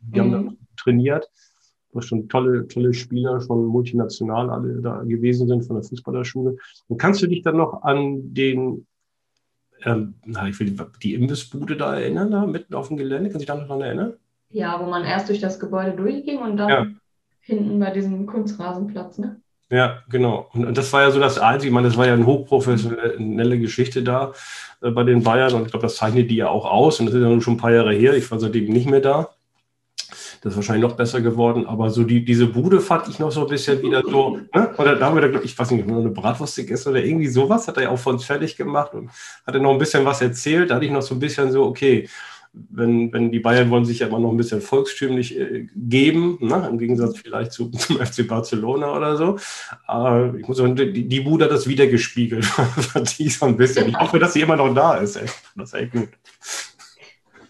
die 0.00 0.20
mhm. 0.20 0.24
haben 0.24 0.32
dann 0.32 0.56
trainiert 0.76 1.30
wo 1.94 2.00
schon 2.00 2.28
tolle, 2.28 2.66
tolle 2.66 2.92
Spieler, 2.92 3.40
schon 3.40 3.66
multinational 3.66 4.50
alle 4.50 4.80
da 4.80 5.02
gewesen 5.04 5.46
sind 5.46 5.64
von 5.64 5.76
der 5.76 5.84
Fußballerschule. 5.84 6.56
Und 6.88 7.00
kannst 7.00 7.22
du 7.22 7.26
dich 7.26 7.42
dann 7.42 7.56
noch 7.56 7.82
an 7.82 8.34
den 8.34 8.86
ähm, 9.84 10.14
ich 10.48 10.60
will 10.60 10.76
die, 11.02 11.14
Imbissbude 11.14 11.76
da 11.76 11.94
erinnern, 11.94 12.30
da 12.30 12.46
mitten 12.46 12.74
auf 12.74 12.88
dem 12.88 12.96
Gelände. 12.96 13.30
Kannst 13.30 13.34
du 13.34 13.38
dich 13.38 13.46
da 13.46 13.54
noch 13.54 13.68
daran 13.68 13.82
erinnern? 13.82 14.14
Ja, 14.50 14.80
wo 14.80 14.88
man 14.88 15.04
erst 15.04 15.28
durch 15.28 15.40
das 15.40 15.58
Gebäude 15.58 15.92
durchging 15.92 16.38
und 16.38 16.56
dann 16.56 16.68
ja. 16.68 16.86
hinten 17.40 17.78
bei 17.80 17.90
diesem 17.90 18.26
Kunstrasenplatz, 18.26 19.18
ne? 19.18 19.40
Ja, 19.70 20.02
genau. 20.08 20.48
Und, 20.52 20.66
und, 20.66 20.78
das 20.78 20.92
war 20.92 21.02
ja 21.02 21.10
so 21.10 21.18
das 21.18 21.38
Einzige, 21.38 21.70
ich 21.70 21.74
meine, 21.74 21.88
das 21.88 21.96
war 21.96 22.06
ja 22.06 22.12
eine 22.12 22.26
hochprofessionelle 22.26 23.58
Geschichte 23.58 24.02
da 24.02 24.32
äh, 24.82 24.90
bei 24.90 25.02
den 25.02 25.22
Bayern 25.22 25.54
und 25.54 25.64
ich 25.64 25.70
glaube, 25.70 25.86
das 25.86 25.96
zeichnet 25.96 26.30
die 26.30 26.36
ja 26.36 26.48
auch 26.48 26.66
aus 26.66 27.00
und 27.00 27.06
das 27.06 27.14
ist 27.14 27.22
ja 27.22 27.28
nun 27.28 27.40
schon 27.40 27.54
ein 27.54 27.58
paar 27.58 27.72
Jahre 27.72 27.92
her. 27.92 28.14
Ich 28.14 28.30
war 28.30 28.38
seitdem 28.38 28.66
nicht 28.66 28.88
mehr 28.88 29.00
da. 29.00 29.33
Das 30.44 30.52
ist 30.52 30.56
wahrscheinlich 30.56 30.82
noch 30.82 30.94
besser 30.94 31.22
geworden, 31.22 31.64
aber 31.64 31.88
so 31.88 32.04
die, 32.04 32.22
diese 32.22 32.46
Bude 32.46 32.82
fand 32.82 33.08
ich 33.08 33.18
noch 33.18 33.32
so 33.32 33.40
ein 33.40 33.46
bisschen 33.48 33.80
wieder 33.80 34.02
so, 34.02 34.36
ne? 34.54 34.74
Oder 34.76 34.94
da 34.94 35.06
haben 35.06 35.18
wir 35.18 35.26
da, 35.26 35.40
ich 35.40 35.58
weiß 35.58 35.70
nicht, 35.70 35.86
nur 35.88 36.00
eine 36.00 36.10
Bratwurst 36.10 36.56
gegessen 36.56 36.90
oder 36.90 37.02
irgendwie 37.02 37.28
sowas, 37.28 37.66
hat 37.66 37.78
er 37.78 37.84
ja 37.84 37.88
auch 37.88 37.98
von 37.98 38.16
uns 38.16 38.26
fertig 38.26 38.54
gemacht 38.54 38.92
und 38.92 39.08
hat 39.46 39.54
er 39.54 39.62
noch 39.62 39.72
ein 39.72 39.78
bisschen 39.78 40.04
was 40.04 40.20
erzählt. 40.20 40.68
Da 40.68 40.74
hatte 40.74 40.84
ich 40.84 40.90
noch 40.90 41.00
so 41.00 41.14
ein 41.14 41.18
bisschen 41.18 41.50
so, 41.50 41.64
okay, 41.64 42.10
wenn, 42.52 43.10
wenn 43.10 43.32
die 43.32 43.40
Bayern 43.40 43.70
wollen 43.70 43.86
sich 43.86 44.00
ja 44.00 44.06
immer 44.08 44.18
noch 44.18 44.32
ein 44.32 44.36
bisschen 44.36 44.60
volkstümlich 44.60 45.40
äh, 45.40 45.66
geben, 45.74 46.36
ne? 46.42 46.68
im 46.70 46.78
Gegensatz 46.78 47.16
vielleicht 47.16 47.52
zu, 47.52 47.70
zum 47.70 47.96
FC 47.96 48.28
Barcelona 48.28 48.94
oder 48.94 49.16
so. 49.16 49.38
Aber 49.86 50.34
ich 50.38 50.46
muss 50.46 50.58
sagen, 50.58 50.76
die, 50.76 51.08
die 51.08 51.20
Bude 51.20 51.46
hat 51.46 51.52
das 51.52 51.66
wieder 51.66 51.86
gespiegelt, 51.86 52.44
fand 52.44 53.18
ich 53.18 53.38
so 53.38 53.46
ein 53.46 53.56
bisschen. 53.56 53.88
Ich 53.88 53.98
hoffe, 53.98 54.18
dass 54.18 54.34
sie 54.34 54.42
immer 54.42 54.56
noch 54.56 54.74
da 54.74 54.96
ist. 54.96 55.16
Ey. 55.16 55.24
Das 55.56 55.72
ist 55.72 55.80
echt 55.80 55.92
gut. 55.92 56.10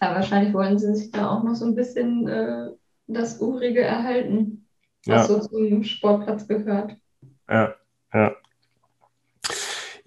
Ja, 0.01 0.15
wahrscheinlich 0.15 0.53
wollen 0.53 0.79
sie 0.79 0.95
sich 0.95 1.11
da 1.11 1.29
auch 1.29 1.43
noch 1.43 1.55
so 1.55 1.65
ein 1.65 1.75
bisschen 1.75 2.27
äh, 2.29 2.69
das 3.07 3.39
Urige 3.39 3.81
erhalten, 3.81 4.67
was 5.05 5.27
ja. 5.29 5.35
so 5.35 5.47
zum 5.47 5.83
Sportplatz 5.83 6.47
gehört. 6.47 6.95
Ja, 7.49 7.75
ja. 8.13 8.35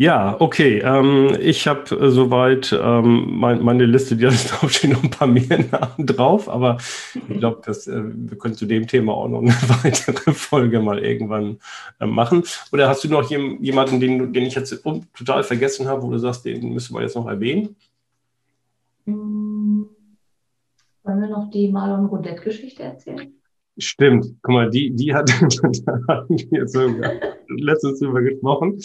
Ja, 0.01 0.37
okay. 0.39 0.79
Ähm, 0.79 1.37
ich 1.41 1.67
habe 1.67 1.93
äh, 1.97 2.11
soweit 2.13 2.73
ähm, 2.73 3.37
mein, 3.37 3.61
meine 3.65 3.85
Liste, 3.85 4.15
die 4.15 4.27
hat 4.29 4.35
draufstehen, 4.49 4.93
noch 4.93 5.03
ein 5.03 5.11
paar 5.11 5.27
mehr 5.27 5.59
Namen 5.73 6.07
drauf, 6.07 6.49
aber 6.49 6.79
ich 7.15 7.39
glaube, 7.39 7.69
äh, 7.69 7.75
wir 7.75 8.39
können 8.39 8.55
zu 8.55 8.67
dem 8.67 8.87
Thema 8.87 9.15
auch 9.15 9.27
noch 9.27 9.41
eine 9.41 9.51
weitere 9.83 10.33
Folge 10.35 10.79
mal 10.79 11.01
irgendwann 11.01 11.59
äh, 11.99 12.07
machen. 12.07 12.45
Oder 12.71 12.89
hast 12.89 13.03
du 13.03 13.09
noch 13.09 13.29
jem, 13.29 13.61
jemanden, 13.61 13.99
den, 13.99 14.33
den 14.33 14.47
ich 14.47 14.55
jetzt 14.55 14.71
total 15.17 15.43
vergessen 15.43 15.89
habe, 15.89 16.03
wo 16.03 16.11
du 16.13 16.19
sagst, 16.19 16.45
den 16.45 16.73
müssen 16.73 16.95
wir 16.95 17.03
jetzt 17.03 17.17
noch 17.17 17.27
erwähnen? 17.27 17.75
Wollen 21.09 21.23
wir 21.23 21.29
noch 21.29 21.51
die 21.51 21.73
Marlon 21.73 22.05
Rodette-Geschichte 22.05 22.83
erzählen? 22.83 23.33
Stimmt, 23.79 24.27
guck 24.43 24.53
mal, 24.53 24.69
die, 24.69 24.95
die 24.95 25.15
hat, 25.15 25.31
wir 25.41 26.69
sogar 26.69 27.15
letztens 27.49 28.01
drüber 28.01 28.21
gesprochen. 28.21 28.79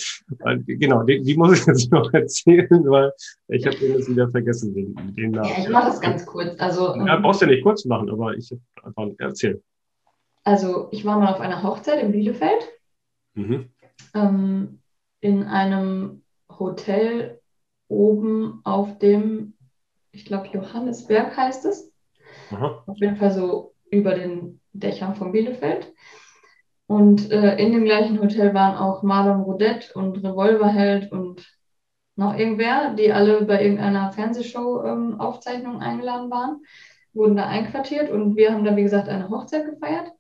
Genau, 0.66 1.04
die, 1.04 1.22
die, 1.22 1.36
muss 1.36 1.60
ich 1.60 1.66
jetzt 1.66 1.92
noch 1.92 2.14
erzählen, 2.14 2.70
weil 2.86 3.12
ich 3.50 3.68
habe 3.68 3.76
den 3.76 3.98
jetzt 3.98 4.10
wieder 4.10 4.30
vergessen, 4.30 4.74
den, 4.74 4.96
den 5.16 5.32
Namen. 5.32 5.50
Ja, 5.50 5.64
ich 5.64 5.70
mache 5.70 5.88
das 5.88 6.00
ganz 6.00 6.26
kurz. 6.26 6.58
Also, 6.62 6.96
ja, 6.96 7.18
brauchst 7.18 7.42
ja 7.42 7.48
nicht 7.48 7.62
kurz 7.62 7.84
machen, 7.84 8.10
aber 8.10 8.38
ich 8.38 8.56
einfach 8.82 9.10
erzähl. 9.18 9.62
Also, 10.46 10.88
ich 10.92 11.04
war 11.04 11.20
mal 11.20 11.34
auf 11.34 11.42
einer 11.42 11.62
Hochzeit 11.62 12.02
in 12.02 12.14
Bielefeld. 12.14 12.72
Mhm. 13.34 13.70
Ähm, 14.14 14.80
in 15.20 15.44
einem 15.44 16.22
Hotel 16.58 17.42
oben 17.90 18.62
auf 18.64 18.98
dem, 19.00 19.56
ich 20.14 20.24
glaube, 20.24 20.48
Johannesberg 20.54 21.36
heißt 21.36 21.66
es. 21.66 21.93
Aha. 22.52 22.84
Auf 22.88 22.98
jeden 22.98 23.18
Fall 23.18 23.32
so 23.32 23.74
über 23.90 24.16
den 24.16 24.60
Dächern 24.74 25.16
von 25.16 25.32
Bielefeld. 25.32 25.94
Und 26.88 27.32
äh, 27.32 27.56
in 27.58 27.72
dem 27.72 27.86
gleichen 27.86 28.22
Hotel 28.22 28.54
waren 28.54 28.76
auch 28.76 29.04
Marlon 29.04 29.42
Rodette 29.42 29.94
und 29.94 30.18
Revolverheld 30.18 31.12
und 31.12 31.48
noch 32.16 32.38
irgendwer, 32.38 32.94
die 32.94 33.12
alle 33.12 33.44
bei 33.46 33.64
irgendeiner 33.64 34.12
Fernsehshow-Aufzeichnung 34.12 35.76
ähm, 35.76 35.80
eingeladen 35.80 36.30
waren, 36.30 36.62
wurden 37.14 37.36
da 37.36 37.48
einquartiert 37.48 38.12
und 38.12 38.36
wir 38.36 38.54
haben 38.54 38.64
da, 38.64 38.76
wie 38.76 38.84
gesagt, 38.84 39.10
eine 39.10 39.30
Hochzeit 39.30 39.66
gefeiert. 39.66 40.12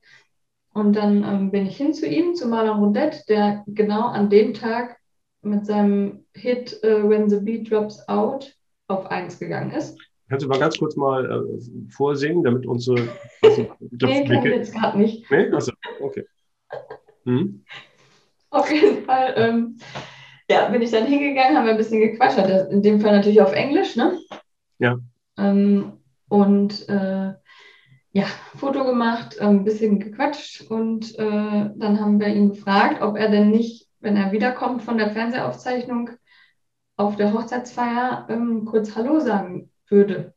Und 0.73 0.95
dann 0.95 1.23
ähm, 1.23 1.51
bin 1.51 1.67
ich 1.67 1.77
hin 1.77 1.93
zu 1.93 2.07
ihm, 2.07 2.33
zu 2.33 2.47
Marlon 2.47 2.79
Rodette, 2.79 3.23
der 3.27 3.63
genau 3.67 4.07
an 4.07 4.29
dem 4.29 4.53
Tag 4.53 4.97
mit 5.43 5.65
seinem 5.65 6.25
Hit 6.33 6.79
uh, 6.83 7.07
When 7.07 7.29
the 7.29 7.39
Beat 7.39 7.69
Drops 7.69 8.07
Out 8.07 8.55
auf 8.87 9.11
1 9.11 9.39
gegangen 9.39 9.71
ist. 9.71 9.99
Kannst 10.29 10.45
du 10.45 10.49
mal 10.49 10.59
ganz 10.59 10.77
kurz 10.77 10.95
mal 10.95 11.25
äh, 11.25 11.91
vorsingen, 11.91 12.43
damit 12.43 12.65
unsere. 12.65 13.09
Also, 13.41 13.61
nee, 13.79 14.25
kann 14.25 14.45
ich 14.45 14.53
jetzt 14.53 14.73
gerade 14.73 14.97
nicht. 14.97 15.29
Nee? 15.29 15.51
Achso, 15.51 15.73
okay. 15.99 16.25
Hm? 17.25 17.63
Auf 18.49 18.71
jeden 18.71 19.03
Fall 19.03 19.33
ähm, 19.35 19.77
ja, 20.49 20.69
bin 20.69 20.81
ich 20.81 20.91
dann 20.91 21.05
hingegangen, 21.05 21.57
haben 21.57 21.65
wir 21.65 21.71
ein 21.71 21.77
bisschen 21.77 21.99
gequatscht. 21.99 22.37
In 22.71 22.81
dem 22.81 22.99
Fall 22.99 23.15
natürlich 23.15 23.41
auf 23.41 23.53
Englisch, 23.53 23.95
ne? 23.95 24.19
Ja. 24.79 24.97
Ähm, 25.37 25.93
und 26.29 26.87
äh, 26.89 27.33
ja, 28.11 28.25
Foto 28.57 28.85
gemacht, 28.85 29.39
ein 29.39 29.57
ähm, 29.57 29.63
bisschen 29.63 29.99
gequatscht 29.99 30.69
und 30.69 31.17
äh, 31.17 31.69
dann 31.75 31.99
haben 31.99 32.19
wir 32.19 32.27
ihn 32.27 32.49
gefragt, 32.49 33.01
ob 33.01 33.17
er 33.17 33.29
denn 33.29 33.49
nicht, 33.49 33.87
wenn 33.99 34.15
er 34.15 34.31
wiederkommt 34.31 34.83
von 34.83 34.97
der 34.97 35.09
Fernsehaufzeichnung 35.11 36.11
auf 36.95 37.15
der 37.15 37.33
Hochzeitsfeier, 37.33 38.27
ähm, 38.29 38.65
kurz 38.65 38.95
Hallo 38.95 39.19
sagen 39.19 39.72
würde. 39.93 40.33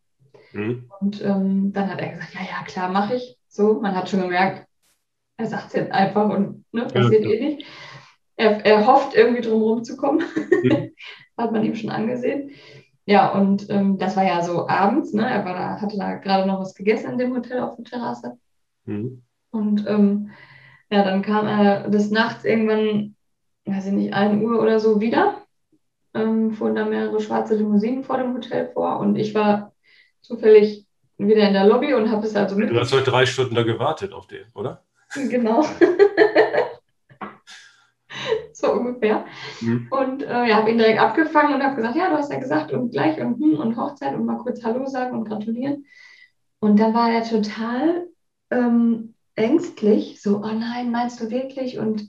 Mhm. 0.52 0.90
Und 1.00 1.22
ähm, 1.22 1.72
dann 1.72 1.90
hat 1.90 2.00
er 2.00 2.10
gesagt, 2.10 2.34
ja, 2.34 2.40
ja, 2.40 2.64
klar, 2.64 2.90
mache 2.90 3.16
ich. 3.16 3.38
So, 3.48 3.80
man 3.80 3.96
hat 3.96 4.08
schon 4.08 4.20
gemerkt, 4.20 4.66
er 5.38 5.46
sagt 5.46 5.68
es 5.68 5.72
jetzt 5.72 5.92
einfach 5.92 6.28
und 6.28 6.64
ne, 6.72 6.86
passiert 6.86 7.24
ja, 7.24 7.30
eh 7.30 7.40
nicht. 7.40 7.66
Er, 8.36 8.64
er 8.64 8.86
hofft 8.86 9.14
irgendwie 9.14 9.42
drum 9.42 9.62
rumzukommen. 9.62 10.24
Mhm. 10.62 10.92
hat 11.38 11.52
man 11.52 11.64
ihm 11.64 11.74
schon 11.74 11.90
angesehen. 11.90 12.50
Ja, 13.04 13.32
und 13.32 13.70
ähm, 13.70 13.98
das 13.98 14.16
war 14.16 14.24
ja 14.24 14.42
so 14.42 14.68
abends, 14.68 15.12
ne? 15.12 15.28
Er 15.28 15.44
war 15.44 15.54
da, 15.54 15.80
hatte 15.80 15.96
da 15.96 16.14
gerade 16.14 16.48
noch 16.48 16.60
was 16.60 16.74
gegessen 16.74 17.12
in 17.12 17.18
dem 17.18 17.34
Hotel 17.34 17.60
auf 17.60 17.76
der 17.76 17.84
Terrasse. 17.84 18.38
Mhm. 18.84 19.22
Und 19.50 19.86
ähm, 19.86 20.30
ja, 20.90 21.04
dann 21.04 21.22
kam 21.22 21.46
er 21.46 21.88
des 21.88 22.10
Nachts 22.10 22.44
irgendwann, 22.44 23.14
weiß 23.64 23.86
ich 23.86 23.92
nicht, 23.92 24.12
1 24.12 24.42
Uhr 24.42 24.60
oder 24.60 24.80
so 24.80 25.00
wieder 25.00 25.45
ähm, 26.16 26.52
fuhren 26.52 26.74
da 26.74 26.84
mehrere 26.84 27.20
schwarze 27.20 27.54
Limousinen 27.54 28.04
vor 28.04 28.18
dem 28.18 28.34
Hotel 28.34 28.70
vor 28.72 28.98
und 29.00 29.16
ich 29.16 29.34
war 29.34 29.72
zufällig 30.20 30.86
wieder 31.18 31.46
in 31.46 31.54
der 31.54 31.66
Lobby 31.66 31.94
und 31.94 32.10
habe 32.10 32.26
es 32.26 32.34
also 32.36 32.56
mit. 32.56 32.70
Du 32.70 32.78
hast 32.78 32.92
heute 32.92 33.10
drei 33.10 33.26
Stunden 33.26 33.54
da 33.54 33.62
gewartet 33.62 34.12
auf 34.12 34.26
den, 34.26 34.44
oder? 34.54 34.82
Genau. 35.14 35.62
so 38.52 38.72
ungefähr. 38.72 39.24
Mhm. 39.60 39.88
Und 39.90 40.22
äh, 40.22 40.46
ja, 40.46 40.56
habe 40.56 40.70
ihn 40.70 40.78
direkt 40.78 41.00
abgefangen 41.00 41.54
und 41.54 41.62
habe 41.62 41.76
gesagt, 41.76 41.96
ja, 41.96 42.10
du 42.10 42.16
hast 42.16 42.32
ja 42.32 42.38
gesagt 42.38 42.72
und 42.72 42.90
gleich 42.90 43.20
und 43.20 43.38
hm, 43.40 43.58
und 43.60 43.76
Hochzeit 43.76 44.14
und 44.14 44.26
mal 44.26 44.38
kurz 44.38 44.64
Hallo 44.64 44.86
sagen 44.86 45.16
und 45.16 45.28
gratulieren. 45.28 45.86
Und 46.58 46.80
dann 46.80 46.94
war 46.94 47.10
er 47.10 47.22
total 47.22 48.08
ähm, 48.50 49.14
ängstlich, 49.34 50.20
so, 50.20 50.38
oh 50.38 50.52
nein, 50.52 50.90
meinst 50.90 51.20
du 51.20 51.30
wirklich? 51.30 51.78
Und 51.78 52.08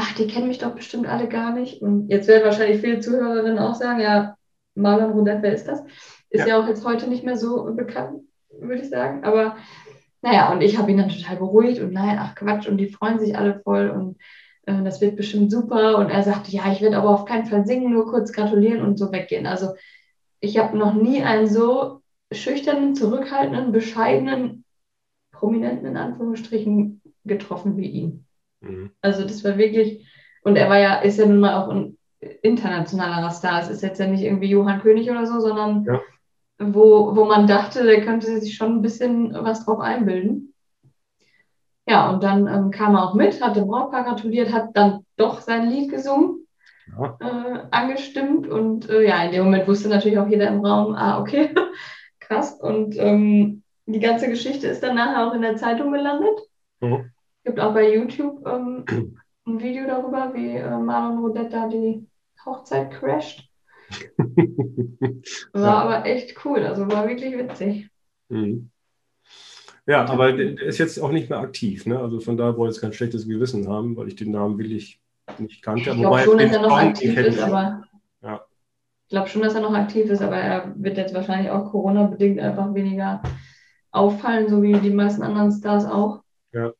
ach, 0.00 0.14
die 0.14 0.26
kennen 0.26 0.48
mich 0.48 0.58
doch 0.58 0.74
bestimmt 0.74 1.06
alle 1.06 1.28
gar 1.28 1.52
nicht. 1.52 1.82
Und 1.82 2.08
jetzt 2.08 2.26
werden 2.26 2.44
wahrscheinlich 2.44 2.80
viele 2.80 3.00
Zuhörerinnen 3.00 3.58
auch 3.58 3.74
sagen, 3.74 4.00
ja, 4.00 4.34
Marlon 4.74 5.12
Rudert, 5.12 5.42
wer 5.42 5.52
ist 5.52 5.66
das? 5.66 5.82
Ist 6.30 6.46
ja. 6.46 6.48
ja 6.48 6.60
auch 6.60 6.66
jetzt 6.66 6.84
heute 6.84 7.08
nicht 7.08 7.24
mehr 7.24 7.36
so 7.36 7.74
bekannt, 7.74 8.22
würde 8.48 8.82
ich 8.82 8.88
sagen. 8.88 9.24
Aber 9.24 9.56
naja, 10.22 10.52
und 10.52 10.62
ich 10.62 10.78
habe 10.78 10.90
ihn 10.90 10.96
dann 10.96 11.10
total 11.10 11.36
beruhigt 11.36 11.80
und 11.80 11.92
nein, 11.92 12.18
ach 12.18 12.34
Quatsch, 12.34 12.66
und 12.66 12.78
die 12.78 12.88
freuen 12.88 13.18
sich 13.18 13.36
alle 13.36 13.60
voll 13.60 13.90
und 13.90 14.16
äh, 14.66 14.82
das 14.82 15.00
wird 15.00 15.16
bestimmt 15.16 15.50
super. 15.50 15.98
Und 15.98 16.08
er 16.08 16.22
sagte, 16.22 16.50
ja, 16.50 16.72
ich 16.72 16.80
werde 16.80 16.96
aber 16.96 17.10
auf 17.10 17.26
keinen 17.26 17.46
Fall 17.46 17.66
singen, 17.66 17.92
nur 17.92 18.06
kurz 18.06 18.32
gratulieren 18.32 18.82
und 18.82 18.98
so 18.98 19.12
weggehen. 19.12 19.46
Also 19.46 19.74
ich 20.40 20.56
habe 20.56 20.78
noch 20.78 20.94
nie 20.94 21.22
einen 21.22 21.46
so 21.46 22.00
schüchternen, 22.32 22.94
zurückhaltenden, 22.94 23.72
bescheidenen, 23.72 24.64
prominenten 25.32 25.86
in 25.86 25.96
Anführungsstrichen 25.96 27.02
getroffen 27.24 27.76
wie 27.76 27.88
ihn. 27.88 28.26
Mhm. 28.60 28.90
Also 29.00 29.22
das 29.24 29.44
war 29.44 29.58
wirklich, 29.58 30.06
und 30.42 30.56
er 30.56 30.68
war 30.68 30.78
ja, 30.78 30.96
ist 30.96 31.18
ja 31.18 31.26
nun 31.26 31.40
mal 31.40 31.54
auch 31.54 31.68
ein 31.68 31.96
internationaler 32.42 33.30
Star. 33.30 33.60
Es 33.60 33.68
ist 33.68 33.82
jetzt 33.82 33.98
ja 33.98 34.06
nicht 34.06 34.22
irgendwie 34.22 34.50
Johann 34.50 34.82
König 34.82 35.10
oder 35.10 35.26
so, 35.26 35.40
sondern 35.40 35.84
ja. 35.84 36.00
wo, 36.58 37.16
wo 37.16 37.24
man 37.24 37.46
dachte, 37.46 37.84
der 37.84 38.02
könnte 38.02 38.40
sich 38.40 38.54
schon 38.54 38.76
ein 38.76 38.82
bisschen 38.82 39.32
was 39.32 39.64
drauf 39.64 39.80
einbilden. 39.80 40.54
Ja, 41.86 42.10
und 42.10 42.22
dann 42.22 42.46
ähm, 42.46 42.70
kam 42.70 42.94
er 42.94 43.04
auch 43.04 43.14
mit, 43.14 43.42
hat 43.42 43.56
dem 43.56 43.66
Brautpaar 43.66 44.04
gratuliert, 44.04 44.52
hat 44.52 44.68
dann 44.74 45.04
doch 45.16 45.40
sein 45.40 45.68
Lied 45.68 45.90
gesungen, 45.90 46.46
ja. 46.96 47.16
äh, 47.20 47.62
angestimmt 47.70 48.46
und 48.46 48.88
äh, 48.88 49.08
ja, 49.08 49.24
in 49.24 49.32
dem 49.32 49.44
Moment 49.44 49.66
wusste 49.66 49.88
natürlich 49.88 50.18
auch 50.18 50.28
jeder 50.28 50.48
im 50.48 50.64
Raum, 50.64 50.94
ah, 50.94 51.18
okay, 51.20 51.52
krass. 52.20 52.52
Und 52.60 52.96
ähm, 52.96 53.62
die 53.86 53.98
ganze 53.98 54.28
Geschichte 54.28 54.68
ist 54.68 54.82
dann 54.82 54.94
nachher 54.94 55.26
auch 55.26 55.34
in 55.34 55.42
der 55.42 55.56
Zeitung 55.56 55.90
gelandet. 55.90 56.38
Mhm 56.80 57.10
gibt 57.44 57.60
auch 57.60 57.74
bei 57.74 57.94
YouTube 57.94 58.46
ähm, 58.46 58.84
ein 59.46 59.60
Video 59.60 59.86
darüber, 59.86 60.32
wie 60.34 60.56
äh, 60.56 60.78
Marlon 60.78 61.18
Rodetta 61.18 61.68
die 61.68 62.06
Hochzeit 62.44 62.90
crasht. 62.90 63.48
war 65.52 65.62
ja. 65.62 65.78
aber 65.78 66.06
echt 66.06 66.44
cool, 66.44 66.64
also 66.64 66.90
war 66.90 67.08
wirklich 67.08 67.36
witzig. 67.36 67.88
Mhm. 68.28 68.70
Ja, 69.86 70.04
aber 70.04 70.32
der 70.32 70.60
ist 70.62 70.78
jetzt 70.78 70.98
auch 70.98 71.10
nicht 71.10 71.30
mehr 71.30 71.40
aktiv, 71.40 71.86
ne? 71.86 71.98
Also 71.98 72.20
von 72.20 72.36
daher 72.36 72.56
wollte 72.56 72.76
ich 72.76 72.80
kein 72.80 72.92
schlechtes 72.92 73.26
Gewissen 73.26 73.68
haben, 73.68 73.96
weil 73.96 74.08
ich 74.08 74.14
den 74.14 74.30
Namen 74.30 74.58
wirklich 74.58 75.00
nicht 75.38 75.62
kannte. 75.62 75.90
Ich 75.90 75.96
glaube 75.96 76.20
schon, 76.20 76.38
dass 76.38 76.52
er 76.52 76.62
noch 76.62 76.78
aktiv 76.78 77.16
ist, 77.16 77.40
aber 77.40 77.84
ja. 78.22 78.44
ich 79.04 79.10
glaube 79.10 79.28
schon, 79.28 79.42
dass 79.42 79.54
er 79.54 79.62
noch 79.62 79.74
aktiv 79.74 80.08
ist, 80.08 80.22
aber 80.22 80.36
er 80.36 80.72
wird 80.76 80.96
jetzt 80.96 81.14
wahrscheinlich 81.14 81.50
auch 81.50 81.70
Corona-bedingt 81.72 82.38
einfach 82.38 82.72
weniger 82.74 83.22
auffallen, 83.90 84.48
so 84.48 84.62
wie 84.62 84.74
die 84.74 84.90
meisten 84.90 85.22
anderen 85.22 85.50
Stars 85.50 85.84
auch. 85.86 86.22
Ja. 86.52 86.72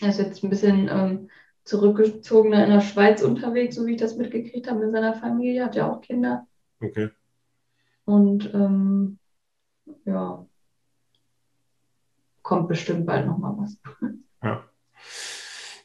Er 0.00 0.10
ist 0.10 0.18
jetzt 0.18 0.42
ein 0.42 0.50
bisschen 0.50 0.88
ähm, 0.88 1.30
zurückgezogener 1.64 2.64
in 2.64 2.70
der 2.70 2.80
Schweiz 2.80 3.22
unterwegs, 3.22 3.76
so 3.76 3.86
wie 3.86 3.92
ich 3.92 4.00
das 4.00 4.16
mitgekriegt 4.16 4.68
habe 4.68 4.80
mit 4.80 4.92
seiner 4.92 5.14
Familie, 5.14 5.64
hat 5.64 5.76
ja 5.76 5.90
auch 5.90 6.00
Kinder. 6.00 6.46
Okay. 6.80 7.10
Und 8.04 8.52
ähm, 8.54 9.18
ja, 10.04 10.46
kommt 12.42 12.68
bestimmt 12.68 13.06
bald 13.06 13.26
nochmal 13.26 13.54
was. 13.58 13.76
Ja. 14.42 14.64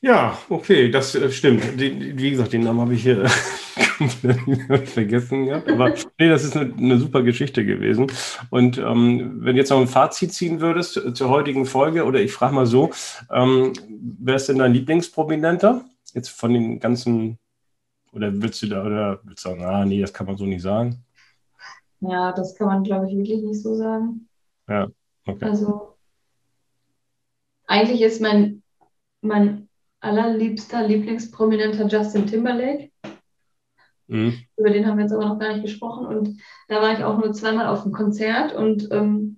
Ja, 0.03 0.37
okay, 0.49 0.91
das 0.91 1.15
äh, 1.15 1.31
stimmt. 1.31 1.79
Die, 1.79 2.17
wie 2.17 2.31
gesagt, 2.31 2.51
den 2.51 2.63
Namen 2.63 2.81
habe 2.81 2.93
ich 2.93 3.03
hier 3.03 3.25
vergessen 4.85 5.45
gehabt. 5.45 5.71
Aber 5.71 5.93
nee, 6.19 6.27
das 6.27 6.43
ist 6.43 6.57
eine, 6.57 6.73
eine 6.73 6.97
super 6.97 7.23
Geschichte 7.23 7.65
gewesen. 7.65 8.11
Und 8.49 8.77
ähm, 8.77 9.37
wenn 9.39 9.55
du 9.55 9.61
jetzt 9.61 9.69
noch 9.69 9.79
ein 9.79 9.87
Fazit 9.87 10.33
ziehen 10.33 10.59
würdest 10.59 10.99
zur 11.15 11.29
heutigen 11.29 11.65
Folge, 11.65 12.03
oder 12.03 12.19
ich 12.19 12.33
frage 12.33 12.53
mal 12.53 12.65
so, 12.65 12.91
ähm, 13.31 13.71
wer 14.19 14.35
ist 14.35 14.49
denn 14.49 14.57
dein 14.57 14.73
Lieblingsprominenter? 14.73 15.85
Jetzt 16.13 16.31
von 16.31 16.53
den 16.53 16.81
ganzen, 16.81 17.39
oder 18.11 18.29
willst 18.41 18.61
du 18.61 18.67
da, 18.67 18.85
oder 18.85 19.21
willst 19.23 19.45
du 19.45 19.51
sagen, 19.51 19.63
ah, 19.63 19.85
nee, 19.85 20.01
das 20.01 20.13
kann 20.13 20.27
man 20.27 20.35
so 20.35 20.45
nicht 20.45 20.63
sagen? 20.63 21.05
Ja, 22.01 22.33
das 22.33 22.55
kann 22.55 22.67
man, 22.67 22.83
glaube 22.83 23.07
ich, 23.07 23.15
wirklich 23.15 23.41
nicht 23.41 23.61
so 23.61 23.73
sagen. 23.77 24.27
Ja, 24.67 24.89
okay. 25.25 25.45
Also 25.45 25.95
eigentlich 27.67 28.01
ist 28.01 28.21
mein, 28.21 28.63
mein 29.21 29.69
allerliebster 30.03 30.85
Lieblingsprominenter 30.85 31.87
Justin 31.87 32.27
Timberlake. 32.27 32.91
Mhm. 34.07 34.33
Über 34.57 34.69
den 34.69 34.85
haben 34.85 34.97
wir 34.97 35.03
jetzt 35.03 35.13
aber 35.13 35.25
noch 35.25 35.39
gar 35.39 35.53
nicht 35.53 35.63
gesprochen. 35.63 36.05
Und 36.05 36.41
da 36.67 36.81
war 36.81 36.93
ich 36.93 37.03
auch 37.03 37.17
nur 37.17 37.33
zweimal 37.33 37.67
auf 37.67 37.83
dem 37.83 37.93
Konzert 37.93 38.53
und 38.53 38.89
ähm, 38.91 39.37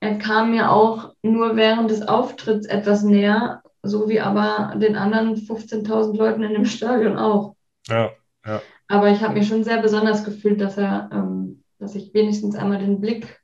er 0.00 0.18
kam 0.18 0.50
mir 0.50 0.72
auch 0.72 1.14
nur 1.22 1.56
während 1.56 1.90
des 1.90 2.02
Auftritts 2.02 2.66
etwas 2.66 3.04
näher, 3.04 3.62
so 3.82 4.08
wie 4.08 4.20
aber 4.20 4.74
den 4.76 4.96
anderen 4.96 5.36
15.000 5.36 6.16
Leuten 6.16 6.42
in 6.42 6.54
dem 6.54 6.64
Stadion 6.64 7.16
auch. 7.16 7.54
Ja, 7.86 8.10
ja. 8.44 8.60
Aber 8.88 9.10
ich 9.10 9.20
habe 9.20 9.34
mich 9.34 9.46
schon 9.46 9.62
sehr 9.62 9.80
besonders 9.80 10.24
gefühlt, 10.24 10.60
dass 10.60 10.76
er, 10.76 11.08
ähm, 11.12 11.62
dass 11.78 11.94
ich 11.94 12.12
wenigstens 12.14 12.56
einmal 12.56 12.78
den 12.78 13.00
Blick 13.00 13.40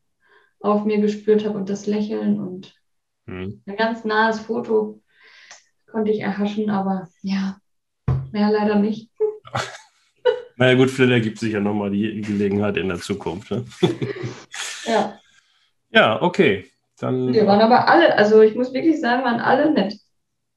auf 0.61 0.84
mir 0.84 1.01
gespürt 1.01 1.44
habe 1.44 1.57
und 1.57 1.68
das 1.70 1.86
Lächeln 1.86 2.40
und 2.40 2.74
mhm. 3.26 3.62
ein 3.66 3.76
ganz 3.76 4.05
nahes 4.05 4.40
Foto 4.40 5.01
konnte 5.91 6.11
ich 6.11 6.20
erhaschen, 6.20 6.70
aber 6.70 7.09
ja, 7.22 7.59
mehr 8.32 8.51
leider 8.51 8.76
nicht. 8.76 9.11
naja 10.57 10.74
gut, 10.76 10.91
vielleicht 10.91 11.12
ergibt 11.12 11.39
sich 11.39 11.53
ja 11.53 11.61
nochmal 11.61 11.91
die 11.91 12.20
Gelegenheit 12.20 12.76
in 12.76 12.89
der 12.89 13.01
Zukunft. 13.01 13.51
Ne? 13.51 13.64
ja. 14.84 15.18
Ja, 15.91 16.22
okay. 16.22 16.66
Dann, 16.99 17.32
Wir 17.32 17.47
waren 17.47 17.61
aber 17.61 17.89
alle, 17.89 18.16
also 18.16 18.43
ich 18.43 18.55
muss 18.55 18.72
wirklich 18.72 19.01
sagen, 19.01 19.24
waren 19.24 19.41
alle 19.41 19.72
nett. 19.72 19.95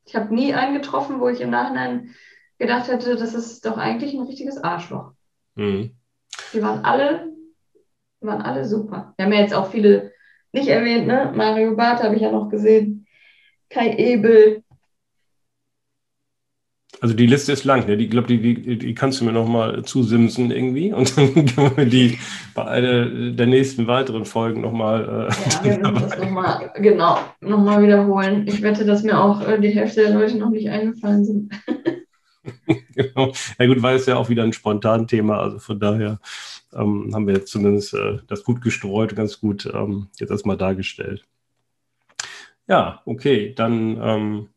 Ich 0.06 0.16
habe 0.16 0.34
nie 0.34 0.54
einen 0.54 0.74
getroffen, 0.74 1.20
wo 1.20 1.30
ich 1.30 1.40
im 1.40 1.52
Nachhinein 1.52 2.16
gedacht 2.58 2.88
hätte, 2.90 3.16
das 3.16 3.34
ist 3.34 3.66
doch 3.66 3.78
eigentlich 3.78 4.14
ein 4.14 4.26
richtiges 4.26 4.58
Arschloch. 4.58 5.14
Mhm. 5.56 5.96
Die 6.54 6.62
waren 6.62 6.84
alle, 6.84 7.32
waren 8.20 8.42
alle 8.42 8.66
super. 8.66 9.14
Wir 9.16 9.26
haben 9.26 9.34
ja 9.34 9.40
jetzt 9.42 9.54
auch 9.54 9.72
viele 9.72 10.12
nicht 10.52 10.68
erwähnt, 10.68 11.08
ne? 11.08 11.32
Mario 11.36 11.76
Barth 11.76 12.04
habe 12.04 12.16
ich 12.16 12.22
ja 12.22 12.32
noch 12.32 12.50
gesehen. 12.50 13.08
Kai 13.70 13.96
Ebel, 13.96 14.64
also 17.00 17.16
die 17.16 17.26
Liste 17.26 17.54
ist 17.54 17.64
lang, 17.64 17.88
ne? 17.88 17.98
Die 17.98 18.10
glaube, 18.10 18.28
die, 18.28 18.54
die, 18.56 18.78
die 18.78 18.94
kannst 18.94 19.22
du 19.22 19.26
mir 19.26 19.32
noch 19.32 19.48
mal 19.48 19.84
zusimsen 19.84 20.52
irgendwie 20.52 20.94
und 20.94 21.18
dann 21.18 21.34
können 21.56 21.78
wir 21.78 21.86
die 21.86 22.20
bei 22.54 22.66
einer 22.66 23.06
der 23.32 23.48
nächsten 23.48 23.88
weiteren 23.88 24.26
Folgen 24.26 24.62
noch 24.62 24.74
mal. 24.74 25.30
Äh, 25.64 25.68
ja, 25.70 25.82
wir 25.82 25.92
müssen 25.92 26.10
das 26.10 26.20
noch 26.20 26.30
mal, 26.30 26.72
genau, 26.76 27.20
noch 27.40 27.60
mal 27.60 27.82
wiederholen. 27.82 28.46
Ich 28.48 28.62
wette, 28.62 28.86
dass 28.86 29.04
mir 29.04 29.20
auch 29.20 29.42
äh, 29.48 29.60
die 29.60 29.70
Hälfte 29.70 30.02
der 30.02 30.14
Leute 30.14 30.38
noch 30.38 30.50
nicht 30.50 30.70
eingefallen 30.70 31.26
sind. 31.26 31.54
genau. 32.96 33.32
Ja 33.58 33.66
gut, 33.66 33.82
war 33.82 33.94
es 33.94 34.06
ja 34.06 34.18
auch 34.18 34.30
wieder 34.30 34.44
ein 34.44 34.54
spontan 34.54 35.08
Thema, 35.08 35.40
also 35.40 35.60
von 35.60 35.80
daher 35.80 36.20
ähm, 36.74 37.12
haben 37.14 37.26
wir 37.26 37.36
jetzt 37.36 37.52
zumindest 37.52 37.94
äh, 37.94 38.20
das 38.28 38.44
gut 38.44 38.62
gestreut, 38.62 39.16
ganz 39.16 39.40
gut 39.40 39.70
ähm, 39.74 40.08
jetzt 40.20 40.32
erstmal 40.32 40.58
dargestellt. 40.58 41.24
Ja, 42.68 43.02
okay, 43.06 43.54
dann 43.56 44.00
ähm, 44.02 44.48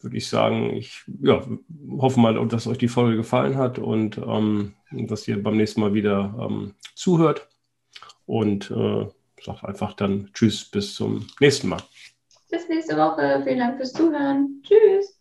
würde 0.00 0.16
ich 0.16 0.28
sagen, 0.28 0.74
ich 0.74 1.04
ja, 1.22 1.44
hoffe 1.98 2.20
mal, 2.20 2.46
dass 2.48 2.66
euch 2.66 2.78
die 2.78 2.88
Folge 2.88 3.16
gefallen 3.16 3.56
hat 3.56 3.78
und 3.78 4.18
ähm, 4.18 4.74
dass 4.90 5.26
ihr 5.26 5.42
beim 5.42 5.56
nächsten 5.56 5.80
Mal 5.80 5.94
wieder 5.94 6.34
ähm, 6.40 6.74
zuhört. 6.94 7.48
Und 8.26 8.70
äh, 8.70 9.06
sage 9.44 9.68
einfach 9.68 9.94
dann 9.94 10.30
Tschüss, 10.34 10.64
bis 10.64 10.94
zum 10.94 11.26
nächsten 11.40 11.68
Mal. 11.68 11.82
Bis 12.50 12.68
nächste 12.68 12.96
Woche. 12.96 13.42
Vielen 13.44 13.58
Dank 13.58 13.76
fürs 13.76 13.92
Zuhören. 13.92 14.62
Tschüss. 14.62 15.15